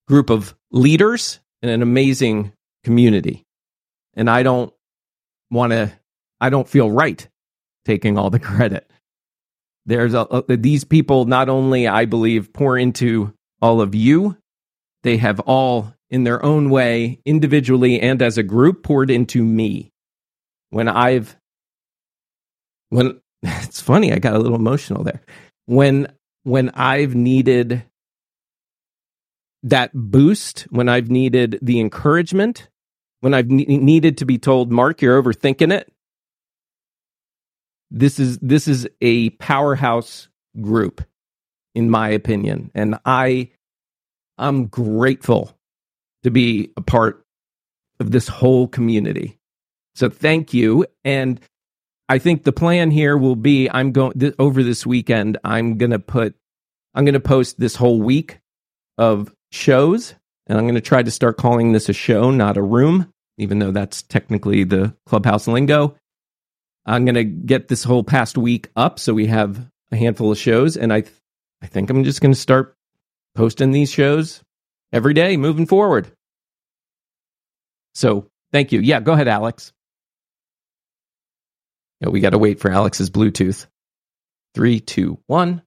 group 0.08 0.30
of 0.30 0.56
leaders 0.72 1.40
and 1.62 1.72
an 1.72 1.82
amazing 1.82 2.54
community. 2.84 3.46
And 4.14 4.30
I 4.30 4.44
don't 4.44 4.74
want 5.50 5.72
to, 5.72 5.92
I 6.42 6.50
don't 6.50 6.68
feel 6.68 6.92
right 6.92 7.28
taking 7.86 8.18
all 8.18 8.30
the 8.30 8.40
credit. 8.52 8.92
There's 9.86 10.14
a, 10.14 10.22
a, 10.22 10.58
these 10.58 10.84
people 10.84 11.26
not 11.26 11.50
only, 11.50 11.88
I 11.88 12.06
believe, 12.06 12.54
pour 12.54 12.78
into 12.78 13.34
all 13.62 13.82
of 13.82 13.96
you, 13.96 14.38
they 15.04 15.18
have 15.18 15.40
all, 15.42 15.94
in 16.10 16.26
their 16.26 16.44
own 16.46 16.70
way, 16.70 17.20
individually 17.26 18.02
and 18.02 18.22
as 18.22 18.38
a 18.38 18.44
group, 18.44 18.84
poured 18.84 19.10
into 19.10 19.44
me. 19.44 19.92
When 20.72 20.90
I've, 20.90 21.38
when, 22.90 23.22
it's 23.44 23.82
funny, 23.82 24.14
I 24.14 24.20
got 24.20 24.36
a 24.36 24.40
little 24.40 24.58
emotional 24.58 25.04
there. 25.04 25.22
When 25.68 26.08
when 26.44 26.72
I've 26.72 27.16
needed 27.16 27.84
that 29.64 29.92
boost, 29.94 30.62
when 30.72 30.90
I've 30.90 31.10
needed 31.10 31.60
the 31.62 31.80
encouragement, 31.80 32.70
when 33.20 33.34
I've 33.34 33.50
ne- 33.50 33.66
needed 33.66 34.18
to 34.18 34.26
be 34.26 34.38
told, 34.38 34.72
Marc, 34.72 35.02
you're 35.02 35.22
overthinking 35.22 35.72
it. 35.72 35.92
This 37.92 38.20
is 38.20 38.40
this 38.40 38.68
is 38.68 38.88
a 39.02 39.32
powerhouse 39.32 40.30
group, 40.62 41.04
in 41.76 41.90
my 41.90 42.10
opinion, 42.10 42.72
and 42.74 42.98
I 43.06 43.52
I'm 44.38 44.68
grateful 44.68 45.58
to 46.24 46.32
be 46.32 46.72
a 46.78 46.82
part 46.82 47.26
of 48.00 48.12
this 48.12 48.28
whole 48.28 48.68
community. 48.68 49.38
So 49.96 50.10
thank 50.10 50.54
you, 50.54 50.86
and 51.04 51.40
I 52.08 52.18
think 52.18 52.44
the 52.44 52.52
plan 52.52 52.92
here 52.92 53.18
will 53.18 53.36
be 53.36 53.70
I'm 53.70 53.92
going 53.92 54.20
th- 54.20 54.36
over 54.40 54.64
this 54.64 54.86
weekend. 54.86 55.38
I'm 55.44 55.78
going 55.78 55.92
to 55.92 56.00
put, 56.00 56.36
I'm 56.96 57.06
going 57.06 57.14
to 57.14 57.20
post 57.20 57.60
this 57.60 57.76
whole 57.76 58.02
week 58.02 58.40
of 58.98 59.34
shows, 59.52 60.16
and 60.48 60.58
I'm 60.58 60.66
going 60.66 60.76
to 60.76 60.82
try 60.82 61.04
to 61.04 61.12
start 61.12 61.38
calling 61.38 61.72
this 61.72 61.90
a 61.90 61.94
show, 61.94 62.32
not 62.32 62.58
a 62.58 62.62
room, 62.62 63.12
even 63.38 63.60
though 63.60 63.72
that's 63.72 64.02
technically 64.02 64.64
the 64.64 64.96
clubhouse 65.06 65.48
lingo. 65.48 65.96
I'm 66.86 67.06
going 67.06 67.16
to 67.16 67.24
get 67.24 67.68
this 67.68 67.84
whole 67.84 68.04
past 68.04 68.38
week 68.38 68.70
up 68.76 69.00
so 69.00 69.14
we 69.14 69.28
have 69.28 69.70
a 69.92 69.96
handful 69.98 70.32
of 70.32 70.38
shows, 70.38 70.78
and 70.78 70.92
I, 70.92 71.02
th- 71.02 71.14
I 71.62 71.68
think 71.68 71.90
I'm 71.90 72.04
just 72.04 72.22
going 72.22 72.34
to 72.34 72.40
start 72.40 72.76
posting 73.36 73.72
these 73.72 73.92
shows 73.92 74.42
every 74.92 75.14
day 75.14 75.38
moving 75.38 75.68
forward. 75.68 76.12
So 77.94 78.28
thank 78.52 78.72
you. 78.72 78.80
Yeah, 78.80 79.00
go 79.00 79.14
ahead, 79.14 79.28
Alex. 79.28 79.74
Yeah, 82.00 82.10
we 82.10 82.20
got 82.20 82.32
to 82.32 82.40
wait 82.40 82.60
for 82.60 82.72
Alex's 82.72 83.10
Bluetooth. 83.10 83.68
Three, 84.56 84.80
two, 84.80 85.20
one. 85.28 85.62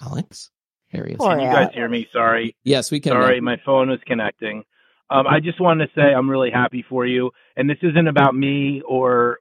Alex, 0.00 0.50
there 0.92 1.04
he 1.06 1.12
is. 1.14 1.18
Can 1.18 1.40
you 1.40 1.46
guys 1.46 1.70
hear 1.74 1.88
me? 1.88 2.06
Sorry. 2.12 2.54
Yes, 2.62 2.90
we 2.90 3.00
can. 3.00 3.12
Sorry, 3.12 3.40
now. 3.40 3.44
my 3.44 3.56
phone 3.64 3.88
was 3.88 4.00
connecting. 4.06 4.64
Um, 5.10 5.26
I 5.26 5.40
just 5.40 5.60
wanted 5.60 5.86
to 5.86 5.92
say 5.94 6.02
I'm 6.14 6.30
really 6.30 6.50
happy 6.50 6.84
for 6.88 7.06
you, 7.06 7.30
and 7.56 7.68
this 7.68 7.78
isn't 7.82 8.08
about 8.08 8.34
me 8.34 8.82
or 8.86 9.38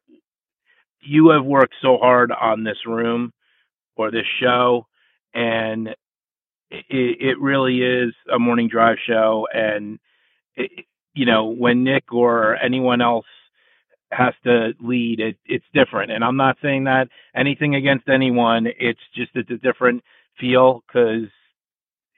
you 1.01 1.29
have 1.29 1.45
worked 1.45 1.75
so 1.81 1.97
hard 1.97 2.31
on 2.31 2.63
this 2.63 2.77
room 2.85 3.33
or 3.95 4.11
this 4.11 4.25
show, 4.41 4.85
and 5.33 5.89
it, 6.69 6.85
it 6.89 7.39
really 7.39 7.79
is 7.79 8.13
a 8.33 8.39
morning 8.39 8.69
drive 8.69 8.97
show. 9.07 9.47
And 9.53 9.99
it, 10.55 10.85
you 11.13 11.25
know, 11.25 11.47
when 11.47 11.83
Nick 11.83 12.13
or 12.13 12.55
anyone 12.57 13.01
else 13.01 13.25
has 14.11 14.33
to 14.43 14.71
lead, 14.81 15.19
it, 15.19 15.37
it's 15.45 15.65
different. 15.73 16.11
And 16.11 16.23
I'm 16.23 16.37
not 16.37 16.57
saying 16.61 16.85
that 16.85 17.09
anything 17.35 17.75
against 17.75 18.09
anyone. 18.09 18.67
It's 18.79 18.99
just 19.15 19.31
it's 19.35 19.51
a 19.51 19.57
different 19.57 20.03
feel 20.39 20.83
because 20.87 21.29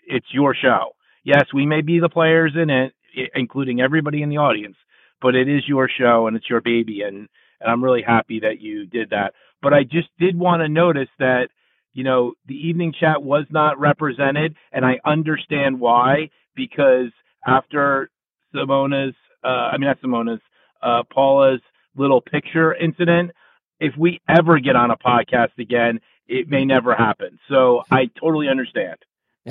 it's 0.08 0.28
your 0.32 0.56
show. 0.56 0.92
Yes, 1.24 1.46
we 1.54 1.66
may 1.66 1.82
be 1.82 2.00
the 2.00 2.10
players 2.10 2.54
in 2.62 2.70
it, 2.70 2.94
including 3.36 3.82
everybody 3.82 4.22
in 4.22 4.30
the 4.30 4.38
audience, 4.38 4.78
but 5.22 5.36
it 5.36 5.48
is 5.48 5.68
your 5.68 5.90
show 5.90 6.28
and 6.28 6.36
it's 6.36 6.50
your 6.50 6.62
baby, 6.62 7.02
and 7.02 7.28
and 7.62 7.70
I'm 7.70 7.84
really 7.84 8.02
happy 8.02 8.40
that 8.42 8.62
you 8.62 8.86
did 8.86 9.10
that. 9.10 9.34
But 9.62 9.74
I 9.74 9.84
just 9.84 10.08
did 10.18 10.38
want 10.38 10.62
to 10.62 10.70
notice 10.70 11.10
that 11.20 11.50
you 11.94 12.04
know 12.04 12.34
the 12.48 12.56
evening 12.56 12.94
chat 12.98 13.22
was 13.22 13.46
not 13.50 13.80
represented, 13.80 14.56
and 14.72 14.86
I 14.86 15.00
understand 15.06 15.80
why 15.80 16.30
because 16.56 17.12
after 17.46 18.10
Simona's, 18.54 19.16
uh, 19.44 19.48
I 19.48 19.78
mean 19.78 19.88
not 19.88 20.02
Simona's, 20.02 20.42
uh, 20.82 21.04
Paula's 21.12 21.62
little 21.96 22.22
picture 22.22 22.74
incident, 22.74 23.32
if 23.80 23.96
we 23.98 24.22
ever 24.28 24.60
get 24.60 24.76
on 24.76 24.92
a 24.92 24.98
podcast 24.98 25.58
again, 25.58 26.00
it 26.28 26.48
may 26.48 26.66
never 26.66 26.94
happen. 26.94 27.40
So 27.50 27.84
I 27.90 28.10
totally 28.20 28.48
understand. 28.48 28.98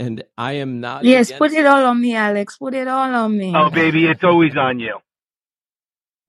and 0.00 0.24
I 0.38 0.54
am 0.54 0.80
not. 0.80 1.02
Yes, 1.04 1.28
against- 1.28 1.38
put 1.38 1.52
it 1.52 1.66
all 1.66 1.84
on 1.86 2.00
me, 2.00 2.14
Alex. 2.16 2.58
Put 2.58 2.74
it 2.74 2.88
all 2.88 3.14
on 3.14 3.38
me. 3.38 3.52
Oh, 3.54 3.70
baby, 3.70 4.06
it's 4.06 4.24
always 4.24 4.56
on 4.56 4.80
you. 4.80 4.98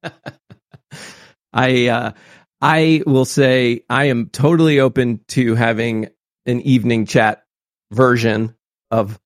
I 1.53 1.87
uh, 1.87 2.11
I 2.61 3.03
will 3.07 3.25
say 3.25 3.83
I 3.89 4.05
am 4.05 4.29
totally 4.29 4.79
open 4.81 5.21
to 5.29 5.55
having 5.55 6.09
an 6.45 6.61
evening 6.61 7.05
chat 7.07 7.43
version 7.91 8.55
of 8.91 9.19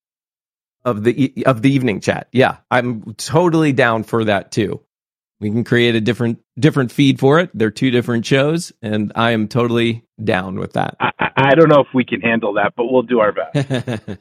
of 0.86 1.04
the 1.04 1.26
e- 1.42 1.44
of 1.46 1.62
the 1.64 1.72
evening 1.72 2.02
chat. 2.02 2.30
Yeah, 2.34 2.58
I'm 2.72 3.16
totally 3.16 3.74
down 3.74 4.04
for 4.04 4.26
that 4.26 4.52
too. 4.54 4.82
We 5.42 5.50
can 5.52 5.64
create 5.64 5.96
a 5.96 6.02
different 6.02 6.40
different 6.58 6.92
feed 6.92 7.20
for 7.20 7.40
it. 7.40 7.50
They're 7.54 7.72
two 7.72 7.92
different 7.92 8.26
shows, 8.26 8.72
and 8.82 9.12
I 9.16 9.32
am 9.32 9.48
totally 9.48 10.06
down 10.24 10.58
with 10.60 10.74
that. 10.74 10.96
I, 11.00 11.12
I- 11.20 11.56
don't 11.56 11.70
know 11.70 11.82
if 11.82 11.88
we 11.94 12.06
can 12.06 12.22
handle 12.22 12.54
that, 12.54 12.74
but 12.76 12.86
we'll 12.92 13.04
do 13.04 13.20
our 13.20 13.32
best. 13.34 14.18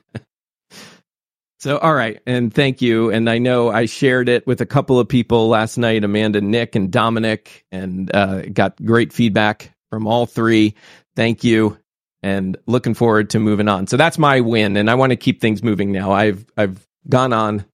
so, 1.61 1.79
all 1.79 1.95
right, 1.95 2.21
and 2.27 2.53
thank 2.53 2.83
you. 2.83 3.11
And 3.11 3.31
I 3.31 3.39
know 3.39 3.71
I 3.71 3.87
shared 3.87 4.29
it 4.29 4.47
with 4.47 4.61
a 4.61 4.67
couple 4.67 4.99
of 5.01 5.09
people 5.09 5.49
last 5.49 5.79
night, 5.79 6.05
Amanda, 6.05 6.41
Nick, 6.41 6.75
and 6.75 6.91
Dominic, 6.91 7.65
and 7.73 8.15
uh, 8.15 8.43
got 8.47 8.83
great 8.85 9.13
feedback 9.13 9.73
from 9.91 10.07
all 10.07 10.27
three. 10.27 10.75
Thank 11.17 11.45
you, 11.45 11.79
and 12.23 12.57
looking 12.67 12.95
forward 12.95 13.31
to 13.31 13.39
moving 13.39 13.69
on. 13.69 13.87
So 13.87 13.97
that's 13.97 14.19
my 14.19 14.41
win, 14.41 14.77
and 14.77 14.91
I 14.91 14.95
want 14.97 15.11
to 15.11 15.17
keep 15.17 15.41
things 15.41 15.63
moving 15.63 15.93
now. 15.93 16.13
I've 16.13 16.45
I've 16.57 16.87
gone 17.09 17.33
on 17.33 17.65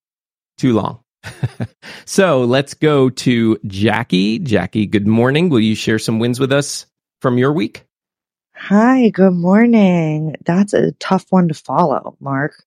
too 0.58 0.74
long. 0.74 1.00
so 2.06 2.44
let's 2.44 2.74
go 2.74 3.10
to 3.10 3.56
Jacquie. 3.66 4.40
Jacquie, 4.44 4.90
good 4.90 5.06
morning. 5.08 5.50
Will 5.50 5.60
you 5.60 5.74
share 5.74 5.98
some 5.98 6.18
wins 6.18 6.40
with 6.40 6.52
us 6.52 6.86
from 7.20 7.38
your 7.38 7.52
week? 7.52 7.84
Hi, 8.54 9.10
good 9.10 9.34
morning. 9.34 10.36
That's 10.44 10.74
a 10.74 10.92
tough 10.92 11.26
one 11.30 11.48
to 11.48 11.54
follow, 11.54 12.16
Marc. 12.20 12.64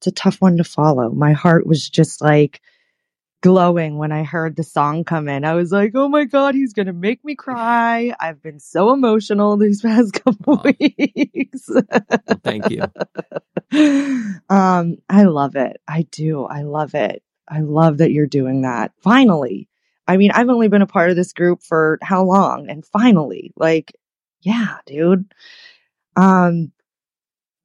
It's 0.00 0.08
a 0.08 0.12
tough 0.12 0.40
one 0.42 0.58
to 0.58 0.64
follow. 0.64 1.10
My 1.10 1.32
heart 1.32 1.66
was 1.66 1.88
just 1.90 2.20
like 2.22 2.60
glowing 3.42 3.98
when 3.98 4.12
I 4.12 4.24
heard 4.24 4.56
the 4.56 4.64
song 4.64 5.04
come 5.04 5.28
in. 5.28 5.44
I 5.44 5.54
was 5.54 5.72
like, 5.72 5.92
oh 5.94 6.08
my 6.08 6.24
God, 6.24 6.54
he's 6.54 6.72
going 6.74 6.86
to 6.86 6.92
make 6.94 7.24
me 7.24 7.36
cry. 7.36 8.14
I've 8.20 8.42
been 8.42 8.60
so 8.60 8.92
emotional 8.92 9.56
these 9.56 9.82
past 9.84 10.14
couple 10.14 10.60
Aw. 10.60 10.64
weeks. 10.64 11.70
Thank 12.44 12.70
you. 12.70 12.92
um, 14.50 14.98
I 15.08 15.24
love 15.24 15.56
it. 15.56 15.80
I 15.88 16.02
do. 16.10 16.44
I 16.44 16.62
love 16.62 16.94
it. 16.94 17.22
I 17.50 17.60
love 17.60 17.98
that 17.98 18.12
you're 18.12 18.26
doing 18.26 18.62
that. 18.62 18.92
Finally. 19.00 19.68
I 20.06 20.16
mean, 20.16 20.30
I've 20.30 20.48
only 20.48 20.68
been 20.68 20.82
a 20.82 20.86
part 20.86 21.10
of 21.10 21.16
this 21.16 21.34
group 21.34 21.62
for 21.62 21.98
how 22.02 22.24
long? 22.24 22.70
And 22.70 22.84
finally, 22.84 23.52
like, 23.56 23.92
yeah, 24.40 24.78
dude. 24.86 25.32
Um, 26.16 26.72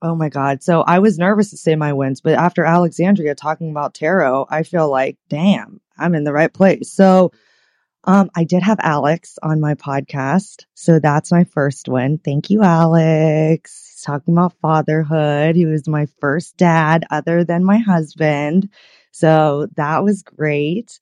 Oh 0.04 0.16
my 0.16 0.28
God. 0.28 0.62
So 0.62 0.82
I 0.82 1.00
was 1.00 1.18
nervous 1.18 1.52
to 1.52 1.58
say 1.58 1.78
my 1.78 1.94
wins, 1.94 2.20
but 2.20 2.34
after 2.34 2.66
Alexandria 2.66 3.36
talking 3.36 3.72
about 3.72 3.94
tarot, 3.94 4.48
I 4.50 4.64
feel 4.64 4.90
like, 4.90 5.18
damn, 5.30 5.80
I'm 5.98 6.14
in 6.14 6.26
the 6.26 6.34
right 6.34 6.54
place. 6.54 6.92
So, 6.92 7.32
um, 8.04 8.30
I 8.36 8.44
did 8.44 8.64
have 8.64 8.80
Alex 8.82 9.40
on 9.42 9.62
my 9.62 9.76
podcast. 9.76 10.66
So 10.74 11.00
that's 11.00 11.32
my 11.32 11.46
first 11.46 11.88
win. 11.88 12.18
Thank 12.18 12.50
you, 12.50 12.62
Alex. 12.62 13.92
He's 13.94 14.02
talking 14.02 14.34
about 14.34 14.60
fatherhood. 14.62 15.56
He 15.56 15.66
was 15.66 15.88
my 15.88 16.08
first 16.20 16.58
dad 16.58 17.06
other 17.10 17.46
than 17.46 17.64
my 17.64 17.78
husband. 17.78 18.68
So 19.14 19.68
that 19.76 20.04
was 20.04 20.24
great. 20.24 21.00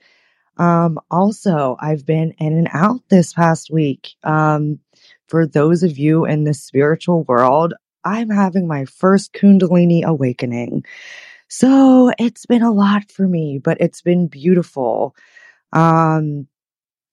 Um, 0.57 0.99
also, 1.09 1.77
I've 1.79 2.05
been 2.05 2.31
in 2.37 2.57
and 2.57 2.67
out 2.71 3.01
this 3.09 3.33
past 3.33 3.71
week. 3.71 4.11
Um, 4.23 4.79
for 5.27 5.47
those 5.47 5.81
of 5.81 5.97
you 5.97 6.25
in 6.25 6.43
the 6.43 6.53
spiritual 6.53 7.23
world, 7.23 7.73
I'm 8.03 8.29
having 8.29 8.67
my 8.67 8.85
first 8.85 9.33
Kundalini 9.33 10.03
awakening. 10.03 10.83
So 11.47 12.11
it's 12.19 12.45
been 12.45 12.63
a 12.63 12.71
lot 12.71 13.09
for 13.11 13.27
me, 13.27 13.59
but 13.63 13.77
it's 13.79 14.01
been 14.01 14.27
beautiful. 14.27 15.15
Um, 15.71 16.47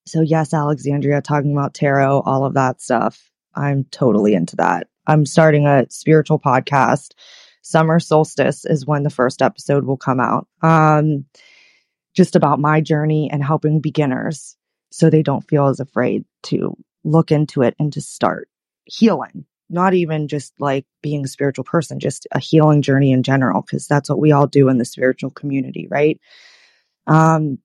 so 0.07 0.21
yes, 0.21 0.53
Alexandria 0.53 1.23
talking 1.23 1.53
about 1.53 1.75
tarot, 1.75 2.23
all 2.23 2.45
of 2.45 2.55
that 2.55 2.81
stuff. 2.81 3.31
I'm 3.55 3.85
totally 3.85 4.35
into 4.35 4.57
that. 4.57 4.89
I'm 5.07 5.27
starting 5.27 5.67
a 5.67 5.87
spiritual 5.91 6.41
podcast. 6.41 7.13
Summer 7.63 8.01
solstice 8.01 8.65
is 8.65 8.87
when 8.87 9.03
the 9.03 9.11
first 9.11 9.43
episode 9.43 9.85
will 9.85 9.97
come 9.97 10.21
out. 10.21 10.47
Um, 10.63 11.27
just 12.15 12.35
about 12.35 12.59
my 12.59 12.81
journey 12.81 13.31
and 13.31 13.45
helping 13.45 13.81
beginners 13.81 14.57
so 14.91 15.09
they 15.09 15.23
don't 15.23 15.47
feel 15.49 15.67
as 15.67 15.81
afraid 15.81 16.25
to 16.43 16.77
look 17.05 17.31
into 17.31 17.63
it 17.63 17.75
and 17.79 17.93
to 17.93 18.01
start 18.01 18.49
healing. 18.85 19.45
Not 19.71 19.95
even 19.95 20.29
just 20.29 20.55
like 20.59 20.87
being 21.03 21.25
a 21.25 21.29
spiritual 21.29 21.65
person, 21.65 22.01
just 22.01 22.27
a 22.33 22.41
healing 22.41 22.81
journey 22.81 23.13
in 23.13 23.23
general, 23.23 23.61
because 23.63 23.87
that's 23.87 24.09
what 24.09 24.19
we 24.19 24.33
all 24.33 24.47
do 24.47 24.69
in 24.69 24.79
the 24.79 24.85
spiritual 24.85 25.31
community, 25.31 25.87
right? 25.91 26.19
Um, 27.07 27.59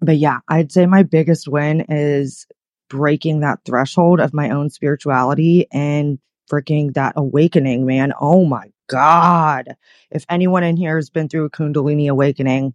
but 0.00 0.16
yeah, 0.16 0.40
I'd 0.48 0.72
say 0.72 0.86
my 0.86 1.02
biggest 1.02 1.46
win 1.46 1.82
is 1.88 2.46
breaking 2.88 3.40
that 3.40 3.60
threshold 3.64 4.18
of 4.18 4.34
my 4.34 4.50
own 4.50 4.70
spirituality 4.70 5.66
and 5.70 6.18
freaking 6.50 6.94
that 6.94 7.14
awakening, 7.16 7.86
man. 7.86 8.12
Oh 8.18 8.44
my 8.44 8.71
God. 8.88 9.76
If 10.10 10.24
anyone 10.28 10.64
in 10.64 10.76
here 10.76 10.96
has 10.96 11.10
been 11.10 11.28
through 11.28 11.44
a 11.44 11.50
Kundalini 11.50 12.08
awakening, 12.08 12.74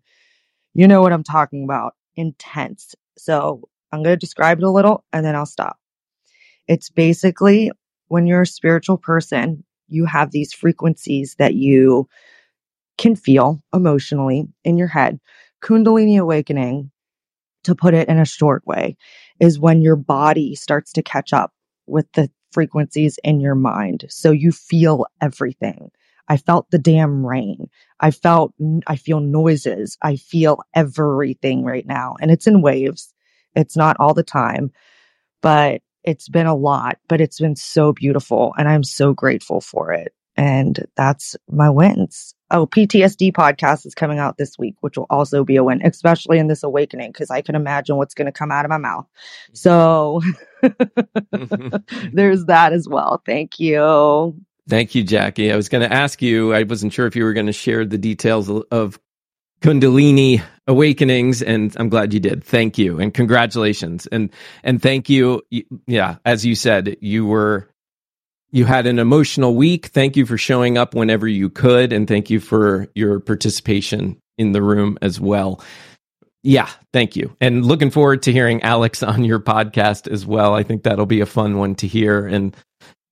you 0.74 0.88
know 0.88 1.02
what 1.02 1.14
I'm 1.14 1.24
talking 1.24 1.64
about. 1.64 1.96
Intense. 2.16 2.96
So 3.18 3.68
I'm 3.92 4.04
going 4.04 4.14
to 4.14 4.20
describe 4.20 4.60
it 4.60 4.64
a 4.64 4.72
little 4.72 5.04
and 5.14 5.26
then 5.26 5.36
I'll 5.36 5.46
stop. 5.46 5.78
It's 6.68 6.90
basically 6.90 7.72
when 8.08 8.28
you're 8.28 8.42
a 8.42 8.48
spiritual 8.48 8.98
person, 8.98 9.64
you 9.88 10.06
have 10.06 10.32
these 10.32 10.54
frequencies 10.54 11.36
that 11.40 11.56
you 11.56 12.08
can 12.98 13.16
feel 13.16 13.62
emotionally 13.74 14.48
in 14.64 14.78
your 14.78 14.88
head. 14.88 15.20
Kundalini 15.64 16.20
awakening 16.20 16.92
to 17.64 17.76
put 17.76 17.94
it 17.94 18.08
in 18.08 18.18
a 18.18 18.26
short 18.26 18.66
way, 18.66 18.96
is 19.40 19.60
when 19.60 19.82
your 19.82 19.98
body 19.98 20.56
starts 20.56 20.94
to 20.94 21.04
catch 21.04 21.34
up 21.34 21.52
with 21.86 22.10
the 22.14 22.32
frequencies 22.52 23.20
in 23.24 23.40
your 23.40 23.56
mind. 23.56 24.06
So 24.10 24.32
you 24.32 24.52
feel 24.52 25.06
everything. 25.22 25.92
I 26.28 26.38
felt 26.38 26.70
the 26.72 26.80
damn 26.80 27.26
rain. 27.26 27.70
I 28.00 28.12
felt, 28.12 28.54
I 28.86 28.98
feel 28.98 29.20
noises. 29.20 29.98
I 30.02 30.18
feel 30.18 30.60
everything 30.76 31.64
right 31.64 31.86
now. 31.86 32.16
And 32.20 32.32
it's 32.32 32.48
in 32.48 32.62
waves. 32.62 33.14
It's 33.56 33.78
not 33.78 33.98
all 34.00 34.14
the 34.14 34.24
time, 34.24 34.72
but 35.42 35.82
it's 36.04 36.30
been 36.30 36.48
a 36.48 36.56
lot, 36.56 36.98
but 37.08 37.22
it's 37.22 37.40
been 37.40 37.56
so 37.56 37.94
beautiful. 37.94 38.54
And 38.58 38.68
I'm 38.68 38.84
so 38.84 39.14
grateful 39.14 39.62
for 39.62 39.94
it. 39.94 40.14
And 40.38 40.86
that's 40.96 41.36
my 41.50 41.70
wins. 41.70 42.36
Oh, 42.52 42.66
PTSD 42.66 43.34
podcast 43.34 43.86
is 43.86 43.96
coming 43.96 44.20
out 44.20 44.38
this 44.38 44.58
week, 44.58 44.76
which 44.82 44.98
will 44.98 45.08
also 45.10 45.44
be 45.44 45.58
a 45.58 45.64
win, 45.64 45.82
especially 45.84 46.38
in 46.38 46.48
this 46.48 46.64
awakening, 46.64 47.12
because 47.12 47.30
I 47.30 47.42
can 47.42 47.56
imagine 47.56 47.98
what's 47.98 48.14
going 48.14 48.28
to 48.28 48.32
come 48.32 48.52
out 48.52 48.64
of 48.64 48.70
my 48.70 48.78
mouth. 48.78 49.08
Mm-hmm. 49.52 49.56
So 49.56 50.22
there's 52.14 52.46
that 52.46 52.72
as 52.74 52.88
well. 52.88 53.22
Thank 53.26 53.60
you. 53.60 54.36
Thank 54.70 54.96
you, 54.96 55.04
Jacquie. 55.04 55.52
I 55.52 55.56
was 55.56 55.70
going 55.70 55.88
to 55.88 55.94
ask 55.94 56.22
you, 56.22 56.54
I 56.54 56.64
wasn't 56.64 56.94
sure 56.94 57.08
if 57.08 57.16
you 57.16 57.24
were 57.24 57.34
going 57.34 57.46
to 57.46 57.54
share 57.54 57.86
the 57.86 57.98
details 57.98 58.50
of 58.50 59.00
Kundalini 59.62 60.42
awakenings 60.68 61.42
and 61.42 61.76
I'm 61.80 61.90
glad 61.90 62.14
you 62.14 62.20
did. 62.20 62.44
Thank 62.44 62.78
you 62.78 63.00
and 63.00 63.14
congratulations. 63.14 64.06
And 64.08 64.30
and 64.64 64.82
thank 64.82 65.10
you 65.10 65.42
yeah, 65.88 66.18
as 66.26 66.46
you 66.46 66.54
said, 66.54 66.98
you 67.02 67.26
were 67.26 67.68
you 68.52 68.66
had 68.66 68.88
an 68.88 69.00
emotional 69.00 69.56
week. 69.56 69.88
Thank 69.88 70.16
you 70.16 70.26
for 70.26 70.38
showing 70.38 70.78
up 70.78 70.96
whenever 70.96 71.28
you 71.28 71.50
could. 71.50 71.92
And 71.92 72.08
thank 72.08 72.30
you 72.30 72.40
for 72.40 72.88
your 72.96 73.20
participation 73.20 74.20
in 74.38 74.52
the 74.52 74.62
room 74.62 74.98
as 75.02 75.20
well. 75.20 75.62
Yeah, 76.44 76.70
thank 76.94 77.16
you. 77.16 77.36
And 77.42 77.66
looking 77.66 77.92
forward 77.92 78.24
to 78.24 78.32
hearing 78.32 78.62
Alex 78.64 79.04
on 79.04 79.24
your 79.24 79.40
podcast 79.40 80.10
as 80.12 80.26
well. 80.26 80.54
I 80.56 80.64
think 80.64 80.84
that'll 80.84 81.06
be 81.06 81.22
a 81.22 81.26
fun 81.26 81.58
one 81.58 81.76
to 81.76 81.88
hear. 81.88 82.26
And 82.26 82.56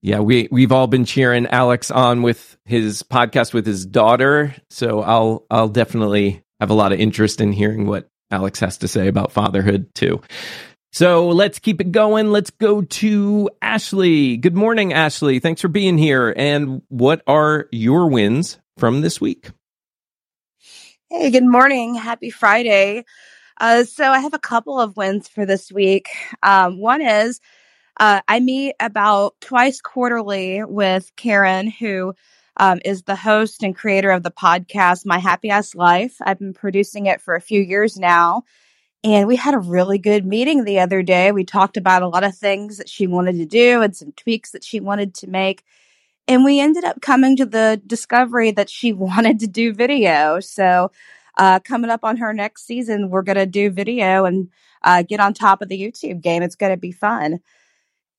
yeah, 0.02 0.20
we 0.20 0.48
we've 0.52 0.72
all 0.72 0.88
been 0.88 1.06
cheering 1.06 1.48
Alex 1.48 1.90
on 1.90 2.22
with 2.22 2.58
his 2.66 3.02
podcast 3.02 3.54
with 3.54 3.66
his 3.66 3.86
daughter. 3.86 4.56
So 4.70 5.02
I'll 5.02 5.46
I'll 5.50 5.68
definitely 5.68 6.44
have 6.60 6.70
a 6.70 6.76
lot 6.76 6.94
of 6.94 7.00
interest 7.00 7.42
in 7.42 7.52
hearing 7.52 7.88
what 7.88 8.08
Alex 8.32 8.60
has 8.60 8.78
to 8.80 8.88
say 8.88 9.08
about 9.08 9.32
fatherhood 9.32 9.94
too. 9.96 10.22
So 10.96 11.28
let's 11.28 11.60
keep 11.60 11.82
it 11.82 11.92
going. 11.92 12.32
Let's 12.32 12.52
go 12.52 12.82
to 12.82 13.50
Ashley. 13.62 14.38
Good 14.38 14.56
morning, 14.56 14.94
Ashley. 14.94 15.40
Thanks 15.40 15.60
for 15.60 15.68
being 15.68 15.98
here. 15.98 16.34
And 16.38 16.84
what 16.88 17.22
are 17.28 17.68
your 17.74 18.10
wins 18.10 18.60
from 18.78 19.02
this 19.02 19.20
week? 19.20 19.50
Hey, 21.10 21.32
good 21.32 21.44
morning. 21.44 21.96
Happy 21.96 22.30
Friday. 22.30 23.04
Uh, 23.60 23.84
so 23.84 24.10
I 24.10 24.20
have 24.20 24.34
a 24.34 24.40
couple 24.40 24.80
of 24.80 24.96
wins 24.96 25.28
for 25.28 25.46
this 25.46 25.70
week. 25.70 26.08
Um, 26.42 26.80
one 26.80 27.02
is 27.02 27.42
uh, 28.00 28.22
I 28.30 28.40
meet 28.40 28.76
about 28.80 29.34
twice 29.42 29.82
quarterly 29.82 30.64
with 30.64 31.14
Karen, 31.18 31.70
who 31.70 32.14
um, 32.56 32.80
is 32.86 33.04
the 33.04 33.18
host 33.18 33.64
and 33.64 33.76
creator 33.76 34.12
of 34.12 34.24
the 34.24 34.32
podcast 34.32 35.06
My 35.06 35.20
Happy 35.20 35.50
Ass 35.50 35.76
Life. 35.76 36.16
I've 36.22 36.40
been 36.40 36.54
producing 36.54 37.08
it 37.08 37.20
for 37.20 37.36
a 37.36 37.42
few 37.42 37.62
years 37.62 37.98
now. 37.98 38.44
And 39.06 39.28
we 39.28 39.36
had 39.36 39.54
a 39.54 39.60
really 39.60 40.00
good 40.00 40.26
meeting 40.26 40.64
the 40.64 40.80
other 40.80 41.04
day. 41.04 41.32
We 41.32 41.44
talked 41.44 41.78
about 41.78 42.02
a 42.02 42.08
lot 42.08 42.24
of 42.24 42.36
things 42.36 42.80
that 42.80 42.90
she 42.90 43.06
wanted 43.06 43.38
to 43.38 43.46
do 43.46 43.84
and 43.84 43.96
some 43.96 44.12
tweaks 44.14 44.50
that 44.50 44.64
she 44.64 44.80
wanted 44.80 45.14
to 45.16 45.28
make. 45.28 45.64
And 46.28 46.44
we 46.44 46.60
ended 46.60 46.84
up 46.84 47.02
coming 47.02 47.38
to 47.38 47.46
the 47.46 47.80
discovery 47.86 48.50
that 48.50 48.68
she 48.68 48.94
wanted 48.94 49.40
to 49.42 49.48
do 49.48 49.74
video. 49.74 50.40
So, 50.40 50.92
uh, 51.38 51.60
coming 51.60 51.92
up 51.92 52.04
on 52.04 52.18
her 52.18 52.34
next 52.34 52.66
season, 52.66 53.12
we're 53.12 53.22
going 53.22 53.38
to 53.38 53.46
do 53.46 53.70
video 53.70 54.26
and 54.26 54.50
uh, 54.82 55.04
get 55.04 55.20
on 55.20 55.36
top 55.36 55.62
of 55.62 55.70
the 55.70 55.80
YouTube 55.80 56.22
game. 56.22 56.42
It's 56.42 56.56
going 56.56 56.74
to 56.74 56.78
be 56.78 56.92
fun. 56.92 57.42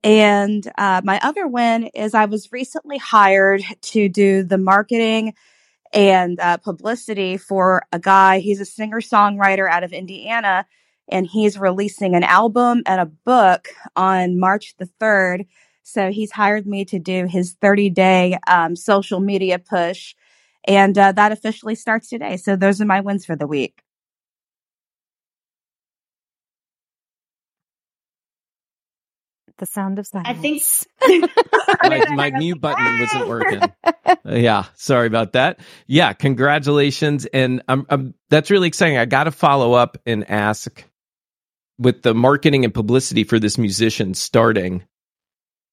And 0.05 0.71
uh, 0.79 1.01
my 1.03 1.19
other 1.21 1.49
win 1.49 1.85
is 1.95 2.15
I 2.15 2.27
was 2.27 2.53
recently 2.53 2.99
hired 2.99 3.63
to 3.81 4.09
do 4.09 4.45
the 4.45 4.59
marketing 4.59 5.35
and 5.97 6.39
uh, 6.41 6.59
publicity 6.59 7.39
for 7.39 7.83
a 7.91 7.99
guy. 7.99 8.39
He's 8.39 8.61
a 8.61 8.67
singer 8.67 9.01
songwriter 9.01 9.69
out 9.69 9.83
of 9.83 9.95
Indiana, 9.95 10.67
and 11.09 11.27
he's 11.27 11.59
releasing 11.59 12.15
an 12.15 12.23
album 12.23 12.83
and 12.87 13.01
a 13.01 13.07
book 13.07 13.69
on 13.97 14.39
March 14.39 14.75
the 14.79 14.89
3rd. 15.01 15.47
So 15.83 16.13
he's 16.13 16.33
hired 16.33 16.67
me 16.67 16.85
to 16.87 16.99
do 16.99 17.27
his 17.27 17.55
30 17.63 17.91
day 17.91 18.39
um, 18.47 18.77
social 18.77 19.21
media 19.21 19.59
push. 19.59 20.15
And 20.69 20.99
uh, 20.99 21.13
that 21.13 21.33
officially 21.33 21.77
starts 21.77 22.09
today. 22.09 22.37
So 22.37 22.57
those 22.57 22.81
are 22.81 22.87
my 22.87 23.01
wins 23.01 23.25
for 23.25 23.37
the 23.37 23.47
week. 23.47 23.83
The 29.59 29.67
sound 29.67 29.99
of 29.99 30.07
silence. 30.07 30.29
I 30.29 30.35
think 30.35 30.63
my, 31.83 32.15
my 32.15 32.31
mute 32.31 32.61
button 32.61 33.01
wasn't 33.01 33.29
working. 33.29 33.63
Uh, 33.85 34.15
yeah, 34.27 34.65
sorry 34.75 35.07
about 35.07 35.33
that. 35.33 35.61
Yeah, 35.87 36.13
congratulations, 36.13 37.27
and 37.27 37.63
I'm, 37.69 37.87
I'm 37.89 38.15
that's 38.31 38.51
really 38.51 38.69
exciting. 38.69 38.99
I 38.99 39.05
got 39.05 39.25
to 39.25 39.31
follow 39.31 39.73
up 39.73 39.99
and 40.07 40.29
ask 40.31 40.85
with 41.79 42.03
the 42.03 42.15
marketing 42.15 42.65
and 42.65 42.73
publicity 42.73 43.25
for 43.25 43.39
this 43.39 43.59
musician 43.59 44.15
starting 44.15 44.85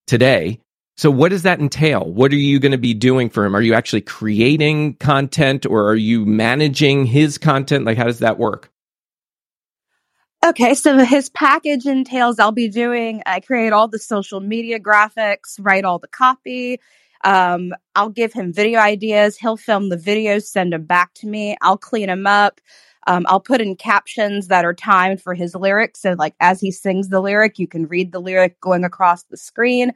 today. 0.07 0.59
So, 0.95 1.09
what 1.09 1.29
does 1.29 1.43
that 1.43 1.59
entail? 1.59 2.05
What 2.05 2.31
are 2.31 2.37
you 2.37 2.59
going 2.59 2.73
to 2.73 2.77
be 2.77 2.93
doing 2.93 3.29
for 3.29 3.45
him? 3.45 3.55
Are 3.55 3.61
you 3.61 3.73
actually 3.73 4.01
creating 4.01 4.95
content, 4.95 5.65
or 5.65 5.87
are 5.89 5.95
you 5.95 6.25
managing 6.25 7.05
his 7.05 7.37
content? 7.37 7.85
Like, 7.85 7.97
how 7.97 8.05
does 8.05 8.19
that 8.19 8.37
work? 8.37 8.69
Okay, 10.43 10.73
so 10.73 10.97
his 10.97 11.29
package 11.29 11.85
entails 11.85 12.37
I'll 12.37 12.51
be 12.51 12.67
doing, 12.67 13.23
I 13.25 13.39
create 13.39 13.71
all 13.71 13.87
the 13.87 13.97
social 13.97 14.41
media 14.41 14.77
graphics, 14.77 15.57
write 15.57 15.85
all 15.85 15.99
the 15.99 16.09
copy. 16.09 16.81
Um, 17.23 17.71
I'll 17.95 18.09
give 18.09 18.33
him 18.33 18.51
video 18.51 18.79
ideas. 18.81 19.37
He'll 19.37 19.55
film 19.55 19.87
the 19.87 19.95
videos, 19.95 20.43
send 20.43 20.73
them 20.73 20.83
back 20.83 21.13
to 21.15 21.27
me. 21.27 21.55
I'll 21.61 21.77
clean 21.77 22.07
them 22.07 22.27
up. 22.27 22.59
Um, 23.07 23.25
I'll 23.29 23.39
put 23.39 23.61
in 23.61 23.77
captions 23.77 24.49
that 24.49 24.65
are 24.65 24.73
timed 24.73 25.21
for 25.21 25.33
his 25.33 25.55
lyrics. 25.55 26.01
So, 26.01 26.13
like, 26.19 26.35
as 26.41 26.59
he 26.59 26.71
sings 26.71 27.07
the 27.07 27.21
lyric, 27.21 27.57
you 27.57 27.67
can 27.67 27.85
read 27.87 28.11
the 28.11 28.19
lyric 28.19 28.59
going 28.59 28.83
across 28.83 29.23
the 29.23 29.37
screen. 29.37 29.93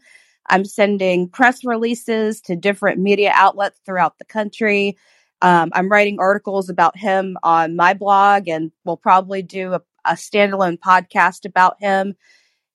I'm 0.50 0.64
sending 0.64 1.28
press 1.28 1.66
releases 1.66 2.40
to 2.44 2.56
different 2.56 3.00
media 3.02 3.34
outlets 3.34 3.82
throughout 3.86 4.18
the 4.18 4.26
country. 4.26 4.98
Um, 5.42 5.72
I'm 5.74 5.90
writing 5.90 6.20
articles 6.20 6.70
about 6.70 6.98
him 6.98 7.38
on 7.44 7.76
my 7.76 7.94
blog, 7.94 8.48
and 8.48 8.72
we'll 8.86 8.98
probably 8.98 9.42
do 9.42 9.74
a, 9.74 9.82
a 10.08 10.16
standalone 10.16 10.80
podcast 10.80 11.46
about 11.46 11.78
him. 11.80 12.16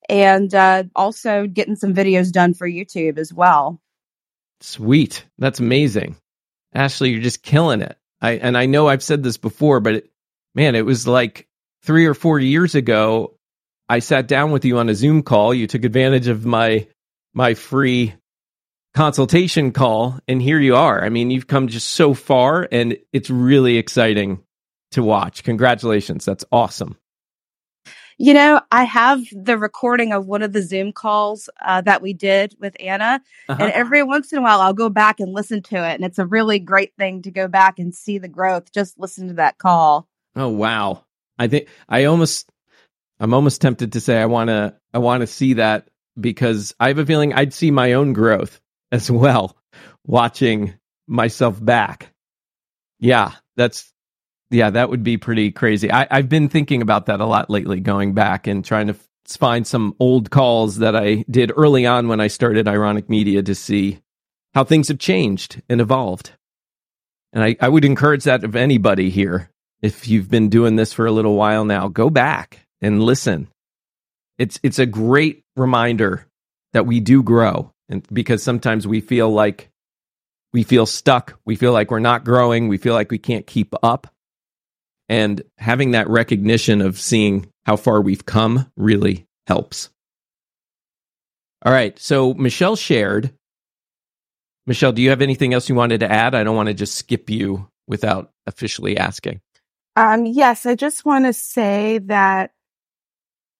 And 0.09 0.53
uh, 0.53 0.83
also 0.95 1.47
getting 1.47 1.77
some 1.77 1.93
videos 1.93 2.31
done 2.31 2.53
for 2.53 2.67
YouTube 2.67 3.17
as 3.17 3.33
well. 3.33 3.79
Sweet. 4.59 5.25
That's 5.37 5.59
amazing. 5.59 6.17
Ashley, 6.73 7.11
you're 7.11 7.21
just 7.21 7.41
killing 7.43 7.81
it. 7.81 7.97
I 8.21 8.31
and 8.33 8.57
I 8.57 8.65
know 8.65 8.87
I've 8.87 9.03
said 9.03 9.23
this 9.23 9.37
before, 9.37 9.79
but 9.79 9.95
it, 9.95 10.11
man, 10.55 10.75
it 10.75 10.85
was 10.85 11.07
like 11.07 11.47
3 11.83 12.05
or 12.05 12.13
4 12.13 12.39
years 12.39 12.75
ago 12.75 13.37
I 13.89 13.99
sat 13.99 14.27
down 14.27 14.51
with 14.51 14.65
you 14.65 14.77
on 14.77 14.89
a 14.89 14.95
Zoom 14.95 15.23
call. 15.23 15.53
You 15.53 15.67
took 15.67 15.83
advantage 15.83 16.27
of 16.27 16.45
my 16.45 16.87
my 17.33 17.53
free 17.53 18.13
consultation 18.93 19.71
call 19.71 20.19
and 20.27 20.41
here 20.41 20.59
you 20.59 20.75
are. 20.75 21.03
I 21.03 21.09
mean, 21.09 21.31
you've 21.31 21.47
come 21.47 21.67
just 21.67 21.89
so 21.91 22.13
far 22.13 22.67
and 22.71 22.97
it's 23.11 23.29
really 23.29 23.77
exciting 23.77 24.43
to 24.91 25.03
watch. 25.03 25.43
Congratulations. 25.43 26.25
That's 26.25 26.45
awesome. 26.51 26.97
You 28.17 28.33
know, 28.33 28.61
I 28.71 28.83
have 28.83 29.21
the 29.31 29.57
recording 29.57 30.13
of 30.13 30.25
one 30.25 30.41
of 30.43 30.53
the 30.53 30.61
Zoom 30.61 30.91
calls 30.91 31.49
uh, 31.61 31.81
that 31.81 32.01
we 32.01 32.13
did 32.13 32.55
with 32.59 32.75
Anna. 32.79 33.21
Uh-huh. 33.49 33.63
And 33.63 33.71
every 33.71 34.03
once 34.03 34.31
in 34.31 34.39
a 34.39 34.41
while, 34.41 34.61
I'll 34.61 34.73
go 34.73 34.89
back 34.89 35.19
and 35.19 35.33
listen 35.33 35.61
to 35.63 35.75
it. 35.75 35.95
And 35.95 36.03
it's 36.03 36.19
a 36.19 36.25
really 36.25 36.59
great 36.59 36.93
thing 36.97 37.21
to 37.23 37.31
go 37.31 37.47
back 37.47 37.79
and 37.79 37.93
see 37.93 38.17
the 38.17 38.27
growth. 38.27 38.71
Just 38.71 38.99
listen 38.99 39.27
to 39.29 39.33
that 39.35 39.57
call. 39.57 40.07
Oh 40.35 40.49
wow. 40.49 41.05
I 41.37 41.47
think 41.47 41.67
I 41.87 42.05
almost 42.05 42.49
I'm 43.19 43.33
almost 43.33 43.61
tempted 43.61 43.93
to 43.93 44.01
say 44.01 44.21
I 44.21 44.25
want 44.25 44.49
to 44.49 44.75
I 44.93 44.99
want 44.99 45.21
to 45.21 45.27
see 45.27 45.53
that 45.53 45.89
because 46.19 46.75
I 46.79 46.89
have 46.89 46.99
a 46.99 47.05
feeling 47.05 47.33
I'd 47.33 47.53
see 47.53 47.71
my 47.71 47.93
own 47.93 48.13
growth 48.13 48.59
as 48.91 49.09
well 49.09 49.57
watching 50.05 50.73
myself 51.07 51.63
back. 51.63 52.13
Yeah, 52.99 53.31
that's 53.55 53.92
yeah, 54.53 54.69
that 54.69 54.89
would 54.89 55.03
be 55.03 55.17
pretty 55.17 55.51
crazy. 55.51 55.91
I, 55.91 56.07
I've 56.09 56.29
been 56.29 56.49
thinking 56.49 56.81
about 56.81 57.07
that 57.07 57.19
a 57.19 57.25
lot 57.25 57.49
lately, 57.49 57.79
going 57.79 58.13
back 58.13 58.47
and 58.47 58.63
trying 58.63 58.87
to 58.87 58.95
find 59.27 59.65
some 59.65 59.95
old 59.99 60.29
calls 60.29 60.77
that 60.77 60.95
I 60.95 61.25
did 61.29 61.51
early 61.55 61.85
on 61.85 62.07
when 62.07 62.19
I 62.19 62.27
started 62.27 62.67
Ironic 62.67 63.09
Media 63.09 63.41
to 63.43 63.55
see 63.55 63.99
how 64.53 64.63
things 64.63 64.89
have 64.89 64.99
changed 64.99 65.61
and 65.69 65.81
evolved. 65.81 66.31
And 67.31 67.43
I, 67.43 67.55
I 67.59 67.69
would 67.69 67.85
encourage 67.85 68.25
that 68.25 68.43
of 68.43 68.55
anybody 68.55 69.09
here. 69.09 69.49
If 69.81 70.07
you've 70.07 70.29
been 70.29 70.49
doing 70.49 70.75
this 70.75 70.93
for 70.93 71.05
a 71.05 71.11
little 71.11 71.35
while 71.35 71.65
now, 71.65 71.87
go 71.87 72.09
back 72.09 72.59
and 72.81 73.03
listen. 73.03 73.47
It's 74.37 74.59
it's 74.63 74.79
a 74.79 74.85
great 74.85 75.43
reminder 75.55 76.27
that 76.73 76.85
we 76.85 76.99
do 76.99 77.21
grow 77.21 77.73
and 77.89 78.05
because 78.11 78.41
sometimes 78.41 78.87
we 78.87 79.01
feel 79.01 79.29
like 79.29 79.69
we 80.53 80.63
feel 80.63 80.85
stuck, 80.85 81.39
we 81.45 81.55
feel 81.55 81.73
like 81.73 81.91
we're 81.91 81.99
not 81.99 82.23
growing, 82.23 82.67
we 82.67 82.77
feel 82.77 82.93
like 82.93 83.11
we 83.11 83.17
can't 83.17 83.47
keep 83.47 83.73
up. 83.81 84.12
And 85.09 85.41
having 85.57 85.91
that 85.91 86.09
recognition 86.09 86.81
of 86.81 86.99
seeing 86.99 87.47
how 87.65 87.75
far 87.75 88.01
we've 88.01 88.25
come 88.25 88.71
really 88.77 89.25
helps. 89.47 89.89
All 91.65 91.71
right, 91.71 91.97
so 91.99 92.33
Michelle 92.33 92.75
shared. 92.75 93.33
Michelle, 94.65 94.91
do 94.91 95.01
you 95.01 95.09
have 95.09 95.21
anything 95.21 95.53
else 95.53 95.69
you 95.69 95.75
wanted 95.75 95.99
to 96.01 96.11
add? 96.11 96.35
I 96.35 96.43
don't 96.43 96.55
want 96.55 96.67
to 96.67 96.73
just 96.73 96.95
skip 96.95 97.29
you 97.29 97.69
without 97.87 98.31
officially 98.47 98.97
asking. 98.97 99.41
Um, 99.95 100.25
yes, 100.25 100.65
I 100.65 100.75
just 100.75 101.05
want 101.05 101.25
to 101.25 101.33
say 101.33 101.99
that 102.05 102.51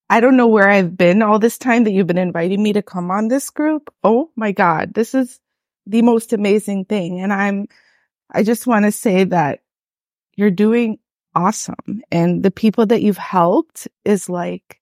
I 0.10 0.20
don't 0.20 0.38
know 0.38 0.48
where 0.48 0.70
I've 0.70 0.98
been 0.98 1.22
all 1.22 1.40
this 1.40 1.58
time 1.58 1.84
that 1.84 1.92
you've 1.92 2.08
been 2.08 2.18
inviting 2.18 2.62
me 2.62 2.74
to 2.74 2.82
come 2.82 3.12
on 3.12 3.28
this 3.28 3.50
group. 3.50 3.94
Oh 4.04 4.32
my 4.36 4.52
God, 4.52 4.94
this 4.94 5.14
is 5.14 5.40
the 5.86 6.02
most 6.02 6.34
amazing 6.34 6.86
thing. 6.86 7.20
And 7.20 7.32
I'm, 7.32 7.68
I 8.32 8.44
just 8.44 8.68
want 8.68 8.86
to 8.86 8.92
say 8.92 9.26
that 9.26 9.62
you're 10.36 10.52
doing 10.52 11.00
awesome. 11.36 12.02
And 12.12 12.44
the 12.44 12.52
people 12.52 12.86
that 12.88 13.02
you've 13.02 13.18
helped 13.18 13.88
is 14.06 14.30
like, 14.30 14.80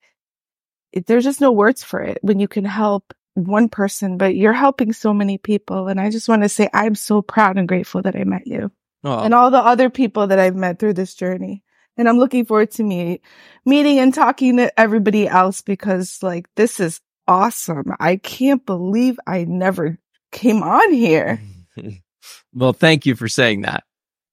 there's 1.08 1.24
just 1.24 1.42
no 1.42 1.52
words 1.52 1.84
for 1.84 2.02
it 2.02 2.20
when 2.22 2.40
you 2.40 2.48
can 2.48 2.66
help 2.66 3.14
one 3.34 3.70
person, 3.70 4.18
but 4.18 4.36
you're 4.36 4.54
helping 4.54 4.92
so 4.92 5.14
many 5.14 5.38
people. 5.38 5.88
And 5.88 6.02
I 6.02 6.10
just 6.10 6.28
want 6.28 6.44
to 6.44 6.50
say 6.50 6.70
I'm 6.74 6.96
so 6.96 7.22
proud 7.22 7.58
and 7.58 7.68
grateful 7.68 8.02
that 8.02 8.16
I 8.16 8.24
met 8.26 8.46
you 8.46 8.72
Oh, 9.04 9.20
and 9.20 9.34
all 9.34 9.50
the 9.50 9.58
other 9.58 9.90
people 9.90 10.28
that 10.28 10.40
I've 10.40 10.56
met 10.56 10.80
through 10.80 10.94
this 10.94 11.16
journey. 11.16 11.64
And 11.98 12.08
I'm 12.08 12.18
looking 12.18 12.46
forward 12.46 12.72
to 12.72 12.84
meet, 12.84 13.22
meeting 13.66 14.00
and 14.00 14.14
talking 14.14 14.58
to 14.58 14.80
everybody 14.80 15.28
else 15.28 15.62
because 15.62 16.22
like 16.22 16.48
this 16.56 16.80
is 16.80 17.02
awesome. 17.28 17.94
I 18.00 18.18
can't 18.18 18.66
believe 18.66 19.20
I 19.28 19.44
never 19.44 19.98
came 20.32 20.64
on 20.64 20.94
here. 20.94 21.42
well, 22.54 22.74
thank 22.74 23.06
you 23.06 23.16
for 23.16 23.28
saying 23.28 23.62
that. 23.62 23.84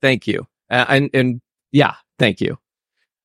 Thank 0.01 0.27
you. 0.27 0.47
Uh, 0.71 0.85
and 0.89 1.11
and 1.15 1.41
yeah, 1.73 1.95
thank 2.19 2.41
you. 2.41 2.59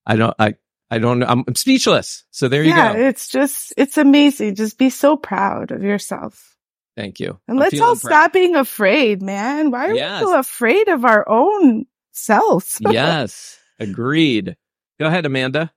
I 0.06 0.16
don't 0.16 0.34
I 0.38 0.54
I 0.90 0.98
don't 0.98 1.18
know. 1.18 1.26
I'm, 1.26 1.44
I'm 1.48 1.54
speechless. 1.56 2.24
So 2.30 2.48
there 2.48 2.62
you 2.62 2.72
go. 2.72 2.76
yeah, 2.76 2.92
it's 2.94 3.28
just, 3.28 3.74
it's 3.76 3.98
amazing. 3.98 4.54
Just 4.54 4.78
be 4.78 4.90
so 4.90 5.16
proud 5.16 5.72
of 5.72 5.82
yourself. 5.82 6.56
Thank 6.96 7.18
you. 7.20 7.40
And 7.48 7.58
I'm 7.58 7.58
let's 7.58 7.80
all 7.80 7.96
proud. 7.96 8.10
stop 8.10 8.32
being 8.32 8.54
afraid, 8.54 9.20
man. 9.22 9.70
Why 9.72 9.88
are 9.88 9.94
Yes. 9.94 10.20
we 10.22 10.26
so 10.26 10.38
afraid 10.38 10.88
of 10.88 11.04
our 11.04 11.28
own 11.28 11.86
selves? 12.12 12.78
yes, 12.88 13.58
agreed. 13.80 14.56
Go 15.00 15.06
ahead, 15.06 15.26
Amanda. 15.26 15.72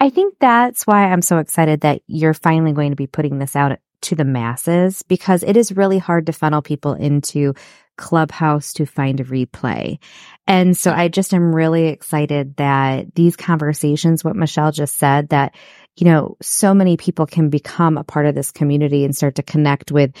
I 0.00 0.10
think 0.10 0.34
that's 0.40 0.86
why 0.86 1.04
I'm 1.12 1.22
so 1.22 1.38
excited 1.38 1.82
that 1.82 2.02
you're 2.06 2.34
finally 2.34 2.72
going 2.72 2.90
to 2.90 2.96
be 2.96 3.06
putting 3.06 3.38
this 3.38 3.54
out 3.54 3.78
to 4.02 4.14
the 4.16 4.24
masses 4.24 5.02
because 5.02 5.42
it 5.42 5.56
is 5.56 5.72
really 5.76 5.98
hard 5.98 6.26
to 6.26 6.32
funnel 6.32 6.62
people 6.62 6.94
into 6.94 7.54
Clubhouse 7.96 8.72
to 8.74 8.86
find 8.86 9.20
a 9.20 9.24
replay. 9.24 9.98
And 10.46 10.76
so 10.76 10.92
I 10.92 11.08
just 11.08 11.34
am 11.34 11.54
really 11.54 11.88
excited 11.88 12.56
that 12.56 13.14
these 13.14 13.36
conversations, 13.36 14.24
what 14.24 14.36
Michelle 14.36 14.72
just 14.72 14.96
said, 14.96 15.30
that, 15.30 15.54
you 15.96 16.04
know, 16.04 16.36
so 16.40 16.74
many 16.74 16.96
people 16.96 17.26
can 17.26 17.48
become 17.48 17.98
a 17.98 18.04
part 18.04 18.26
of 18.26 18.34
this 18.34 18.52
community 18.52 19.04
and 19.04 19.16
start 19.16 19.36
to 19.36 19.42
connect 19.42 19.90
with 19.90 20.12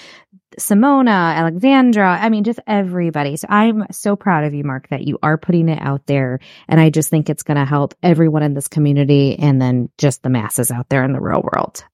Simona, 0.58 1.34
Alexandra, 1.34 2.18
I 2.18 2.30
mean, 2.30 2.44
just 2.44 2.60
everybody. 2.66 3.36
So 3.36 3.46
I'm 3.50 3.84
so 3.90 4.16
proud 4.16 4.44
of 4.44 4.54
you, 4.54 4.64
Marc, 4.64 4.88
that 4.88 5.02
you 5.02 5.18
are 5.22 5.36
putting 5.36 5.68
it 5.68 5.80
out 5.82 6.06
there. 6.06 6.40
And 6.66 6.80
I 6.80 6.88
just 6.88 7.10
think 7.10 7.28
it's 7.28 7.42
going 7.42 7.58
to 7.58 7.64
help 7.64 7.94
everyone 8.02 8.42
in 8.42 8.54
this 8.54 8.68
community 8.68 9.38
and 9.38 9.60
then 9.60 9.90
just 9.98 10.22
the 10.22 10.30
masses 10.30 10.70
out 10.70 10.88
there 10.88 11.04
in 11.04 11.12
the 11.12 11.20
real 11.20 11.42
world. 11.42 11.84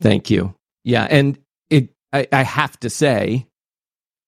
Thank 0.00 0.30
you. 0.30 0.54
Yeah, 0.84 1.06
and 1.08 1.38
it 1.70 1.90
I, 2.12 2.26
I 2.32 2.42
have 2.42 2.78
to 2.80 2.90
say, 2.90 3.46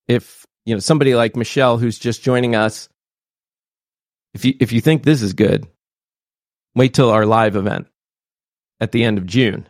if 0.07 0.45
you 0.65 0.75
know 0.75 0.79
somebody 0.79 1.15
like 1.15 1.35
Michelle 1.35 1.77
who's 1.77 1.99
just 1.99 2.23
joining 2.23 2.55
us, 2.55 2.89
if 4.33 4.45
you 4.45 4.53
if 4.59 4.71
you 4.71 4.81
think 4.81 5.03
this 5.03 5.21
is 5.21 5.33
good, 5.33 5.67
wait 6.75 6.93
till 6.93 7.09
our 7.09 7.25
live 7.25 7.55
event 7.55 7.87
at 8.79 8.91
the 8.91 9.03
end 9.03 9.17
of 9.17 9.25
June. 9.25 9.67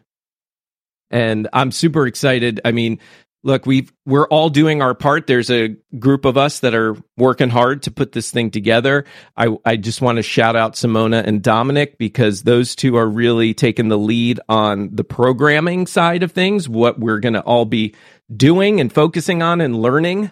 And 1.11 1.47
I'm 1.53 1.71
super 1.71 2.07
excited. 2.07 2.61
I 2.65 2.71
mean, 2.71 2.99
look, 3.43 3.65
we've 3.65 3.93
we're 4.05 4.27
all 4.27 4.49
doing 4.49 4.81
our 4.81 4.93
part. 4.95 5.27
There's 5.27 5.51
a 5.51 5.75
group 5.97 6.25
of 6.25 6.35
us 6.35 6.59
that 6.59 6.73
are 6.73 6.97
working 7.15 7.49
hard 7.49 7.83
to 7.83 7.91
put 7.91 8.11
this 8.11 8.31
thing 8.31 8.51
together. 8.51 9.05
I 9.37 9.55
I 9.63 9.77
just 9.77 10.01
want 10.01 10.17
to 10.17 10.23
shout 10.23 10.55
out 10.55 10.73
Simona 10.73 11.25
and 11.25 11.41
Dominic 11.41 11.97
because 11.97 12.43
those 12.43 12.75
two 12.75 12.97
are 12.97 13.07
really 13.07 13.53
taking 13.53 13.87
the 13.87 13.97
lead 13.97 14.41
on 14.49 14.89
the 14.93 15.03
programming 15.05 15.87
side 15.87 16.23
of 16.23 16.31
things, 16.31 16.67
what 16.67 16.99
we're 16.99 17.19
going 17.19 17.35
to 17.35 17.41
all 17.41 17.65
be 17.65 17.95
doing 18.33 18.79
and 18.79 18.91
focusing 18.91 19.41
on 19.41 19.61
and 19.61 19.75
learning. 19.81 20.31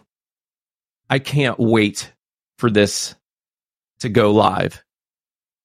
I 1.10 1.20
can't 1.20 1.60
wait 1.60 2.12
for 2.58 2.72
this 2.72 3.16
to 4.00 4.10
go 4.10 4.32
live. 4.32 4.84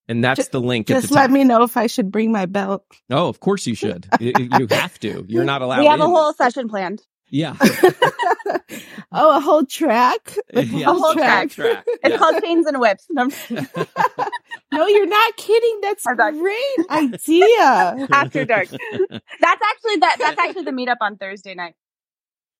And 0.07 0.23
that's 0.23 0.37
Just- 0.37 0.51
the 0.51 0.59
link 0.61 0.89
at 0.89 0.95
Just 0.95 1.09
the 1.09 1.13
let 1.15 1.21
top. 1.27 1.31
me 1.31 1.43
know 1.43 1.63
if 1.63 1.77
I 1.77 1.87
should 1.87 2.11
bring 2.11 2.31
my 2.31 2.45
belt. 2.47 2.83
Oh, 3.11 3.27
of 3.29 3.39
course 3.39 3.67
you 3.67 3.75
should. 3.75 4.07
you, 4.19 4.33
you 4.57 4.67
have 4.71 4.99
to. 5.01 5.23
You're 5.27 5.43
not 5.45 5.61
allowed 5.61 5.79
we 5.79 5.85
have 5.85 5.99
a 6.01 6.05
whole 6.07 6.33
session 6.33 6.67
planned. 6.67 7.01
Yeah. 7.31 7.55
oh, 9.11 9.37
a 9.37 9.39
whole 9.39 9.65
track? 9.65 10.35
Yeah, 10.53 10.89
A 10.89 10.93
whole 10.93 11.13
track. 11.13 11.51
track. 11.51 11.83
It's 11.85 11.99
Yeah. 12.11 12.17
called 12.17 12.41
Chains 12.43 12.65
and 12.65 12.79
Whips. 12.79 13.05
No, 13.11 13.29
No, 14.71 14.87
you're 14.87 15.05
not 15.07 15.35
kidding. 15.37 15.79
That's 15.81 16.05
a 16.07 16.09
I'm 16.11 16.17
not- 16.17 16.33
great 16.33 16.89
idea. 16.89 18.07
After 18.11 18.45
dark. 18.45 18.69
That's 18.69 18.81
actually 19.01 19.97
that. 19.97 20.15
That's 20.19 20.39
actually 20.39 20.63
the 20.63 20.71
meetup 20.71 20.97
on 21.01 21.17
Thursday 21.17 21.53
night. 21.55 21.75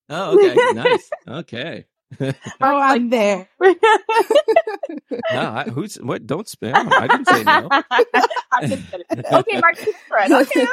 Oh, 0.10 0.34
okay. 0.38 0.56
Nice. 0.74 1.10
Okay. 1.28 1.86
Oh, 2.22 2.34
I'm 2.62 3.10
there. 3.10 3.48
No, 5.32 5.42
I, 5.42 5.64
who's 5.70 5.96
what? 5.96 6.26
Don't 6.26 6.48
spam. 6.48 6.74
I 6.76 7.08
didn't 7.08 7.28
say 7.28 7.44
no. 7.44 7.68
I'm 8.52 8.70
just 8.70 8.92
kidding. 8.92 9.26
Okay, 9.32 9.60
Marc, 9.60 9.78
keep 9.78 9.90
it. 9.90 10.32
Okay, 10.32 10.66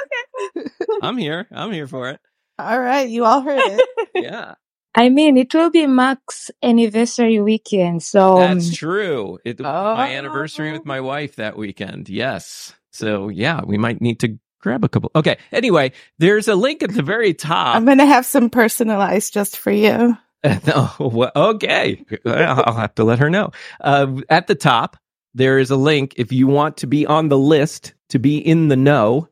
okay. 0.56 0.68
I'm 1.02 1.18
here. 1.18 1.46
I'm 1.50 1.72
here 1.72 1.86
for 1.86 2.08
it. 2.10 2.20
All 2.58 2.80
right, 2.80 3.08
you 3.08 3.24
all 3.24 3.42
heard 3.42 3.60
it. 3.60 3.80
Yeah, 4.14 4.54
I 4.94 5.10
mean, 5.10 5.36
it 5.36 5.54
will 5.54 5.70
be 5.70 5.86
Marc's 5.86 6.50
anniversary 6.62 7.40
weekend, 7.40 8.02
so 8.02 8.38
um, 8.38 8.54
that's 8.58 8.74
true. 8.74 9.38
It, 9.44 9.60
Oh. 9.60 9.94
My 9.94 10.14
anniversary 10.14 10.72
with 10.72 10.86
my 10.86 11.00
wife 11.00 11.36
that 11.36 11.56
weekend. 11.56 12.08
Yes. 12.08 12.72
So 12.92 13.28
yeah, 13.28 13.60
we 13.64 13.76
might 13.78 14.00
need 14.00 14.20
to 14.20 14.38
grab 14.66 14.82
a 14.82 14.88
couple. 14.88 15.12
Okay. 15.14 15.38
Anyway, 15.52 15.92
there's 16.18 16.48
a 16.48 16.56
link 16.56 16.82
at 16.82 16.92
the 16.92 17.02
very 17.02 17.32
top. 17.34 17.76
I'm 17.76 17.84
going 17.84 17.98
to 17.98 18.06
have 18.06 18.26
some 18.26 18.50
personalized 18.50 19.32
just 19.32 19.56
for 19.56 19.70
you. 19.70 20.18
well, 20.98 21.30
okay. 21.36 22.04
I'll 22.26 22.74
have 22.74 22.96
to 22.96 23.04
let 23.04 23.20
her 23.20 23.30
know. 23.30 23.52
Uh, 23.80 24.22
at 24.28 24.48
the 24.48 24.56
top, 24.56 24.96
there 25.34 25.60
is 25.60 25.70
a 25.70 25.76
link 25.76 26.14
if 26.16 26.32
you 26.32 26.48
want 26.48 26.78
to 26.78 26.88
be 26.88 27.06
on 27.06 27.28
the 27.28 27.38
list 27.38 27.94
to 28.08 28.18
be 28.18 28.38
in 28.38 28.66
the 28.66 28.76
know 28.76 29.28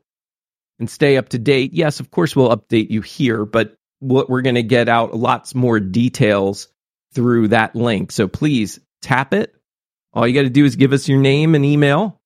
and 0.79 0.89
stay 0.89 1.17
up 1.17 1.29
to 1.29 1.37
date. 1.37 1.73
Yes, 1.73 1.99
of 1.99 2.11
course, 2.11 2.33
we'll 2.33 2.55
update 2.55 2.89
you 2.89 3.01
here, 3.01 3.45
but 3.45 3.75
what 3.99 4.29
we're 4.29 4.41
going 4.41 4.55
to 4.55 4.63
get 4.63 4.87
out 4.87 5.15
lots 5.15 5.53
more 5.53 5.81
details 5.81 6.69
through 7.13 7.49
that 7.49 7.75
link. 7.75 8.13
So 8.13 8.29
please 8.29 8.79
tap 9.01 9.33
it. 9.33 9.53
All 10.13 10.25
you 10.25 10.33
got 10.33 10.43
to 10.43 10.49
do 10.49 10.63
is 10.63 10.77
give 10.77 10.93
us 10.93 11.09
your 11.09 11.19
name 11.19 11.55
and 11.55 11.65
email, 11.65 12.21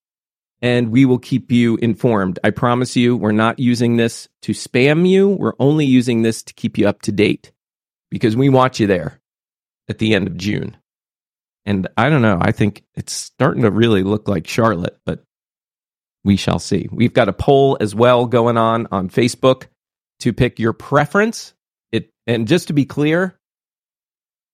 and 0.62 0.90
we 0.90 1.04
will 1.04 1.18
keep 1.18 1.50
you 1.50 1.76
informed. 1.76 2.38
I 2.44 2.50
promise 2.50 2.96
you, 2.96 3.16
we're 3.16 3.32
not 3.32 3.58
using 3.58 3.96
this 3.96 4.28
to 4.42 4.52
spam 4.52 5.08
you. 5.08 5.28
We're 5.28 5.54
only 5.58 5.86
using 5.86 6.22
this 6.22 6.42
to 6.42 6.54
keep 6.54 6.76
you 6.78 6.88
up 6.88 7.02
to 7.02 7.12
date 7.12 7.52
because 8.10 8.36
we 8.36 8.48
want 8.48 8.80
you 8.80 8.86
there 8.86 9.20
at 9.88 9.98
the 9.98 10.14
end 10.14 10.26
of 10.26 10.36
June. 10.36 10.76
And 11.64 11.88
I 11.96 12.08
don't 12.08 12.22
know, 12.22 12.38
I 12.40 12.52
think 12.52 12.84
it's 12.94 13.12
starting 13.12 13.62
to 13.62 13.70
really 13.70 14.02
look 14.02 14.28
like 14.28 14.46
Charlotte, 14.46 14.98
but 15.04 15.22
we 16.24 16.36
shall 16.36 16.58
see. 16.58 16.88
We've 16.90 17.12
got 17.12 17.28
a 17.28 17.34
poll 17.34 17.76
as 17.80 17.94
well 17.94 18.26
going 18.26 18.56
on 18.56 18.86
on 18.90 19.08
Facebook 19.08 19.66
to 20.20 20.32
pick 20.32 20.58
your 20.58 20.72
preference. 20.72 21.54
It 21.92 22.10
and 22.26 22.46
just 22.46 22.68
to 22.68 22.72
be 22.72 22.84
clear, 22.84 23.38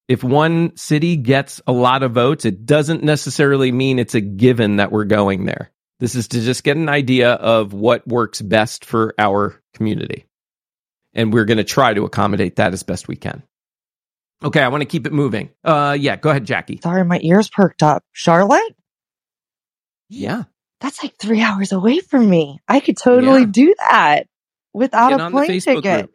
if 0.09 0.23
one 0.23 0.77
city 0.77 1.17
gets 1.17 1.61
a 1.67 1.73
lot 1.73 2.03
of 2.03 2.13
votes, 2.13 2.45
it 2.45 2.67
doesn't 2.67 3.03
necessarily 3.03 3.73
mean 3.73 3.99
it's 3.99 4.15
a 4.15 4.21
given 4.21 4.77
that 4.77 4.93
we're 4.93 5.05
going 5.05 5.45
there. 5.45 5.71
This 6.01 6.15
is 6.15 6.29
to 6.29 6.41
just 6.41 6.63
get 6.65 6.77
an 6.77 6.89
idea 6.89 7.33
of 7.33 7.73
what 7.73 8.07
works 8.07 8.43
best 8.43 8.85
for 8.85 9.15
our 9.19 9.61
community. 9.75 10.27
And 11.15 11.33
we're 11.33 11.47
going 11.47 11.57
to 11.59 11.65
try 11.65 11.95
to 11.95 12.05
accommodate 12.05 12.57
that 12.57 12.75
as 12.75 12.83
best 12.83 13.09
we 13.09 13.17
can. 13.17 13.43
Okay, 14.45 14.61
I 14.61 14.69
want 14.69 14.83
to 14.83 14.87
keep 14.87 15.07
it 15.07 15.13
moving. 15.15 15.49
Uh 15.65 15.97
yeah, 15.99 16.17
go 16.17 16.29
ahead, 16.29 16.45
Jacquie. 16.47 16.83
Sorry, 16.83 17.03
my 17.05 17.19
ears 17.23 17.49
perked 17.49 17.83
up. 17.83 18.05
Charlotte? 18.13 18.75
Yeah. 20.11 20.45
That's 20.81 21.03
like 21.03 21.17
three 21.19 21.41
hours 21.41 21.73
away 21.73 22.01
from 22.01 22.29
me. 22.29 22.61
I 22.69 22.81
could 22.81 22.99
totally 22.99 23.41
Yeah. 23.41 23.47
do 23.51 23.75
that 23.79 24.27
without 24.75 25.09
Get 25.11 25.21
a 25.21 25.31
plane 25.31 25.61
ticket. 25.61 25.83
group. 26.03 26.13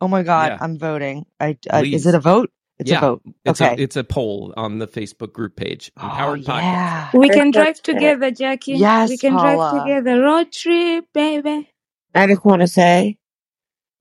Oh 0.00 0.08
my 0.08 0.22
god, 0.22 0.52
Yeah. 0.52 0.58
I'm 0.62 0.78
voting. 0.78 1.26
I 1.38 1.58
uh, 1.70 1.82
is 1.84 2.06
it 2.06 2.14
a 2.14 2.20
vote? 2.20 2.50
It's 2.78 2.90
yeah, 2.90 2.98
a 2.98 3.00
vote. 3.00 3.22
It's 3.44 3.60
okay. 3.60 3.74
a 3.74 3.82
it's 3.82 3.96
a 3.96 4.04
poll 4.04 4.54
on 4.56 4.78
the 4.78 4.86
Facebook 4.86 5.32
group 5.32 5.56
page. 5.56 5.90
oh 5.96 6.04
Empowered 6.06 6.40
Podcast. 6.42 6.60
yeah. 6.62 7.10
We 7.12 7.28
can 7.28 7.50
drive 7.50 7.66
Perfect. 7.66 7.84
together, 7.84 8.30
Jacquie. 8.30 8.78
Yes, 8.78 9.08
we 9.08 9.18
can 9.18 9.32
Paula. 9.34 9.70
drive 9.72 9.84
together. 9.84 10.20
Road 10.22 10.52
trip, 10.52 11.04
baby. 11.12 11.70
I 12.14 12.26
just 12.28 12.44
want 12.44 12.62
to 12.62 12.68
say, 12.68 13.18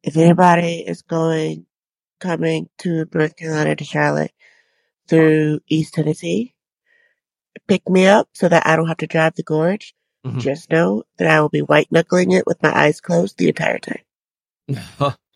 if 0.03 0.15
anybody 0.15 0.83
is 0.87 1.01
going, 1.01 1.65
coming 2.19 2.69
to 2.79 3.05
North 3.13 3.35
Carolina 3.35 3.75
to 3.75 3.83
Charlotte 3.83 4.31
through 5.07 5.59
East 5.67 5.95
Tennessee, 5.95 6.53
pick 7.67 7.87
me 7.89 8.05
up 8.05 8.29
so 8.33 8.47
that 8.47 8.65
I 8.67 8.75
don't 8.75 8.87
have 8.87 8.97
to 8.97 9.07
drive 9.07 9.35
the 9.35 9.43
gorge. 9.43 9.95
Mhm. 10.25 10.39
Just 10.39 10.71
know 10.71 11.03
that 11.17 11.27
I 11.27 11.41
will 11.41 11.49
be 11.49 11.61
white 11.61 11.91
knuckling 11.91 12.31
it 12.31 12.45
with 12.45 12.61
my 12.61 12.75
eyes 12.75 13.01
closed 13.01 13.37
the 13.37 13.47
entire 13.49 13.79
time. 13.79 14.03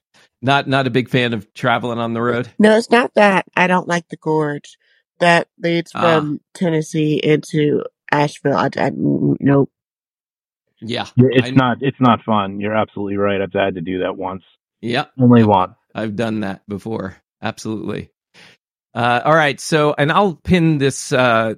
not 0.42 0.68
not 0.68 0.88
a 0.88 0.92
big 0.92 1.10
fan 1.10 1.34
of 1.34 1.54
traveling 1.54 2.00
on 2.00 2.14
the 2.14 2.22
road. 2.22 2.50
No, 2.60 2.76
it's 2.78 2.90
not 2.92 3.14
that 3.16 3.46
I 3.56 3.68
don't 3.68 3.88
like 3.88 4.08
the 4.10 4.18
gorge 4.18 4.78
that 5.20 5.48
leads 5.62 5.92
Ah. 5.94 6.02
from 6.02 6.42
Tennessee 6.54 7.20
into 7.24 7.84
Asheville. 8.12 8.56
I, 8.58 8.70
I 8.78 8.92
nope. 8.96 9.70
Yeah, 10.82 11.06
Yeah, 11.16 11.28
It's 11.32 11.48
I- 11.48 11.52
not. 11.52 11.78
It's 11.82 12.00
not 12.00 12.24
fun. 12.24 12.60
You're 12.60 12.76
absolutely 12.76 13.18
right. 13.18 13.40
I've 13.42 13.54
had 13.54 13.76
to 13.76 13.82
do 13.82 14.00
that 14.00 14.18
once. 14.18 14.44
Yeah, 14.82 15.06
Only 15.20 15.44
once. 15.44 15.74
I've 15.94 16.16
done 16.16 16.40
that 16.40 16.62
before. 16.68 17.18
Absolutely. 17.42 18.10
Uh, 18.96 19.22
all 19.24 19.36
right. 19.36 19.60
So, 19.60 19.94
and 19.96 20.12
I'll 20.12 20.34
pin 20.36 20.80
this 20.80 21.12
uh, 21.14 21.54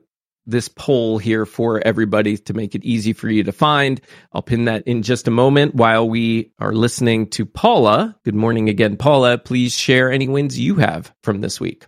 this 0.46 0.68
poll 0.68 1.18
here 1.18 1.46
for 1.46 1.86
everybody 1.86 2.38
to 2.38 2.54
make 2.54 2.76
it 2.76 2.84
easy 2.84 3.14
for 3.14 3.30
you 3.30 3.44
to 3.44 3.52
find. 3.52 4.02
I'll 4.34 4.42
pin 4.42 4.66
that 4.66 4.88
in 4.88 5.04
just 5.04 5.28
a 5.28 5.32
moment 5.32 5.76
while 5.76 6.08
we 6.08 6.52
are 6.60 6.74
listening 6.74 7.30
to 7.32 7.46
Paula. 7.46 8.18
Good 8.24 8.36
morning 8.36 8.70
again, 8.70 8.98
Paula. 8.98 9.38
Please 9.38 9.78
share 9.78 10.12
any 10.12 10.28
wins 10.28 10.60
you 10.60 10.76
have 10.76 11.14
from 11.24 11.42
this 11.42 11.60
week. 11.60 11.86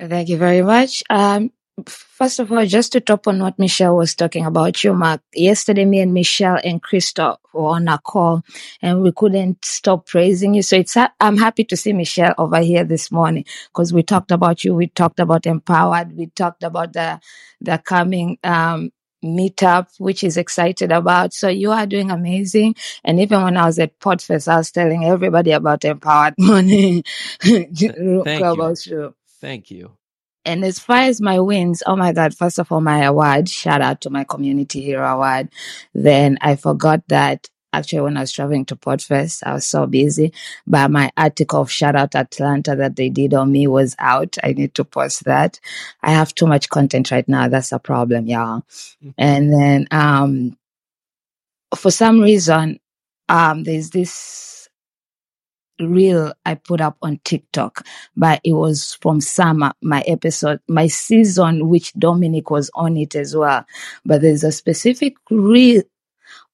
Thank 0.00 0.28
you 0.28 0.38
very 0.38 0.62
much. 0.62 1.02
Um, 1.10 1.50
first 1.86 2.40
of 2.40 2.52
all, 2.52 2.66
just 2.66 2.92
to 2.92 3.00
top 3.00 3.28
on 3.28 3.40
what 3.40 3.58
Michelle 3.58 3.96
was 3.96 4.14
talking 4.14 4.46
about 4.46 4.84
you, 4.84 4.94
Marc. 4.94 5.22
Yesterday, 5.34 5.84
me 5.84 6.00
and 6.00 6.14
Michelle 6.14 6.58
and 6.64 6.82
Christoph 6.82 7.40
were 7.54 7.68
on 7.70 7.88
a 7.88 7.98
call, 7.98 8.42
and 8.82 9.02
we 9.02 9.12
couldn't 9.12 9.64
stop 9.64 10.06
praising 10.06 10.54
you. 10.54 10.62
So 10.62 10.76
it's 10.76 10.94
ha- 10.94 11.12
I'm 11.20 11.36
happy 11.38 11.64
to 11.64 11.76
see 11.76 11.92
Michelle 11.92 12.34
over 12.38 12.60
here 12.60 12.84
this 12.84 13.12
morning 13.12 13.44
because 13.72 13.92
we 13.92 14.02
talked 14.02 14.30
about 14.32 14.64
you. 14.64 14.74
We 14.74 14.88
talked 14.88 15.20
about 15.20 15.46
empowered. 15.46 16.16
We 16.16 16.26
talked 16.28 16.62
about 16.64 16.92
the 16.94 17.20
the 17.60 17.78
coming 17.78 18.38
um 18.44 18.92
meetup, 19.24 19.88
which 19.98 20.24
is 20.24 20.36
excited 20.38 20.92
about. 20.92 21.34
So 21.34 21.48
you 21.48 21.72
are 21.72 21.86
doing 21.86 22.10
amazing. 22.10 22.76
And 23.04 23.20
even 23.20 23.42
when 23.42 23.56
I 23.56 23.66
was 23.66 23.78
at 23.78 23.98
Podfest, 24.00 24.48
I 24.48 24.58
was 24.58 24.72
telling 24.72 25.04
everybody 25.04 25.52
about 25.52 25.84
empowered 25.84 26.34
money. 26.38 27.04
you. 27.44 28.28
Clubhouse 28.34 28.86
room. 28.88 29.14
Thank 29.40 29.70
you. 29.72 29.97
And 30.48 30.64
as 30.64 30.80
far 30.80 30.98
as 31.00 31.20
my 31.20 31.40
wins, 31.40 31.82
oh 31.86 31.96
my 31.96 32.12
God, 32.14 32.34
first 32.34 32.58
of 32.58 32.72
all, 32.72 32.80
my 32.80 33.04
award, 33.04 33.50
shout 33.50 33.82
out 33.82 34.00
to 34.02 34.10
my 34.10 34.24
Community 34.24 34.82
Hero 34.82 35.06
Award. 35.06 35.50
Then 35.94 36.38
I 36.40 36.56
forgot 36.56 37.06
that 37.08 37.48
actually 37.74 38.00
when 38.00 38.16
I 38.16 38.20
was 38.22 38.32
traveling 38.32 38.64
to 38.66 38.76
Podfest, 38.76 39.42
I 39.44 39.52
was 39.52 39.66
so 39.66 39.86
busy, 39.86 40.32
but 40.66 40.90
my 40.90 41.12
article 41.18 41.60
of 41.60 41.70
shout 41.70 41.96
out 41.96 42.14
Atlanta 42.16 42.74
that 42.76 42.96
they 42.96 43.10
did 43.10 43.34
on 43.34 43.52
me 43.52 43.68
was 43.68 43.94
out. 43.98 44.38
I 44.42 44.54
need 44.54 44.74
to 44.76 44.84
post 44.84 45.24
that. 45.24 45.60
I 46.02 46.12
have 46.12 46.34
too 46.34 46.46
much 46.46 46.70
content 46.70 47.10
right 47.10 47.28
now. 47.28 47.48
That's 47.48 47.72
a 47.72 47.78
problem, 47.78 48.26
y'all. 48.26 48.62
And 49.18 49.52
then, 49.52 49.86
um, 49.90 50.56
for 51.76 51.90
some 51.90 52.20
reason, 52.20 52.80
um, 53.28 53.64
there's 53.64 53.90
this 53.90 54.57
reel 55.80 56.32
I 56.44 56.54
put 56.54 56.80
up 56.80 56.96
on 57.02 57.20
TikTok, 57.24 57.86
but 58.16 58.40
it 58.44 58.52
was 58.52 58.94
from 59.00 59.20
summer, 59.20 59.72
my 59.82 60.02
episode, 60.02 60.60
my 60.68 60.86
season, 60.86 61.68
which 61.68 61.92
Dominic 61.94 62.50
was 62.50 62.70
on 62.74 62.96
it 62.96 63.14
as 63.14 63.34
well. 63.34 63.64
But 64.04 64.22
there's 64.22 64.44
a 64.44 64.52
specific 64.52 65.14
reel 65.30 65.82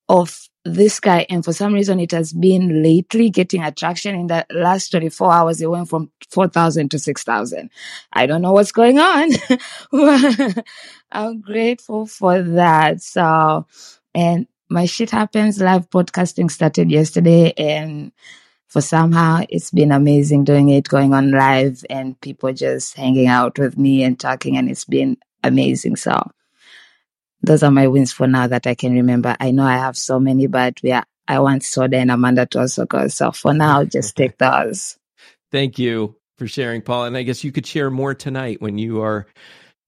of 0.08 0.48
this 0.64 0.98
guy, 0.98 1.26
and 1.28 1.44
for 1.44 1.52
some 1.52 1.74
reason, 1.74 2.00
it 2.00 2.10
has 2.12 2.32
been 2.32 2.82
lately 2.82 3.28
getting 3.28 3.62
attraction. 3.62 4.14
In 4.14 4.26
the 4.28 4.46
last 4.50 4.90
24 4.90 5.32
hours, 5.32 5.60
it 5.60 5.70
went 5.70 5.90
from 5.90 6.10
4,000 6.30 6.90
to 6.90 6.98
6,000. 6.98 7.70
I 8.12 8.26
don't 8.26 8.40
know 8.42 8.52
what's 8.52 8.72
going 8.72 8.98
on. 8.98 9.30
I'm 11.12 11.40
grateful 11.42 12.06
for 12.06 12.42
that. 12.42 13.02
So, 13.02 13.66
and 14.14 14.46
my 14.70 14.86
shit 14.86 15.10
happens 15.10 15.60
live 15.60 15.90
podcasting 15.90 16.50
started 16.50 16.90
yesterday 16.90 17.52
and 17.58 18.12
for 18.74 18.80
somehow 18.80 19.40
it's 19.50 19.70
been 19.70 19.92
amazing 19.92 20.42
doing 20.42 20.68
it 20.68 20.88
going 20.88 21.14
on 21.14 21.30
live 21.30 21.84
and 21.88 22.20
people 22.20 22.52
just 22.52 22.96
hanging 22.96 23.28
out 23.28 23.56
with 23.56 23.78
me 23.78 24.02
and 24.02 24.18
talking 24.18 24.56
and 24.56 24.68
it's 24.68 24.84
been 24.84 25.16
amazing. 25.44 25.94
So 25.94 26.20
those 27.40 27.62
are 27.62 27.70
my 27.70 27.86
wins 27.86 28.12
for 28.12 28.26
now 28.26 28.48
that 28.48 28.66
i 28.66 28.74
can 28.74 28.92
remember. 28.94 29.36
I 29.38 29.52
know 29.52 29.62
i 29.62 29.76
have 29.76 29.96
so 29.96 30.18
many 30.18 30.48
but 30.48 30.80
we 30.82 30.90
are 30.90 31.04
i 31.28 31.38
want 31.38 31.62
soda 31.62 31.98
and 31.98 32.10
amanda 32.10 32.46
to 32.46 32.62
also 32.62 32.84
go. 32.84 33.06
So 33.06 33.30
for 33.30 33.54
now 33.54 33.84
just 33.84 34.16
take 34.16 34.38
those. 34.38 34.98
Thank 35.52 35.78
you 35.78 36.16
for 36.36 36.48
sharing, 36.48 36.82
Paul. 36.82 37.04
And 37.04 37.16
I 37.16 37.22
guess 37.22 37.44
you 37.44 37.52
could 37.52 37.66
share 37.68 37.92
more 37.92 38.12
tonight 38.12 38.60
when 38.60 38.76
you 38.76 39.02
are 39.02 39.28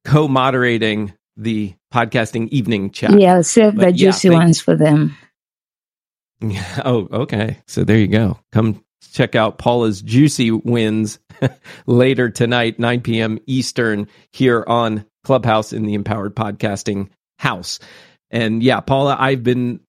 co 0.04 0.28
moderating 0.28 1.12
the 1.36 1.74
podcasting 1.92 2.50
evening 2.50 2.92
chat. 2.92 3.10
yeah 3.18 3.40
save 3.40 3.74
But 3.74 3.86
the 3.86 3.92
juicy 3.94 4.30
ones 4.30 4.60
for 4.60 4.76
them 4.76 5.16
Oh, 6.84 7.08
okay. 7.12 7.58
So 7.66 7.84
there 7.84 7.98
you 7.98 8.08
go. 8.08 8.38
Come 8.52 8.84
check 9.12 9.34
out 9.34 9.58
Paula's 9.58 10.02
juicy 10.02 10.50
wins 10.50 11.18
later 11.86 12.30
tonight, 12.30 12.78
9 12.78 13.00
p.m. 13.02 13.38
Eastern, 13.46 14.08
here 14.32 14.64
on 14.66 15.04
Clubhouse 15.24 15.72
in 15.72 15.86
the 15.86 15.94
Empowered 15.94 16.36
Podcasting 16.36 17.08
House. 17.38 17.78
And 18.30 18.62
yeah, 18.62 18.80
Paula, 18.80 19.16
I've 19.18 19.42
been 19.42 19.80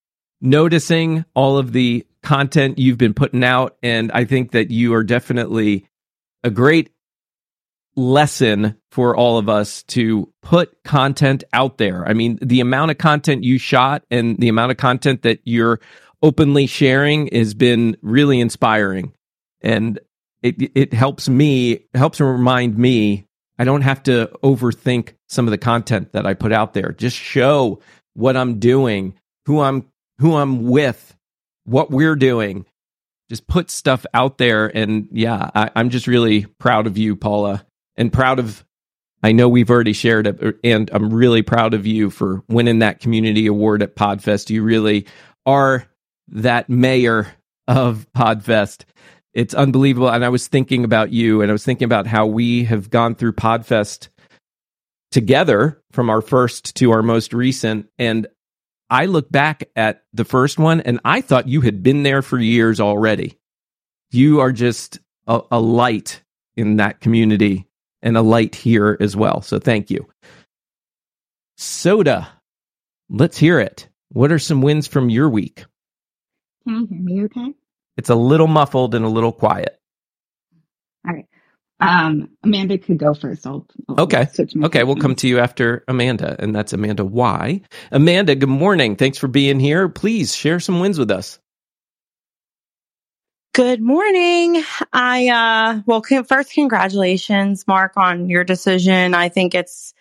noticing 0.41 1.25
all 1.35 1.57
of 1.57 1.73
the 1.73 2.05
content 2.23 2.79
you've 2.79 2.97
been 2.97 3.13
putting 3.13 3.43
out, 3.43 3.77
and 3.83 4.11
I 4.11 4.25
think 4.25 4.51
that 4.51 4.71
you 4.71 4.93
are 4.93 5.03
definitely 5.03 5.85
a 6.43 6.49
great 6.49 6.91
lesson 7.95 8.77
for 8.91 9.15
all 9.15 9.37
of 9.37 9.49
us 9.49 9.83
to 9.83 10.31
put 10.41 10.83
content 10.83 11.43
out 11.51 11.77
there. 11.77 12.07
I 12.07 12.13
mean, 12.13 12.37
the 12.41 12.61
amount 12.61 12.91
of 12.91 12.97
content 12.99 13.43
you 13.43 13.57
shot 13.57 14.03
and 14.11 14.37
the 14.37 14.49
amount 14.49 14.71
of 14.71 14.77
content 14.77 15.23
that 15.23 15.39
you're 15.45 15.79
openly 16.21 16.67
sharing 16.67 17.27
has 17.33 17.53
been 17.53 17.97
really 18.01 18.39
inspiring. 18.39 19.13
And 19.61 19.99
it 20.43 20.55
it 20.75 20.93
helps 20.93 21.27
me 21.27 21.85
helps 21.93 22.19
remind 22.19 22.77
me 22.77 23.25
I 23.59 23.63
don't 23.63 23.81
have 23.81 24.03
to 24.03 24.29
overthink 24.43 25.13
some 25.27 25.47
of 25.47 25.51
the 25.51 25.57
content 25.57 26.13
that 26.13 26.27
I 26.27 26.33
put 26.33 26.51
out 26.51 26.73
there. 26.73 26.91
Just 26.91 27.17
show 27.17 27.79
what 28.13 28.37
I'm 28.37 28.59
doing, 28.59 29.15
who 29.45 29.61
I'm 29.61 29.87
who 30.19 30.35
I'm 30.35 30.65
with, 30.67 31.15
what 31.63 31.91
we're 31.91 32.15
doing. 32.15 32.65
Just 33.29 33.47
put 33.47 33.69
stuff 33.69 34.05
out 34.13 34.37
there. 34.37 34.75
And 34.75 35.09
yeah, 35.11 35.49
I, 35.53 35.69
I'm 35.75 35.89
just 35.89 36.07
really 36.07 36.45
proud 36.45 36.87
of 36.87 36.97
you, 36.97 37.15
Paula, 37.15 37.65
and 37.97 38.11
proud 38.11 38.39
of, 38.39 38.65
I 39.21 39.33
know 39.33 39.49
we've 39.49 39.69
already 39.69 39.91
shared 39.93 40.27
it, 40.27 40.57
and 40.63 40.89
I'm 40.93 41.13
really 41.13 41.41
proud 41.41 41.73
of 41.73 41.85
you 41.85 42.09
for 42.09 42.41
winning 42.47 42.79
that 42.79 43.01
community 43.01 43.45
award 43.45 43.81
at 43.81 43.95
Podfest. 43.97 44.49
You 44.49 44.63
really 44.63 45.07
are 45.45 45.85
that 46.29 46.69
mayor 46.69 47.27
of 47.67 48.07
Podfest. 48.15 48.85
It's 49.33 49.53
unbelievable. 49.53 50.09
And 50.09 50.25
I 50.25 50.29
was 50.29 50.47
thinking 50.47 50.83
about 50.83 51.11
you 51.11 51.41
and 51.41 51.51
I 51.51 51.53
was 51.53 51.63
thinking 51.63 51.85
about 51.85 52.07
how 52.07 52.25
we 52.25 52.63
have 52.65 52.89
gone 52.89 53.15
through 53.15 53.33
Podfest 53.33 54.09
together 55.11 55.81
from 55.91 56.09
our 56.09 56.21
first 56.21 56.75
to 56.77 56.91
our 56.91 57.03
most 57.03 57.33
recent. 57.33 57.87
And 57.97 58.27
I 58.89 59.05
look 59.05 59.31
back 59.31 59.69
at 59.75 60.03
the 60.13 60.25
first 60.25 60.57
one 60.57 60.81
and 60.81 60.99
I 61.05 61.21
thought 61.21 61.47
you 61.47 61.61
had 61.61 61.83
been 61.83 62.03
there 62.03 62.21
for 62.21 62.39
years 62.39 62.79
already. 62.79 63.37
You 64.11 64.39
are 64.39 64.51
just 64.51 64.99
a, 65.27 65.41
a 65.51 65.59
light 65.59 66.23
in 66.55 66.77
that 66.77 67.01
community 67.01 67.67
and 68.01 68.17
a 68.17 68.21
light 68.21 68.55
here 68.55 68.97
as 68.99 69.15
well. 69.15 69.41
So 69.41 69.59
thank 69.59 69.89
you. 69.89 70.07
Soda, 71.57 72.29
let's 73.09 73.37
hear 73.37 73.59
it. 73.59 73.89
What 74.09 74.31
are 74.31 74.39
some 74.39 74.61
wins 74.61 74.87
from 74.87 75.09
your 75.09 75.29
week? 75.29 75.65
Can 76.67 76.81
you 76.81 76.87
hear 76.87 77.01
me 77.01 77.23
okay? 77.25 77.53
It's 77.97 78.09
a 78.09 78.15
little 78.15 78.47
muffled 78.47 78.95
and 78.95 79.05
a 79.05 79.09
little 79.09 79.31
quiet. 79.33 79.79
All 81.07 81.13
right. 81.15 81.27
Um, 81.79 82.31
Amanda 82.43 82.77
could 82.77 82.99
go 82.99 83.13
first. 83.13 83.47
I'll, 83.47 83.67
I'll 83.89 83.97
Okay. 83.99 84.27
switch 84.33 84.55
my 84.55 84.67
Okay, 84.67 84.83
we'll 84.83 84.97
come 84.97 85.15
to 85.17 85.27
you 85.29 85.39
after 85.39 85.83
Amanda, 85.87 86.35
and 86.39 86.55
that's 86.55 86.73
Amanda 86.73 87.05
Y. 87.05 87.61
Amanda, 87.91 88.35
good 88.35 88.49
morning. 88.49 88.95
Thanks 88.97 89.17
for 89.19 89.27
being 89.29 89.59
here. 89.59 89.89
Please 89.89 90.35
share 90.35 90.59
some 90.59 90.79
wins 90.81 90.99
with 90.99 91.11
us. 91.11 91.39
Good 93.53 93.81
morning. 93.81 94.63
I, 94.93 95.29
uh, 95.29 95.81
well, 95.87 96.01
con- 96.01 96.23
first, 96.23 96.53
congratulations, 96.53 97.67
Marc, 97.67 97.97
on 97.97 98.29
your 98.29 98.45
decision. 98.45 99.13
I 99.15 99.29
think 99.29 99.55
it's 99.55 99.93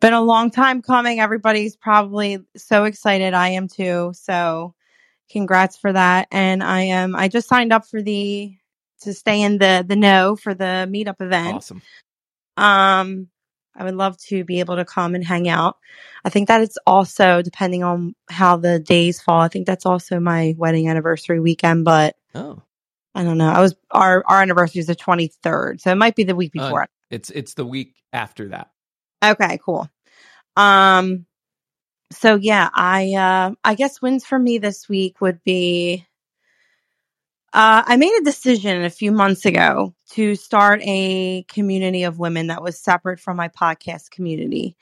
been 0.00 0.14
a 0.14 0.22
long 0.22 0.50
time 0.50 0.82
coming. 0.82 1.20
Everybody's 1.20 1.76
probably 1.76 2.38
so 2.56 2.84
excited. 2.84 3.34
I 3.34 3.50
am 3.50 3.68
too. 3.68 4.12
So, 4.14 4.74
congrats 5.30 5.76
for 5.76 5.92
that. 5.92 6.28
And 6.30 6.62
I 6.62 6.82
am, 6.82 7.14
I 7.14 7.28
just 7.28 7.48
signed 7.48 7.72
up 7.72 7.86
for 7.86 8.02
the, 8.02 8.54
to 9.02 9.14
stay 9.14 9.42
in 9.42 9.58
the, 9.58 9.84
the 9.86 9.96
know 9.96 10.36
for 10.36 10.54
the 10.54 10.88
meetup 10.90 11.20
event. 11.20 11.56
Awesome. 11.56 11.82
Um, 12.56 13.28
I 13.74 13.84
would 13.84 13.94
love 13.94 14.18
to 14.24 14.44
be 14.44 14.60
able 14.60 14.76
to 14.76 14.84
come 14.84 15.14
and 15.14 15.24
hang 15.24 15.48
out. 15.48 15.76
I 16.24 16.28
think 16.28 16.48
that 16.48 16.60
it's 16.60 16.76
also 16.86 17.40
depending 17.40 17.82
on 17.82 18.14
how 18.28 18.56
the 18.56 18.78
days 18.78 19.22
fall. 19.22 19.40
I 19.40 19.48
think 19.48 19.66
that's 19.66 19.86
also 19.86 20.20
my 20.20 20.54
wedding 20.58 20.88
anniversary 20.88 21.40
weekend, 21.40 21.84
but 21.84 22.16
Oh, 22.34 22.62
I 23.14 23.24
don't 23.24 23.38
know. 23.38 23.50
I 23.50 23.60
was 23.60 23.74
our 23.90 24.22
our 24.26 24.42
anniversary 24.42 24.80
is 24.80 24.86
the 24.86 24.94
twenty 24.94 25.28
third, 25.28 25.80
so 25.80 25.90
it 25.90 25.96
might 25.96 26.14
be 26.14 26.24
the 26.24 26.36
week 26.36 26.52
uh, 26.56 26.62
before. 26.62 26.86
it's 27.10 27.30
it's 27.30 27.54
the 27.54 27.64
week 27.64 27.96
after 28.12 28.48
that. 28.48 28.70
okay, 29.24 29.58
cool. 29.64 29.88
Um, 30.56 31.26
so 32.12 32.36
yeah, 32.36 32.68
I 32.72 33.12
uh, 33.14 33.54
I 33.64 33.74
guess 33.74 34.02
wins 34.02 34.24
for 34.24 34.38
me 34.38 34.58
this 34.58 34.88
week 34.88 35.20
would 35.20 35.42
be. 35.44 36.06
Uh, 37.52 37.82
I 37.84 37.96
made 37.96 38.16
a 38.20 38.24
decision 38.24 38.84
a 38.84 38.90
few 38.90 39.10
months 39.10 39.44
ago 39.44 39.92
to 40.10 40.36
start 40.36 40.80
a 40.84 41.42
community 41.48 42.04
of 42.04 42.20
women 42.20 42.46
that 42.46 42.62
was 42.62 42.78
separate 42.78 43.18
from 43.18 43.36
my 43.36 43.48
podcast 43.48 44.10
community. 44.12 44.76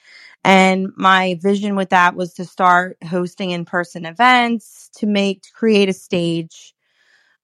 And 0.45 0.93
my 0.95 1.39
vision 1.41 1.77
with 1.77 1.91
that 1.91 2.15
was 2.15 2.35
to 2.35 2.45
start 2.45 2.99
hosting 3.03 3.53
in 3.53 3.65
person 3.65 4.05
events, 4.05 4.91
to 4.97 5.07
make, 5.07 5.43
to 5.43 5.53
create 5.53 5.89
a 5.89 5.95
stage, 5.95 6.75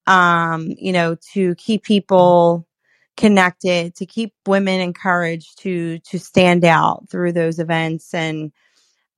um, 0.06 0.74
you 0.76 0.92
know, 0.92 1.16
to 1.32 1.54
keep 1.54 1.84
people 1.84 2.66
connected, 3.16 3.94
to 3.94 4.04
keep 4.04 4.34
women 4.46 4.78
encouraged 4.82 5.58
to, 5.60 6.00
to 6.00 6.18
stand 6.18 6.66
out 6.66 7.08
through 7.08 7.32
those 7.32 7.58
events. 7.58 8.12
And, 8.12 8.52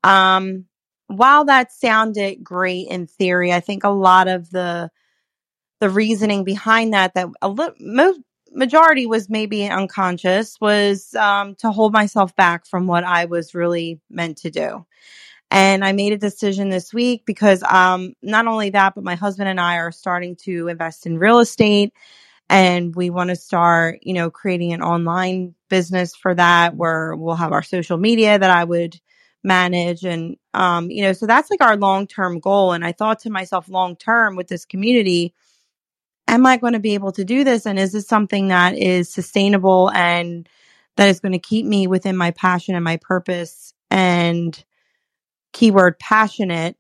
um, 0.07 0.66
while 1.09 1.44
that 1.46 1.72
sounded 1.72 2.42
great 2.42 2.88
in 2.88 3.07
theory, 3.07 3.52
I 3.52 3.61
think 3.61 3.84
a 3.84 3.90
lot 3.90 4.28
of 4.28 4.50
the, 4.50 4.90
the 5.80 5.90
reasoning 5.90 6.44
behind 6.44 6.94
that 6.94 7.14
that 7.14 7.28
a 7.42 7.48
little 7.48 7.74
mo- 7.80 8.22
majority 8.52 9.07
was 9.07 9.28
maybe 9.28 9.68
unconscious 9.68 10.57
was 10.61 11.14
um, 11.14 11.54
to 11.57 11.70
hold 11.70 11.92
myself 11.92 12.34
back 12.36 12.66
from 12.66 12.86
what 12.86 13.04
I 13.04 13.26
was 13.26 13.54
really 13.54 14.00
meant 14.09 14.38
to 14.38 14.50
do. 14.50 14.86
And 15.50 15.84
I 15.84 15.92
made 15.92 16.12
a 16.12 16.18
decision 16.18 16.70
this 16.70 16.92
week 16.92 17.24
because 17.24 17.62
um, 17.62 18.14
not 18.22 18.46
only 18.46 18.70
that, 18.70 18.94
but 18.94 19.04
my 19.04 19.14
husband 19.14 19.48
and 19.48 19.61
I 19.61 19.76
are 19.76 19.92
starting 19.92 20.36
to 20.44 20.68
invest 20.68 21.07
in 21.07 21.18
real 21.18 21.38
estate 21.38 21.92
and 22.48 22.94
we 22.94 23.11
want 23.11 23.30
to 23.30 23.36
start, 23.36 24.00
you 24.02 24.14
know, 24.14 24.30
creating 24.30 24.72
an 24.72 24.82
online 24.82 25.54
business 25.68 26.14
for 26.14 26.34
that 26.34 26.76
where 26.76 27.14
we'll 27.16 27.34
have 27.34 27.52
our 27.52 27.62
social 27.62 27.98
media 27.98 28.38
that 28.38 28.50
I 28.50 28.64
would 28.64 28.98
manage 29.47 30.05
and 30.05 30.36
um 30.55 30.90
you 30.90 31.03
know 31.03 31.12
so 31.14 31.26
that's 31.26 31.51
like 31.51 31.62
our 31.62 31.76
long-term 31.76 32.40
goal 32.40 32.72
and 32.72 32.84
I 32.84 32.92
thought 32.92 33.20
to 33.20 33.30
myself 33.30 33.68
long 33.68 33.97
term 33.97 34.36
with 34.36 34.49
this 34.49 34.66
community 34.66 35.32
am 36.28 36.47
I 36.47 36.57
going 36.57 36.72
to 36.72 36.80
be 36.80 36.94
able 36.94 37.12
to 37.12 37.24
do 37.24 37.44
this? 37.44 37.66
And 37.66 37.78
is 37.78 37.92
this 37.92 38.07
something 38.07 38.49
that 38.49 38.76
is 38.76 39.09
sustainable 39.09 39.90
and 39.92 40.49
that 40.97 41.09
is 41.09 41.20
going 41.20 41.32
to 41.32 41.38
keep 41.38 41.66
me 41.66 41.86
within 41.86 42.16
my 42.16 42.30
passion 42.32 42.74
and 42.74 42.84
my 42.84 42.99
purpose 42.99 43.72
and 43.90 44.62
keyword 45.53 45.99
passionate 45.99 46.76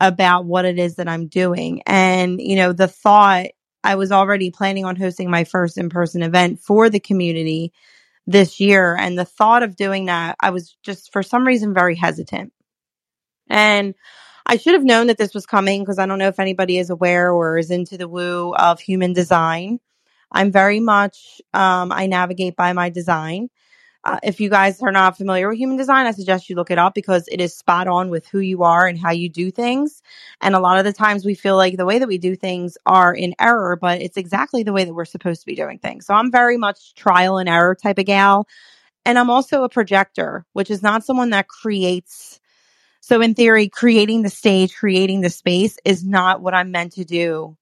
about 0.00 0.44
what 0.44 0.64
it 0.64 0.78
is 0.78 0.96
that 0.96 1.08
I'm 1.08 1.26
doing? 1.26 1.82
And, 1.86 2.40
you 2.40 2.56
know, 2.56 2.72
the 2.72 2.88
thought 2.88 3.46
I 3.82 3.96
was 3.96 4.10
already 4.10 4.50
planning 4.50 4.84
on 4.84 4.96
hosting 4.96 5.30
my 5.30 5.44
first 5.44 5.78
in 5.78 5.90
person 5.90 6.22
event 6.22 6.60
for 6.60 6.88
the 6.88 7.00
community 7.00 7.72
this 8.26 8.60
year. 8.60 8.96
And 8.98 9.18
the 9.18 9.24
thought 9.24 9.62
of 9.62 9.76
doing 9.76 10.06
that, 10.06 10.36
I 10.40 10.50
was 10.50 10.76
just 10.82 11.12
for 11.12 11.22
some 11.22 11.46
reason 11.46 11.74
very 11.74 11.94
hesitant. 11.94 12.52
And 13.48 13.94
I 14.46 14.56
should 14.56 14.74
have 14.74 14.84
known 14.84 15.06
that 15.08 15.18
this 15.18 15.34
was 15.34 15.46
coming 15.46 15.82
because 15.82 15.98
I 15.98 16.06
don't 16.06 16.18
know 16.18 16.28
if 16.28 16.40
anybody 16.40 16.78
is 16.78 16.90
aware 16.90 17.32
or 17.32 17.58
is 17.58 17.70
into 17.70 17.96
the 17.96 18.08
woo 18.08 18.54
of 18.54 18.80
human 18.80 19.12
design. 19.12 19.80
I'm 20.32 20.50
very 20.52 20.80
much, 20.80 21.40
um, 21.54 21.92
I 21.92 22.06
navigate 22.06 22.56
by 22.56 22.72
my 22.72 22.90
design. 22.90 23.48
Uh, 24.04 24.18
if 24.22 24.38
you 24.38 24.50
guys 24.50 24.82
are 24.82 24.92
not 24.92 25.16
familiar 25.16 25.48
with 25.48 25.56
human 25.56 25.78
design, 25.78 26.06
I 26.06 26.10
suggest 26.10 26.50
you 26.50 26.56
look 26.56 26.70
it 26.70 26.78
up 26.78 26.94
because 26.94 27.26
it 27.28 27.40
is 27.40 27.56
spot 27.56 27.88
on 27.88 28.10
with 28.10 28.26
who 28.26 28.38
you 28.38 28.62
are 28.62 28.86
and 28.86 28.98
how 28.98 29.12
you 29.12 29.30
do 29.30 29.50
things. 29.50 30.02
And 30.42 30.54
a 30.54 30.60
lot 30.60 30.78
of 30.78 30.84
the 30.84 30.92
times 30.92 31.24
we 31.24 31.34
feel 31.34 31.56
like 31.56 31.78
the 31.78 31.86
way 31.86 31.98
that 31.98 32.08
we 32.08 32.18
do 32.18 32.36
things 32.36 32.76
are 32.84 33.14
in 33.14 33.34
error, 33.40 33.76
but 33.76 34.02
it's 34.02 34.18
exactly 34.18 34.62
the 34.62 34.74
way 34.74 34.84
that 34.84 34.92
we're 34.92 35.06
supposed 35.06 35.40
to 35.40 35.46
be 35.46 35.54
doing 35.54 35.78
things. 35.78 36.04
So 36.06 36.12
I'm 36.12 36.30
very 36.30 36.58
much 36.58 36.94
trial 36.94 37.38
and 37.38 37.48
error 37.48 37.74
type 37.74 37.98
of 37.98 38.04
gal. 38.04 38.46
And 39.06 39.18
I'm 39.18 39.30
also 39.30 39.64
a 39.64 39.70
projector, 39.70 40.44
which 40.52 40.70
is 40.70 40.82
not 40.82 41.04
someone 41.04 41.30
that 41.30 41.48
creates 41.48 42.40
so 43.00 43.20
in 43.20 43.34
theory, 43.34 43.68
creating 43.68 44.22
the 44.22 44.30
stage, 44.30 44.74
creating 44.74 45.20
the 45.20 45.28
space 45.28 45.76
is 45.84 46.02
not 46.02 46.40
what 46.40 46.54
I'm 46.54 46.70
meant 46.70 46.92
to 46.92 47.04
do 47.04 47.54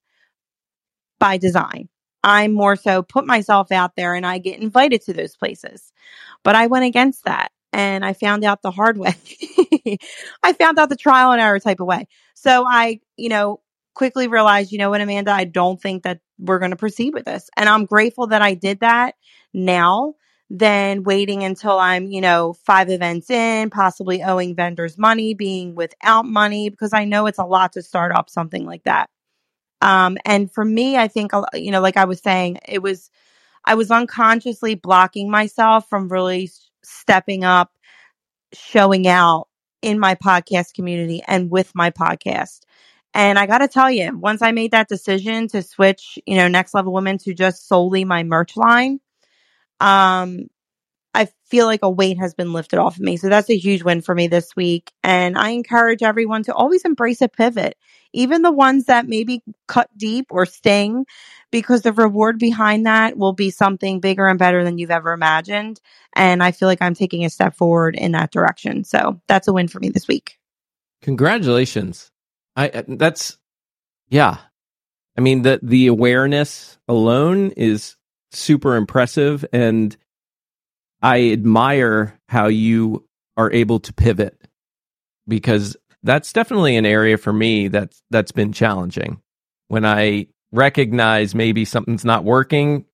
by 1.18 1.36
design. 1.36 1.88
I'm 2.22 2.53
more 2.53 2.76
so 2.76 3.03
put 3.03 3.26
myself 3.26 3.72
out 3.72 3.97
there 3.97 4.14
and 4.14 4.24
I 4.24 4.38
get 4.38 4.61
invited 4.61 5.03
to 5.03 5.12
those 5.12 5.34
places. 5.34 5.93
But 6.45 6.55
I 6.55 6.66
went 6.66 6.84
against 6.84 7.24
that 7.24 7.53
and 7.72 8.05
I 8.05 8.12
found 8.12 8.45
out 8.45 8.62
the 8.62 8.70
hard 8.70 8.99
way. 8.99 9.14
I 10.43 10.53
found 10.53 10.78
out 10.78 10.88
the 10.88 10.97
trial 10.97 11.32
and 11.32 11.40
error 11.40 11.61
type 11.61 11.80
of 11.80 11.86
way. 11.86 12.07
So 12.34 12.64
I, 12.66 13.01
you 13.16 13.28
know, 13.28 13.61
quickly 13.95 14.28
realized, 14.28 14.72
you 14.72 14.78
know 14.78 14.90
what, 14.90 15.01
Amanda, 15.01 15.32
I 15.32 15.45
don't 15.45 15.80
think 15.80 16.03
that 16.05 16.20
we're 16.38 16.59
going 16.59 16.70
to 16.70 16.76
proceed 16.76 17.14
with 17.14 17.24
this. 17.24 17.49
And 17.57 17.68
I'm 17.68 17.84
grateful 17.84 18.28
that 18.28 18.43
I 18.43 18.55
did 18.55 18.80
that 18.80 19.14
now 19.53 20.14
than 20.51 21.03
waiting 21.03 21.45
until 21.45 21.78
I'm, 21.78 22.11
you 22.11 22.20
know, 22.20 22.55
five 22.66 22.90
events 22.90 23.30
in, 23.30 23.70
possibly 23.70 24.22
owing 24.22 24.55
vendors 24.55 24.99
money, 24.99 25.34
being 25.34 25.74
without 25.74 26.26
money, 26.26 26.68
because 26.68 26.93
I 26.93 27.05
know 27.05 27.26
it's 27.26 27.38
a 27.38 27.45
lot 27.45 27.72
to 27.74 27.82
start 27.82 28.12
up 28.12 28.28
something 28.28 28.66
like 28.66 28.84
that. 28.84 29.09
Um, 29.80 30.18
and 30.24 30.53
for 30.53 30.64
me, 30.64 30.97
I 30.97 31.09
think, 31.09 31.32
you 31.55 31.70
know, 31.70 31.80
like 31.80 31.97
I 31.97 32.05
was 32.05 32.20
saying, 32.20 32.59
it 32.68 32.82
was, 32.82 33.11
I 33.65 33.75
was 33.75 33.91
unconsciously 33.91 34.75
blocking 34.75 35.31
myself 35.31 35.89
from 35.89 36.09
really 36.09 36.51
stepping 36.83 37.45
up, 37.45 37.73
showing 38.53 39.07
out 39.07 39.49
in 39.83 39.99
my 39.99 40.15
podcast 40.15 40.75
community 40.75 41.23
and 41.27 41.51
with 41.51 41.75
my 41.75 41.91
podcast. 41.91 42.61
And 43.15 43.39
I 43.39 43.47
got 43.47 43.59
to 43.59 43.69
tell 43.69 43.91
you, 43.91 44.17
once 44.17 44.41
I 44.41 44.53
made 44.53 44.71
that 44.71 44.89
decision 44.89 45.49
to 45.49 45.63
switch, 45.63 46.19
you 46.27 46.37
know, 46.37 46.49
Next 46.49 46.73
Level 46.73 46.93
Women 46.93 47.19
to 47.19 47.35
just 47.35 47.69
solely 47.69 48.05
my 48.05 48.23
merch 48.23 48.57
line, 48.57 49.01
um, 49.81 50.49
I 51.15 51.29
feel 51.45 51.67
like 51.67 51.81
a 51.83 51.91
weight 51.91 52.19
has 52.19 52.33
been 52.33 52.53
lifted 52.53 52.79
off 52.79 52.97
of 52.97 53.03
me. 53.03 53.17
So 53.19 53.29
that's 53.29 53.51
a 53.51 53.57
huge 53.57 53.83
win 53.83 54.01
for 54.01 54.15
me 54.15 54.29
this 54.29 54.57
week. 54.57 54.93
And 55.05 55.37
I 55.37 55.51
encourage 55.51 56.03
everyone 56.03 56.43
to 56.45 56.55
always 56.55 56.85
embrace 56.85 57.21
a 57.21 57.29
pivot, 57.29 57.77
even 58.15 58.41
the 58.41 58.51
ones 58.51 58.87
that 58.87 59.07
maybe 59.07 59.43
cut 59.69 59.91
deep 59.97 60.27
or 60.31 60.47
sting, 60.47 61.05
because 61.51 61.83
the 61.83 61.93
reward 61.93 62.39
behind 62.39 62.87
that 62.87 63.19
will 63.19 63.35
be 63.35 63.51
something 63.51 64.01
bigger 64.01 64.27
and 64.27 64.39
better 64.39 64.65
than 64.65 64.79
you've 64.79 64.91
ever 64.91 65.13
imagined. 65.13 65.81
And 66.15 66.43
I 66.43 66.51
feel 66.53 66.67
like 66.67 66.81
I'm 66.81 66.95
taking 66.95 67.27
a 67.27 67.31
step 67.31 67.55
forward 67.55 67.95
in 67.95 68.13
that 68.13 68.33
direction. 68.33 68.85
So 68.85 69.21
that's 69.29 69.49
a 69.49 69.53
win 69.53 69.69
for 69.69 69.81
me 69.81 69.91
this 69.91 70.09
week. 70.09 70.39
Congratulations. 71.03 72.11
I 72.57 72.69
uh, 72.69 72.83
that's 72.87 73.39
yeah. 74.09 74.39
I 75.17 75.21
mean 75.21 75.43
the 75.43 75.61
the 75.63 75.89
awareness 75.89 76.79
alone 76.89 77.51
is 77.51 77.97
super 78.31 78.77
impressive 78.77 79.45
and 79.53 79.95
I 81.03 81.30
admire 81.30 82.18
how 82.28 82.46
you 82.46 83.07
are 83.36 83.50
able 83.53 83.80
to 83.80 83.92
pivot 83.92 84.40
because 85.26 85.76
that's 86.03 86.32
definitely 86.32 86.76
an 86.76 86.86
area 86.86 87.16
for 87.16 87.32
me 87.32 87.68
that's 87.68 88.03
that's 88.11 88.32
been 88.32 88.53
challenging. 88.53 89.20
When 89.68 89.84
I 89.84 90.26
recognize 90.53 91.34
maybe 91.34 91.64
something's 91.64 92.05
not 92.05 92.24
working, 92.24 92.84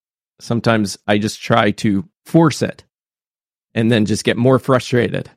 sometimes 0.40 0.98
I 1.06 1.18
just 1.18 1.42
try 1.42 1.72
to 1.72 2.08
force 2.24 2.62
it 2.62 2.84
and 3.74 3.90
then 3.90 4.06
just 4.06 4.24
get 4.24 4.36
more 4.36 4.58
frustrated. 4.58 5.30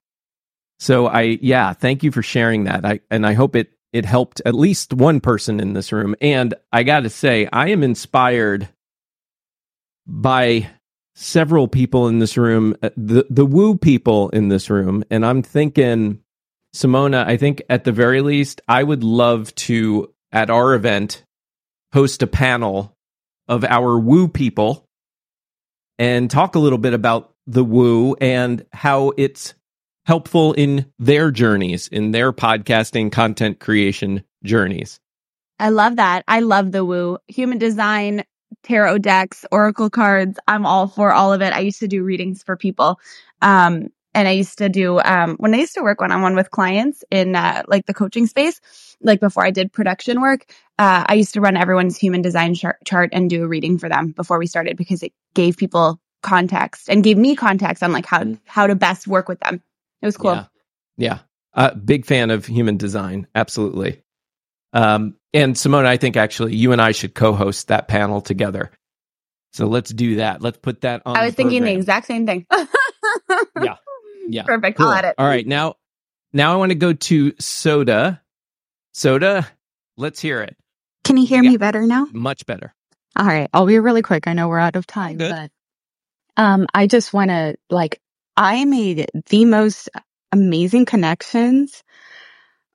So 0.80 1.08
I 1.08 1.40
yeah, 1.42 1.74
thank 1.74 2.04
you 2.04 2.12
for 2.12 2.24
sharing 2.24 2.66
that. 2.66 2.86
I 2.86 3.02
and 3.10 3.26
I 3.26 3.34
hope 3.34 3.56
it 3.56 3.72
it 3.92 4.06
helped 4.06 4.42
at 4.46 4.56
least 4.56 4.94
one 4.94 5.20
person 5.20 5.60
in 5.60 5.74
this 5.74 5.92
room 5.92 6.16
and 6.22 6.54
I 6.72 6.84
got 6.84 7.02
to 7.02 7.10
say 7.10 7.48
I 7.52 7.70
am 7.70 7.84
inspired 7.84 8.70
by 10.08 10.70
several 11.16 11.68
people 11.68 12.08
in 12.08 12.20
this 12.20 12.38
room, 12.38 12.76
uh, 12.82 12.90
the 12.96 13.26
the 13.30 13.46
woo 13.46 13.78
people 13.78 14.30
in 14.30 14.50
this 14.50 14.70
room 14.70 15.04
and 15.10 15.26
I'm 15.26 15.42
thinking 15.42 16.22
Simona, 16.76 17.26
I 17.26 17.38
think 17.38 17.62
at 17.70 17.84
the 17.84 17.92
very 17.92 18.22
least 18.22 18.62
I 18.68 18.84
would 18.84 19.04
love 19.04 19.54
to 19.56 20.14
at 20.32 20.50
our 20.50 20.74
event 20.74 21.24
host 21.94 22.24
a 22.24 22.28
panel 22.28 22.96
of 23.48 23.66
our 23.66 24.00
woo 24.00 24.28
people 24.28 24.88
and 26.00 26.32
talk 26.32 26.56
a 26.56 26.60
little 26.60 26.78
bit 26.78 26.94
about 26.94 27.34
the 27.46 27.64
woo 27.64 28.16
and 28.22 28.66
how 28.72 29.12
it's 29.18 29.54
helpful 30.06 30.54
in 30.54 30.86
their 30.98 31.32
journeys, 31.32 31.88
in 31.90 32.12
their 32.12 32.32
podcasting 32.32 33.12
content 33.12 33.60
creation 33.60 34.24
journeys. 34.44 35.00
I 35.60 35.70
love 35.70 35.98
that. 35.98 36.24
I 36.28 36.40
love 36.40 36.72
the 36.72 36.84
woo. 36.84 37.20
Human 37.28 37.60
design, 37.60 38.24
tarot 38.64 39.00
decks, 39.00 39.46
oracle 39.52 39.90
cards. 39.90 40.40
I'm 40.48 40.66
all 40.66 40.88
for 40.88 41.12
all 41.12 41.34
of 41.34 41.42
it. 41.42 41.54
I 41.54 41.60
used 41.60 41.80
to 41.80 41.88
do 41.88 42.04
readings 42.04 42.44
for 42.44 42.56
people. 42.56 43.00
Um, 43.42 43.90
and 44.14 44.28
I 44.28 44.32
used 44.32 44.58
to 44.58 44.68
do, 44.68 45.00
um, 45.00 45.38
when 45.38 45.54
I 45.54 45.58
used 45.60 45.76
to 45.76 45.84
work 45.84 46.02
one 46.02 46.12
on 46.12 46.22
one 46.22 46.36
with 46.36 46.52
clients 46.52 47.04
in, 47.10 47.36
uh, 47.36 47.64
like 47.68 47.86
the 47.86 47.94
coaching 47.94 48.28
space, 48.28 48.60
like 49.02 49.20
before 49.22 49.46
I 49.46 49.52
did 49.52 49.72
production 49.72 50.22
work, 50.22 50.46
uh, 50.78 51.06
I 51.08 51.14
used 51.14 51.34
to 51.36 51.42
run 51.42 51.56
everyone's 51.56 51.98
human 51.98 52.22
design 52.22 52.54
chart, 52.54 52.78
chart 52.86 53.12
and 53.14 53.30
do 53.30 53.44
a 53.44 53.48
reading 53.48 53.78
for 53.78 53.88
them 53.88 54.12
before 54.12 54.38
we 54.38 54.48
started 54.48 54.76
because 54.76 55.02
it 55.02 55.14
gave 55.34 55.56
people 55.56 56.00
context 56.22 56.90
and 56.90 57.04
gave 57.04 57.18
me 57.18 57.36
context 57.36 57.82
on 57.84 57.94
like 57.94 58.06
how, 58.06 58.38
how 58.46 58.68
to 58.68 58.76
best 58.76 59.08
work 59.08 59.30
with 59.30 59.40
them. 59.40 59.64
It 60.02 60.06
was 60.06 60.18
cool. 60.18 60.34
Yeah. 60.34 60.46
Yeah. 60.98 61.20
Uh, 61.54 61.74
big 61.74 62.06
fan 62.06 62.32
of 62.32 62.46
human 62.46 62.78
design. 62.78 63.28
Absolutely. 63.34 64.04
Um, 64.74 65.16
and 65.34 65.56
Simona, 65.56 65.86
I 65.86 65.98
think 65.98 66.18
actually 66.18 66.56
you 66.56 66.72
and 66.72 66.82
I 66.82 66.92
should 66.92 67.16
co-host 67.16 67.70
that 67.70 67.88
panel 67.88 68.22
together. 68.22 68.72
So 69.54 69.66
let's 69.68 69.92
do 69.92 70.16
that. 70.16 70.42
Let's 70.42 70.58
put 70.58 70.82
that 70.82 71.02
on. 71.06 71.18
I 71.18 71.26
was 71.26 71.34
the 71.34 71.38
thinking 71.38 71.64
the 71.64 71.74
exact 71.74 72.08
same 72.08 72.26
thing. 72.26 72.46
Yeah. 73.62 73.76
Yeah. 74.28 74.44
Perfect. 74.44 74.78
Cool. 74.78 74.88
I'll 74.88 74.94
add 74.94 75.04
it. 75.04 75.16
All 75.18 75.28
right. 75.28 75.46
Now, 75.46 75.76
now 76.32 76.54
I 76.54 76.56
want 76.56 76.70
to 76.70 76.76
go 76.76 76.94
to 76.94 77.34
Soda. 77.40 78.22
Soda, 78.94 79.46
let's 79.98 80.22
hear 80.22 80.42
it. 80.42 80.56
Can 81.04 81.18
you 81.18 81.26
hear 81.26 81.42
me 81.42 81.58
better 81.58 81.86
now? 81.86 82.08
Much 82.14 82.46
better. 82.46 82.74
All 83.18 83.26
right. 83.26 83.50
I'll 83.52 83.66
be 83.66 83.78
really 83.80 84.04
quick. 84.04 84.28
I 84.28 84.34
know 84.34 84.48
we're 84.48 84.60
out 84.60 84.78
of 84.78 84.88
time, 84.88 85.18
but 85.18 85.52
um, 86.38 86.68
I 86.74 86.88
just 86.88 87.12
want 87.12 87.30
to 87.30 87.56
like, 87.70 88.00
I 88.38 88.64
made 88.64 89.10
the 89.30 89.44
most 89.44 89.90
amazing 90.32 90.86
connections 90.86 91.84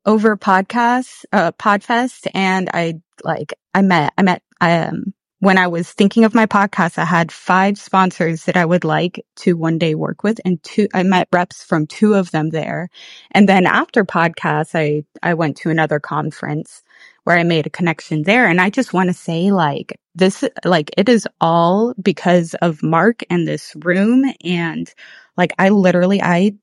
over 0.07 0.37
podcasts, 0.39 1.25
uh, 1.33 1.53
Podfest. 1.53 2.29
And 2.35 2.71
I 2.75 3.03
like, 3.25 3.55
I 3.75 3.83
met, 3.83 4.15
I 4.19 4.23
met, 4.23 4.43
um, 4.61 5.15
when 5.41 5.59
I 5.59 5.69
was 5.69 5.93
thinking 5.93 6.25
of 6.25 6.35
my 6.35 6.47
podcast, 6.47 6.99
I 6.99 7.05
had 7.05 7.33
five 7.33 7.79
sponsors 7.79 8.45
that 8.47 8.57
I 8.57 8.65
would 8.65 8.85
like 8.85 9.25
to 9.39 9.57
one 9.57 9.79
day 9.79 9.95
work 9.95 10.25
with 10.25 10.41
and 10.45 10.63
two, 10.63 10.89
I 10.95 11.03
met 11.05 11.29
reps 11.33 11.65
from 11.65 11.87
two 11.87 12.15
of 12.15 12.31
them 12.33 12.51
there. 12.51 12.91
And 13.33 13.49
then 13.49 13.67
after 13.67 14.05
podcast, 14.05 14.71
I, 14.75 15.05
I 15.23 15.35
went 15.35 15.59
to 15.59 15.71
another 15.71 16.01
conference 16.01 16.83
where 17.25 17.39
I 17.39 17.45
made 17.45 17.67
a 17.67 17.71
connection 17.71 18.23
there. 18.25 18.49
And 18.49 18.61
I 18.61 18.71
just 18.71 18.95
want 18.95 19.09
to 19.11 19.15
say 19.15 19.53
like 19.53 20.01
this, 20.15 20.45
like 20.65 20.91
it 20.97 21.09
is 21.09 21.29
all 21.41 21.95
because 22.03 22.55
of 22.63 22.83
Marc 22.83 23.23
and 23.31 23.47
this 23.47 23.75
room. 23.85 24.25
And 24.45 24.93
like 25.37 25.53
I 25.59 25.71
literally, 25.71 26.23
I 26.23 26.55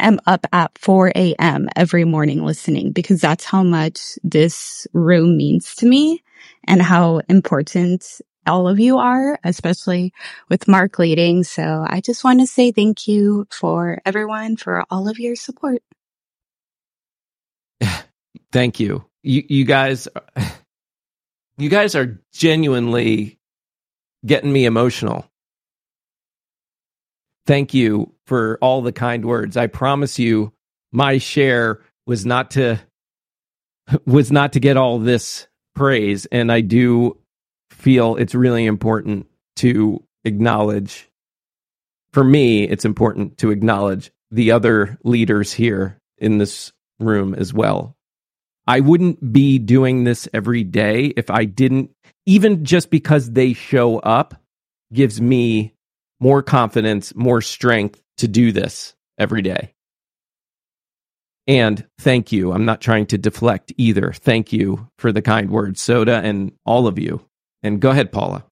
am 0.00 0.20
up 0.26 0.46
at 0.52 0.76
4 0.78 1.12
a.m. 1.16 1.68
every 1.76 2.04
morning 2.04 2.44
listening 2.44 2.92
because 2.92 3.20
that's 3.20 3.44
how 3.44 3.62
much 3.62 4.18
this 4.24 4.86
room 4.92 5.36
means 5.36 5.74
to 5.76 5.86
me 5.86 6.22
and 6.66 6.82
how 6.82 7.20
important 7.28 8.20
all 8.46 8.68
of 8.68 8.78
you 8.78 8.98
are, 8.98 9.38
especially 9.44 10.12
with 10.48 10.68
Marc 10.68 10.98
leading. 10.98 11.44
So 11.44 11.84
I 11.88 12.00
just 12.00 12.24
want 12.24 12.40
to 12.40 12.46
say 12.46 12.72
thank 12.72 13.08
you 13.08 13.46
for 13.50 14.00
everyone 14.06 14.56
for 14.56 14.84
all 14.90 15.08
of 15.08 15.18
your 15.18 15.36
support. 15.36 15.82
Thank 18.52 18.80
you. 18.80 19.04
You, 19.22 19.44
you 19.48 19.64
guys, 19.64 20.08
you 21.58 21.68
guys 21.68 21.94
are 21.94 22.20
genuinely 22.32 23.38
getting 24.24 24.52
me 24.52 24.64
emotional. 24.66 25.26
Thank 27.46 27.74
you 27.74 28.12
for 28.26 28.58
all 28.60 28.82
the 28.82 28.92
kind 28.92 29.24
words. 29.24 29.56
I 29.56 29.68
promise 29.68 30.18
you, 30.18 30.52
my 30.92 31.18
share 31.18 31.80
was 32.06 32.26
not 32.26 32.52
to 32.52 32.80
was 34.04 34.32
not 34.32 34.52
to 34.54 34.60
get 34.60 34.76
all 34.76 34.98
this 34.98 35.46
praise, 35.74 36.26
and 36.26 36.50
I 36.50 36.60
do 36.60 37.18
feel 37.70 38.16
it's 38.16 38.34
really 38.34 38.66
important 38.66 39.26
to 39.56 40.02
acknowledge. 40.24 41.08
For 42.12 42.24
me, 42.24 42.64
it's 42.64 42.84
important 42.84 43.38
to 43.38 43.50
acknowledge 43.50 44.10
the 44.30 44.50
other 44.50 44.98
leaders 45.04 45.52
here 45.52 45.98
in 46.18 46.38
this 46.38 46.72
room 46.98 47.34
as 47.34 47.52
well. 47.52 47.94
I 48.66 48.80
wouldn't 48.80 49.32
be 49.32 49.58
doing 49.58 50.02
this 50.02 50.28
every 50.34 50.64
day 50.64 51.12
if 51.16 51.30
I 51.30 51.44
didn't, 51.44 51.92
even 52.24 52.64
just 52.64 52.90
because 52.90 53.30
they 53.30 53.52
show 53.52 53.98
up 54.00 54.34
gives 54.92 55.20
me 55.20 55.75
more 56.20 56.42
confidence, 56.42 57.14
more 57.14 57.40
strength 57.40 58.02
to 58.18 58.28
do 58.28 58.52
this 58.52 58.94
every 59.18 59.42
day. 59.42 59.74
And 61.46 61.86
thank 61.98 62.32
you. 62.32 62.52
I'm 62.52 62.64
not 62.64 62.80
trying 62.80 63.06
to 63.06 63.18
deflect 63.18 63.72
either. 63.76 64.12
Thank 64.12 64.52
you 64.52 64.88
for 64.98 65.12
the 65.12 65.22
kind 65.22 65.50
words, 65.50 65.80
Soda, 65.80 66.20
and 66.24 66.52
all 66.64 66.86
of 66.86 66.98
you. 66.98 67.24
And 67.62 67.80
go 67.80 67.90
ahead, 67.90 68.10
Paula. 68.10 68.44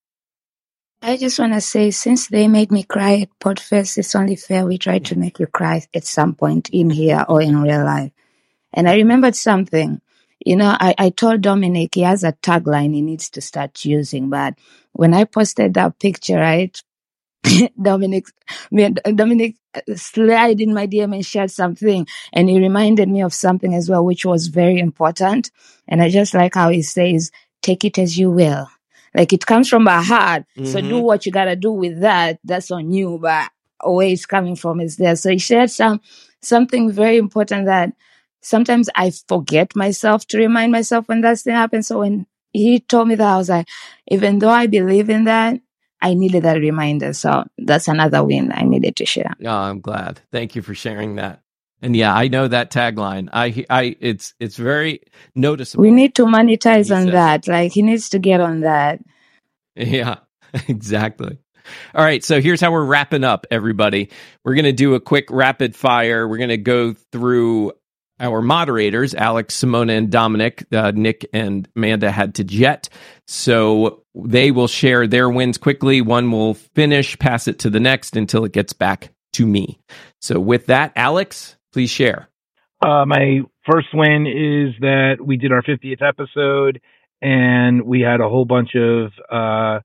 I 1.02 1.16
just 1.16 1.38
want 1.38 1.52
to 1.52 1.60
say, 1.60 1.90
since 1.90 2.28
they 2.28 2.48
made 2.48 2.72
me 2.72 2.82
cry 2.82 3.20
at 3.22 3.38
Podfest, 3.38 3.98
it's 3.98 4.14
only 4.14 4.36
fair 4.36 4.64
we 4.64 4.78
try 4.78 5.00
to 5.00 5.18
make 5.18 5.38
you 5.38 5.46
cry 5.46 5.82
at 5.92 6.04
some 6.04 6.34
point 6.34 6.70
in 6.70 6.88
here 6.88 7.24
or 7.28 7.42
in 7.42 7.60
real 7.60 7.84
life. 7.84 8.12
And 8.72 8.88
I 8.88 8.94
remembered 8.94 9.36
something. 9.36 10.00
You 10.44 10.56
know, 10.56 10.76
I, 10.80 10.94
I 10.96 11.10
told 11.10 11.42
Dominic 11.42 11.94
he 11.94 12.02
has 12.02 12.24
a 12.24 12.32
tagline 12.32 12.94
he 12.94 13.02
needs 13.02 13.28
to 13.30 13.40
start 13.40 13.84
using, 13.84 14.30
but 14.30 14.54
when 14.92 15.12
I 15.14 15.24
posted 15.24 15.74
that 15.74 15.98
picture, 15.98 16.38
right, 16.38 16.80
Dominic, 17.82 18.26
me 18.70 18.90
Dominic 19.14 19.56
slid 19.96 20.60
in 20.60 20.72
my 20.74 20.86
DM 20.86 21.12
and 21.12 21.24
shared 21.26 21.50
something, 21.50 22.06
and 22.32 22.48
he 22.48 22.58
reminded 22.58 23.08
me 23.08 23.22
of 23.22 23.34
something 23.34 23.74
as 23.74 23.88
well, 23.88 24.04
which 24.04 24.24
was 24.24 24.48
very 24.48 24.78
important. 24.78 25.50
And 25.88 26.02
I 26.02 26.08
just 26.08 26.34
like 26.34 26.54
how 26.54 26.70
he 26.70 26.82
says, 26.82 27.30
"Take 27.62 27.84
it 27.84 27.98
as 27.98 28.16
you 28.18 28.30
will." 28.30 28.68
Like 29.14 29.32
it 29.32 29.46
comes 29.46 29.68
from 29.68 29.84
my 29.84 30.02
heart, 30.02 30.44
so 30.62 30.80
do 30.80 30.96
Mhm. 30.96 31.02
what 31.02 31.26
you 31.26 31.32
gotta 31.32 31.56
do 31.56 31.72
with 31.72 32.00
that. 32.00 32.38
That's 32.44 32.70
on 32.70 32.90
you, 32.92 33.18
but 33.20 33.50
where 33.84 34.08
it's 34.08 34.26
coming 34.26 34.56
from 34.56 34.80
is 34.80 34.96
there. 34.96 35.16
So 35.16 35.30
he 35.30 35.38
shared 35.38 35.70
some 35.70 36.00
something 36.40 36.90
very 36.90 37.16
important 37.18 37.66
that 37.66 37.92
sometimes 38.40 38.88
I 38.94 39.10
forget 39.28 39.74
myself 39.76 40.26
to 40.28 40.38
remind 40.38 40.72
myself 40.72 41.08
when 41.08 41.20
that 41.22 41.38
thing 41.38 41.54
happens. 41.54 41.86
So 41.88 42.00
when 42.00 42.26
he 42.52 42.80
told 42.80 43.08
me 43.08 43.14
that, 43.16 43.34
I 43.34 43.36
was 43.36 43.48
like, 43.48 43.68
even 44.08 44.38
though 44.38 44.50
I 44.50 44.66
believe 44.66 45.10
in 45.10 45.24
that, 45.24 45.60
I 46.04 46.12
needed 46.12 46.42
that 46.42 46.58
reminder. 46.58 47.14
So 47.14 47.44
that's 47.56 47.88
another 47.88 48.22
win 48.22 48.52
I 48.52 48.64
needed 48.64 48.96
to 48.96 49.06
share. 49.06 49.32
Oh, 49.42 49.48
I'm 49.48 49.80
glad. 49.80 50.20
Thank 50.30 50.54
you 50.54 50.60
for 50.60 50.74
sharing 50.74 51.16
that. 51.16 51.40
And 51.80 51.96
yeah, 51.96 52.14
I 52.14 52.28
know 52.28 52.46
that 52.46 52.70
tagline. 52.70 53.30
I, 53.32 53.64
I, 53.70 53.96
it's, 54.00 54.34
it's 54.38 54.56
very 54.56 55.00
noticeable. 55.34 55.80
We 55.82 55.90
need 55.90 56.14
to 56.16 56.26
monetize 56.26 56.94
on 56.94 57.06
that. 57.12 57.48
Like 57.48 57.72
he 57.72 57.80
needs 57.80 58.10
to 58.10 58.18
get 58.18 58.42
on 58.42 58.60
that. 58.60 59.00
Yeah, 59.74 60.16
exactly. 60.68 61.38
All 61.94 62.04
right, 62.04 62.22
so 62.22 62.42
here's 62.42 62.60
how 62.60 62.70
we're 62.70 62.84
wrapping 62.84 63.24
up, 63.24 63.46
everybody. 63.50 64.10
We're 64.44 64.54
going 64.54 64.66
to 64.66 64.72
do 64.72 64.94
a 64.94 65.00
quick 65.00 65.28
rapid 65.30 65.74
fire. 65.74 66.28
We're 66.28 66.36
going 66.36 66.50
to 66.50 66.58
go 66.58 66.92
through 66.92 67.72
our 68.20 68.42
moderators, 68.42 69.14
Alex, 69.14 69.56
Simona, 69.58 69.96
and 69.96 70.10
Dominic. 70.10 70.66
Uh, 70.70 70.92
Nick 70.94 71.26
and 71.32 71.66
Amanda 71.74 72.10
had 72.10 72.34
to 72.34 72.44
jet. 72.44 72.90
So 73.26 74.03
they 74.14 74.50
will 74.50 74.68
share 74.68 75.06
their 75.06 75.28
wins 75.28 75.58
quickly. 75.58 76.00
One 76.00 76.30
will 76.30 76.54
finish, 76.54 77.18
pass 77.18 77.48
it 77.48 77.58
to 77.60 77.70
the 77.70 77.80
next 77.80 78.16
until 78.16 78.44
it 78.44 78.52
gets 78.52 78.72
back 78.72 79.10
to 79.34 79.46
me. 79.46 79.78
So 80.20 80.38
with 80.38 80.66
that, 80.66 80.92
Alex, 80.96 81.56
please 81.72 81.90
share. 81.90 82.28
Uh, 82.84 83.04
my 83.06 83.40
first 83.70 83.88
win 83.94 84.26
is 84.26 84.78
that 84.80 85.16
we 85.24 85.36
did 85.36 85.52
our 85.52 85.62
50th 85.62 86.02
episode 86.02 86.80
and 87.22 87.82
we 87.82 88.02
had 88.02 88.20
a 88.20 88.28
whole 88.28 88.44
bunch 88.44 88.74
of 88.74 89.10
uh, 89.30 89.80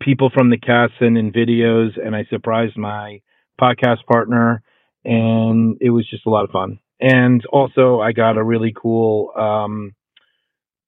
people 0.00 0.30
from 0.32 0.50
the 0.50 0.58
cast 0.58 0.92
send 0.98 1.16
in 1.16 1.32
videos, 1.32 1.98
and 2.02 2.14
I 2.14 2.24
surprised 2.30 2.76
my 2.76 3.20
podcast 3.60 4.04
partner, 4.10 4.62
and 5.04 5.78
it 5.80 5.90
was 5.90 6.08
just 6.08 6.26
a 6.26 6.30
lot 6.30 6.44
of 6.44 6.50
fun. 6.50 6.78
And 7.00 7.44
also, 7.46 8.00
I 8.00 8.12
got 8.12 8.36
a 8.36 8.44
really 8.44 8.74
cool. 8.76 9.32
Um, 9.36 9.94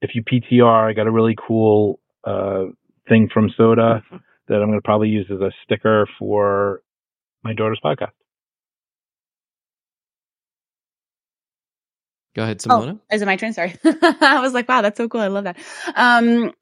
if 0.03 0.11
you 0.15 0.23
PTR, 0.23 0.91
I 0.91 0.93
got 0.93 1.07
a 1.07 1.11
really 1.11 1.37
cool 1.47 2.01
uh, 2.25 2.65
thing 3.09 3.29
from 3.33 3.51
Soda 3.57 4.03
that 4.49 4.55
I'm 4.55 4.69
going 4.69 4.79
to 4.79 4.83
probably 4.83 5.09
use 5.09 5.27
as 5.33 5.41
a 5.41 5.51
sticker 5.65 6.09
for 6.19 6.83
my 7.43 7.53
daughter's 7.55 7.81
podcast. 7.85 8.13
Go 12.35 12.43
ahead, 12.43 12.59
Simona. 12.61 12.99
Oh, 13.01 13.15
is 13.15 13.23
it 13.23 13.27
my 13.27 13.37
turn? 13.37 13.53
Sorry. 13.53 13.75
I 13.85 14.41
was 14.41 14.55
like, 14.55 14.69
wow, 14.69 14.83
that's 14.83 14.97
so 14.97 15.09
cool. 15.09 15.21
I 15.21 15.29
love 15.29 15.45
that. 15.45 15.57
Um, 15.95 16.53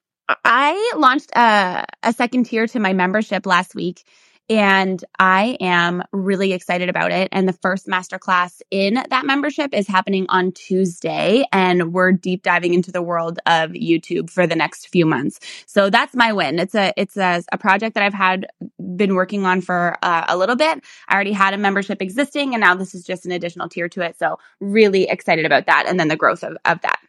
I 0.43 0.93
launched 0.97 1.31
a, 1.35 1.85
a 2.03 2.13
second 2.13 2.45
tier 2.45 2.67
to 2.67 2.79
my 2.79 2.93
membership 2.93 3.45
last 3.45 3.75
week 3.75 4.03
and 4.49 5.03
I 5.19 5.57
am 5.59 6.03
really 6.11 6.53
excited 6.53 6.89
about 6.89 7.11
it. 7.11 7.29
And 7.31 7.47
the 7.47 7.53
first 7.53 7.87
masterclass 7.87 8.61
in 8.71 8.95
that 9.09 9.25
membership 9.25 9.73
is 9.73 9.87
happening 9.87 10.25
on 10.29 10.51
Tuesday. 10.51 11.43
And 11.51 11.93
we're 11.93 12.11
deep 12.11 12.41
diving 12.41 12.73
into 12.73 12.91
the 12.91 13.01
world 13.01 13.39
of 13.45 13.71
YouTube 13.71 14.29
for 14.29 14.47
the 14.47 14.55
next 14.55 14.87
few 14.87 15.05
months. 15.05 15.39
So 15.67 15.89
that's 15.89 16.15
my 16.15 16.33
win. 16.33 16.57
It's 16.57 16.75
a, 16.75 16.93
it's 16.97 17.15
a, 17.15 17.43
a 17.51 17.57
project 17.57 17.93
that 17.93 18.03
I've 18.03 18.13
had 18.13 18.47
been 18.95 19.15
working 19.15 19.45
on 19.45 19.61
for 19.61 19.97
uh, 20.01 20.25
a 20.27 20.37
little 20.37 20.55
bit. 20.55 20.83
I 21.07 21.13
already 21.13 21.33
had 21.33 21.53
a 21.53 21.57
membership 21.57 22.01
existing 22.01 22.55
and 22.55 22.61
now 22.61 22.73
this 22.75 22.95
is 22.95 23.03
just 23.03 23.25
an 23.25 23.31
additional 23.31 23.69
tier 23.69 23.87
to 23.89 24.01
it. 24.01 24.17
So 24.17 24.39
really 24.59 25.07
excited 25.07 25.45
about 25.45 25.67
that. 25.67 25.85
And 25.87 25.99
then 25.99 26.07
the 26.07 26.15
growth 26.15 26.43
of, 26.43 26.57
of 26.65 26.81
that. 26.81 26.99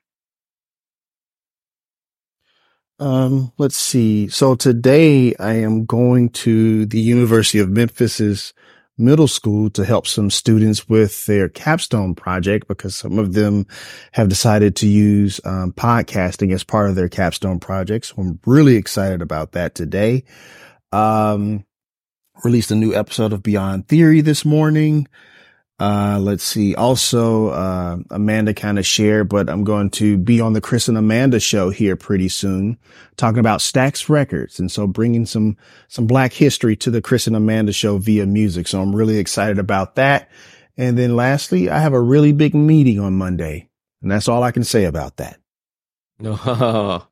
Um, 3.01 3.51
let's 3.57 3.79
see. 3.79 4.29
So 4.29 4.55
today 4.55 5.35
I 5.37 5.55
am 5.55 5.87
going 5.87 6.29
to 6.31 6.85
the 6.85 7.01
University 7.01 7.59
of 7.59 7.71
Memphis's 7.71 8.53
middle 8.99 9.27
school 9.27 9.71
to 9.71 9.87
help 9.87 10.07
some 10.07 10.29
students 10.29 10.87
with 10.87 11.25
their 11.25 11.49
capstone 11.49 12.15
project 12.15 12.69
because 12.69 12.95
some 12.95 13.19
of 13.19 13.33
them 13.33 13.67
have 14.13 14.29
decided 14.29 14.77
to 14.77 14.87
use 14.87 15.41
um, 15.47 15.73
podcasting 15.73 16.53
as 16.53 16.63
part 16.63 16.91
of 16.91 16.97
their 16.97 17.09
capstone 17.09 17.59
project. 17.59 18.05
So 18.05 18.17
I'm 18.19 18.39
really 18.45 18.77
excited 18.77 19.23
about 19.23 19.53
that 19.53 19.75
today. 19.75 20.25
Um, 20.93 21.65
released 22.45 22.71
a 22.71 22.75
new 22.75 22.95
episode 22.95 23.33
of 23.33 23.43
Beyond 23.43 23.89
Theory 23.89 24.21
this 24.21 24.45
morning. 24.45 25.09
Uh, 25.81 26.19
let's 26.21 26.45
see. 26.45 26.75
Also, 26.75 27.49
uh, 27.49 27.97
Amanda 28.11 28.53
kind 28.53 28.79
of 28.79 28.85
shared, 28.85 29.31
but 29.31 29.49
I'm 29.49 29.65
going 29.65 29.89
to 29.93 30.19
be 30.19 30.39
on 30.39 30.53
the 30.53 30.61
Chris 30.61 30.89
and 30.89 30.99
Amanda 30.99 31.41
show 31.41 31.71
here 31.71 31.97
pretty 31.97 32.29
soon, 32.29 32.77
talking 33.17 33.39
about 33.39 33.61
Stax 33.61 34.11
Records. 34.11 34.61
And 34.61 34.71
so 34.71 34.87
bringing 34.87 35.25
some, 35.25 35.57
some 35.89 36.07
black 36.07 36.35
history 36.35 36.77
to 36.77 36.91
the 36.91 37.01
Chris 37.01 37.27
and 37.27 37.35
Amanda 37.35 37.73
show 37.73 37.97
via 37.97 38.27
music. 38.27 38.69
So 38.69 38.83
I'm 38.83 38.95
really 38.95 39.17
excited 39.17 39.59
about 39.59 39.95
that. 39.95 40.29
And 40.77 40.99
then 40.99 41.17
lastly, 41.17 41.71
I 41.71 41.79
have 41.79 41.95
a 41.95 42.01
really 42.01 42.33
big 42.33 42.55
meeting 42.55 43.01
on 43.01 43.15
Monday. 43.15 43.71
And 44.03 44.11
that's 44.11 44.29
all 44.29 44.43
I 44.43 44.51
can 44.51 44.65
say 44.65 44.85
about 44.85 45.17
that. 45.17 45.39
Oh, 46.23 47.07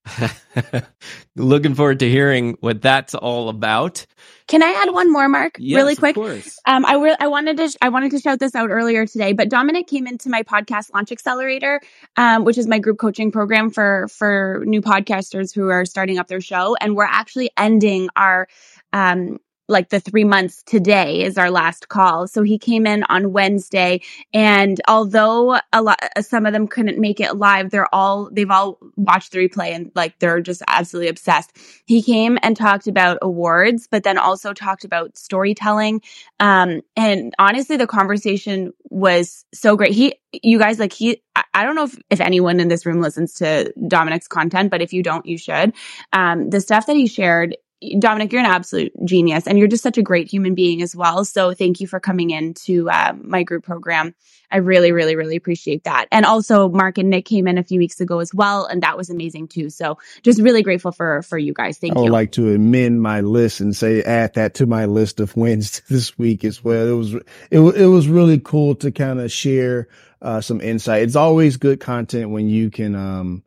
looking 1.36 1.74
forward 1.74 2.01
to 2.01 2.11
hearing 2.11 2.59
what 2.61 2.82
that's 2.82 3.15
all 3.15 3.49
about. 3.49 4.05
Can 4.49 4.62
I 4.62 4.83
add 4.83 4.93
one 4.93 5.12
more, 5.12 5.29
Marc, 5.29 5.57
yes, 5.59 5.77
really 5.77 5.95
quick? 5.95 6.16
Of 6.16 6.23
course. 6.23 6.59
Um, 6.66 6.87
I 6.87 6.95
re- 6.97 7.16
I 7.20 7.29
wanted 7.29 7.59
to 7.59 7.69
sh- 7.69 7.77
I 7.83 7.91
wanted 7.91 8.11
to 8.12 8.19
shout 8.19 8.39
this 8.41 8.55
out 8.55 8.70
earlier 8.70 9.07
today, 9.07 9.35
but 9.35 9.51
Dominic 9.51 9.87
came 9.87 10.07
into 10.07 10.31
my 10.31 10.43
podcast 10.43 10.93
launch 10.95 11.12
accelerator, 11.12 11.81
um, 12.16 12.45
which 12.45 12.57
is 12.57 12.66
my 12.66 12.79
group 12.79 12.99
coaching 12.99 13.31
program 13.31 13.70
for 13.70 14.09
for 14.09 14.62
new 14.65 14.81
podcasters 14.81 15.55
who 15.55 15.69
are 15.69 15.85
starting 15.85 16.19
up 16.19 16.29
their 16.29 16.41
show, 16.41 16.77
and 16.81 16.97
we're 16.97 17.05
actually 17.05 17.51
ending 17.59 18.09
our 18.16 18.49
um, 18.95 19.39
like 19.69 19.90
the 19.90 20.01
three 20.01 20.24
months 20.24 20.62
today 20.62 21.23
is 21.23 21.36
our 21.36 21.51
last 21.51 21.89
call. 21.89 22.27
So 22.27 22.43
he 22.43 22.59
came 22.59 22.86
in 22.86 23.05
on 23.05 23.32
Wednesday 23.32 24.01
and 24.32 24.81
although 24.89 25.59
a 25.73 25.82
lot, 25.82 25.99
some 26.20 26.47
of 26.47 26.53
them 26.53 26.66
couldn't 26.66 26.99
make 26.99 27.20
it 27.20 27.36
live, 27.36 27.70
they're 27.70 27.93
all, 27.95 28.31
they've 28.32 28.51
all 28.51 28.78
watched 28.97 29.32
the 29.32 29.47
replay 29.47 29.74
and 29.74 29.93
like 29.95 30.19
they're 30.19 30.40
just 30.40 30.62
absolutely 30.66 31.09
obsessed. 31.09 31.57
He 31.86 32.03
came 32.03 32.39
and 32.43 32.57
talked 32.57 32.86
about 32.86 33.19
awards, 33.23 33.89
but 33.90 34.03
then 34.03 34.19
also 34.19 34.53
talked 34.53 34.85
about 34.85 35.16
storytelling. 35.19 36.01
Um, 36.40 36.81
and 36.97 37.35
honestly, 37.39 37.77
the 37.77 37.86
conversation 37.86 38.73
was 38.85 39.45
so 39.53 39.77
great. 39.77 39.93
He, 39.93 40.15
you 40.32 40.59
guys, 40.59 40.78
like 40.78 40.93
he, 40.93 41.23
I 41.55 41.65
don't 41.65 41.74
know 41.74 41.85
if, 41.85 41.99
if 42.11 42.20
anyone 42.20 42.61
in 42.61 42.69
this 42.69 42.86
room 42.86 43.01
listens 43.01 43.35
to 43.35 43.73
Dominic's 43.86 44.28
content, 44.28 44.70
but 44.70 44.82
if 44.82 44.93
you 44.93 45.03
don't, 45.03 45.27
you 45.27 45.39
should. 45.39 45.73
Um, 46.12 46.51
the 46.51 46.61
stuff 46.61 46.86
that 46.86 46.97
he 46.97 47.07
shared 47.07 47.57
Dominic, 47.99 48.33
you're 48.33 48.41
an 48.41 48.47
absolute 48.47 48.93
genius 49.05 49.47
and 49.47 49.59
you're 49.59 49.69
just 49.69 49.85
such 49.85 49.99
a 49.99 50.03
great 50.03 50.29
human 50.29 50.55
being 50.55 50.83
as 50.83 50.97
well. 50.97 51.25
So 51.25 51.55
thank 51.55 51.81
you 51.81 51.87
for 51.87 52.01
coming 52.01 52.31
into 52.31 52.91
uh, 52.91 53.15
my 53.21 53.45
group 53.45 53.65
program. 53.65 54.15
I 54.51 54.57
really, 54.57 54.91
really, 54.91 55.15
really 55.15 55.37
appreciate 55.37 55.85
that. 55.85 56.07
And 56.11 56.27
also 56.27 56.69
Marc 56.69 56.99
and 56.99 57.11
Nick 57.11 57.27
came 57.27 57.47
in 57.47 57.57
a 57.57 57.63
few 57.63 57.79
weeks 57.79 58.01
ago 58.01 58.19
as 58.19 58.35
well. 58.35 58.65
And 58.65 58.83
that 58.83 58.97
was 58.97 59.11
amazing 59.11 59.49
too. 59.49 59.71
So 59.71 59.99
just 60.23 60.41
really 60.41 60.63
grateful 60.63 60.91
for, 60.91 61.23
for 61.23 61.39
you 61.39 61.53
guys. 61.53 61.79
Thank 61.79 61.95
you. 61.95 62.01
I 62.01 62.03
would 62.03 62.11
like 62.11 62.33
to 62.33 62.53
amend 62.53 63.01
my 63.01 63.21
list 63.21 63.61
and 63.61 63.77
say, 63.77 64.03
add 64.03 64.35
that 64.35 64.55
to 64.55 64.67
my 64.67 64.87
list 64.87 65.21
of 65.21 65.37
wins 65.37 65.81
this 65.89 66.19
week 66.19 66.45
as 66.45 66.65
well. 66.65 66.87
It 66.87 66.97
was, 66.97 67.15
it, 67.15 67.61
it 67.61 67.87
was 67.87 68.09
really 68.09 68.41
cool 68.41 68.75
to 68.77 68.91
kind 68.91 69.21
of 69.21 69.31
share, 69.31 69.89
uh, 70.21 70.41
some 70.41 70.61
insight. 70.61 71.03
It's 71.05 71.15
always 71.15 71.59
good 71.59 71.79
content 71.79 72.31
when 72.31 72.49
you 72.49 72.71
can, 72.71 72.97
um, 72.97 73.45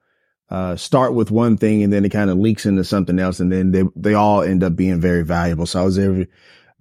uh, 0.51 0.75
start 0.75 1.13
with 1.13 1.31
one 1.31 1.55
thing 1.55 1.81
and 1.81 1.93
then 1.93 2.03
it 2.03 2.09
kind 2.09 2.29
of 2.29 2.37
leaks 2.37 2.65
into 2.65 2.83
something 2.83 3.17
else. 3.17 3.39
And 3.39 3.49
then 3.51 3.71
they, 3.71 3.83
they 3.95 4.13
all 4.13 4.41
end 4.41 4.63
up 4.63 4.75
being 4.75 4.99
very 4.99 5.23
valuable. 5.23 5.65
So 5.65 5.79
I 5.79 5.85
was 5.85 5.97
very, 5.97 6.27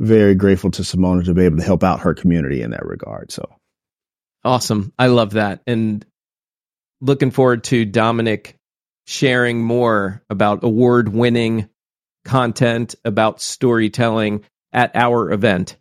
very 0.01 0.35
grateful 0.35 0.73
to 0.73 0.83
Simona 0.83 1.25
to 1.25 1.35
be 1.35 1.45
able 1.45 1.59
to 1.59 1.63
help 1.63 1.85
out 1.85 2.01
her 2.01 2.13
community 2.13 2.63
in 2.63 2.73
that 2.73 2.85
regard. 2.85 3.31
So 3.31 3.49
awesome. 4.45 4.93
I 4.99 5.07
love 5.07 5.35
that. 5.35 5.63
And 5.69 6.05
looking 7.01 7.31
forward 7.31 7.63
to 7.65 7.85
Dominic 7.85 8.57
sharing 9.07 9.63
more 9.63 10.23
about 10.29 10.65
award 10.65 11.09
winning 11.09 11.69
content, 12.25 12.97
about 13.05 13.41
storytelling 13.41 14.45
at 14.73 14.91
our 14.97 15.31
event 15.31 15.77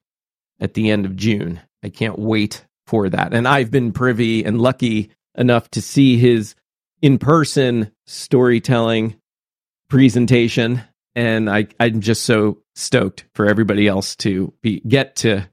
at 0.59 0.75
the 0.75 0.91
end 0.91 1.05
of 1.05 1.15
June. 1.15 1.59
I 1.83 1.89
can't 1.89 2.19
wait 2.19 2.65
for 2.85 3.09
that. 3.09 3.33
And 3.33 3.47
I've 3.47 3.71
been 3.71 3.93
privy 3.93 4.45
and 4.45 4.61
lucky 4.61 5.11
enough 5.35 5.69
to 5.71 5.81
see 5.81 6.17
his 6.17 6.55
in 7.01 7.17
person 7.17 7.91
storytelling 8.05 9.15
presentation. 9.89 10.81
And 11.15 11.49
I, 11.49 11.67
I'm 11.79 12.01
just 12.01 12.23
so 12.23 12.59
stoked 12.75 13.25
for 13.33 13.45
everybody 13.47 13.87
else 13.87 14.15
to 14.17 14.53
be 14.61 14.81
get 14.81 15.17
to 15.17 15.49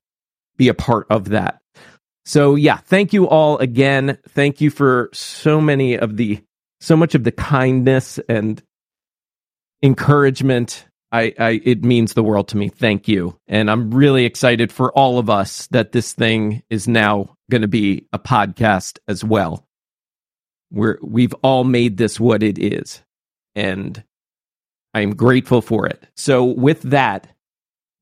be 0.56 0.68
a 0.68 0.74
part 0.74 1.06
of 1.10 1.30
that. 1.30 1.60
So 2.24 2.54
yeah, 2.54 2.78
thank 2.78 3.12
you 3.12 3.28
all 3.28 3.58
again. 3.58 4.18
Thank 4.28 4.60
you 4.60 4.70
for 4.70 5.10
so 5.12 5.60
many 5.60 5.96
of 5.96 6.16
the 6.16 6.42
so 6.80 6.96
much 6.96 7.14
of 7.14 7.24
the 7.24 7.32
kindness 7.32 8.18
and 8.28 8.62
encouragement. 9.82 10.86
I, 11.12 11.34
I 11.38 11.60
it 11.64 11.84
means 11.84 12.14
the 12.14 12.24
world 12.24 12.48
to 12.48 12.56
me. 12.56 12.68
Thank 12.68 13.08
you. 13.08 13.38
And 13.46 13.70
I'm 13.70 13.92
really 13.92 14.24
excited 14.24 14.72
for 14.72 14.92
all 14.92 15.18
of 15.18 15.30
us 15.30 15.68
that 15.68 15.92
this 15.92 16.12
thing 16.12 16.62
is 16.68 16.88
now 16.88 17.36
going 17.50 17.62
to 17.62 17.68
be 17.68 18.06
a 18.12 18.18
podcast 18.18 18.98
as 19.08 19.22
well 19.24 19.66
we're 20.76 20.98
we've 21.02 21.34
all 21.42 21.64
made 21.64 21.96
this 21.96 22.20
what 22.20 22.42
it 22.42 22.58
is 22.58 23.02
and 23.54 24.02
i'm 24.94 25.14
grateful 25.14 25.60
for 25.62 25.86
it. 25.86 26.06
So 26.16 26.44
with 26.44 26.82
that 26.82 27.28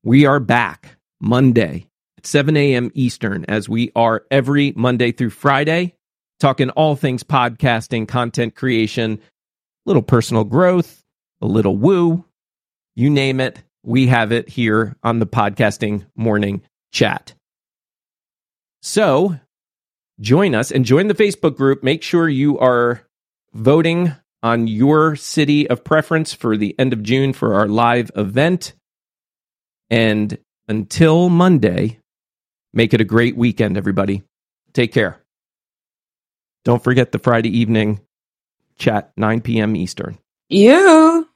we 0.03 0.25
are 0.25 0.39
back 0.39 0.97
monday 1.21 1.87
at 2.17 2.25
7 2.25 2.55
a.m 2.57 2.91
eastern 2.93 3.45
as 3.47 3.69
we 3.69 3.91
are 3.95 4.25
every 4.29 4.73
monday 4.75 5.11
through 5.11 5.29
friday 5.29 5.95
talking 6.39 6.69
all 6.71 6.95
things 6.95 7.23
podcasting 7.23 8.07
content 8.07 8.55
creation 8.55 9.13
a 9.13 9.19
little 9.89 10.03
personal 10.03 10.43
growth 10.43 11.03
a 11.41 11.47
little 11.47 11.77
woo 11.77 12.25
you 12.95 13.09
name 13.09 13.39
it. 13.41 13.61
We 13.83 14.07
have 14.07 14.31
it 14.31 14.49
here 14.49 14.95
on 15.03 15.19
the 15.19 15.27
podcasting 15.27 16.05
morning 16.15 16.61
chat. 16.91 17.35
So 18.81 19.37
join 20.19 20.55
us 20.55 20.71
and 20.71 20.85
join 20.85 21.07
the 21.07 21.13
Facebook 21.13 21.55
group. 21.55 21.83
Make 21.83 22.03
sure 22.03 22.27
you 22.29 22.57
are 22.59 23.03
voting 23.53 24.13
on 24.43 24.67
your 24.67 25.15
city 25.15 25.67
of 25.69 25.83
preference 25.83 26.33
for 26.33 26.55
the 26.55 26.75
end 26.77 26.93
of 26.93 27.03
June 27.03 27.33
for 27.33 27.55
our 27.55 27.67
live 27.67 28.11
event. 28.15 28.73
And 29.89 30.37
until 30.67 31.29
Monday, 31.29 31.99
make 32.73 32.93
it 32.93 33.01
a 33.01 33.05
great 33.05 33.35
weekend, 33.35 33.77
everybody. 33.77 34.23
Take 34.73 34.93
care. 34.93 35.21
Don't 36.63 36.83
forget 36.83 37.11
the 37.11 37.19
Friday 37.19 37.57
evening 37.57 38.01
chat, 38.77 39.11
9 39.17 39.41
p.m. 39.41 39.75
Eastern. 39.75 40.17
You. 40.49 41.27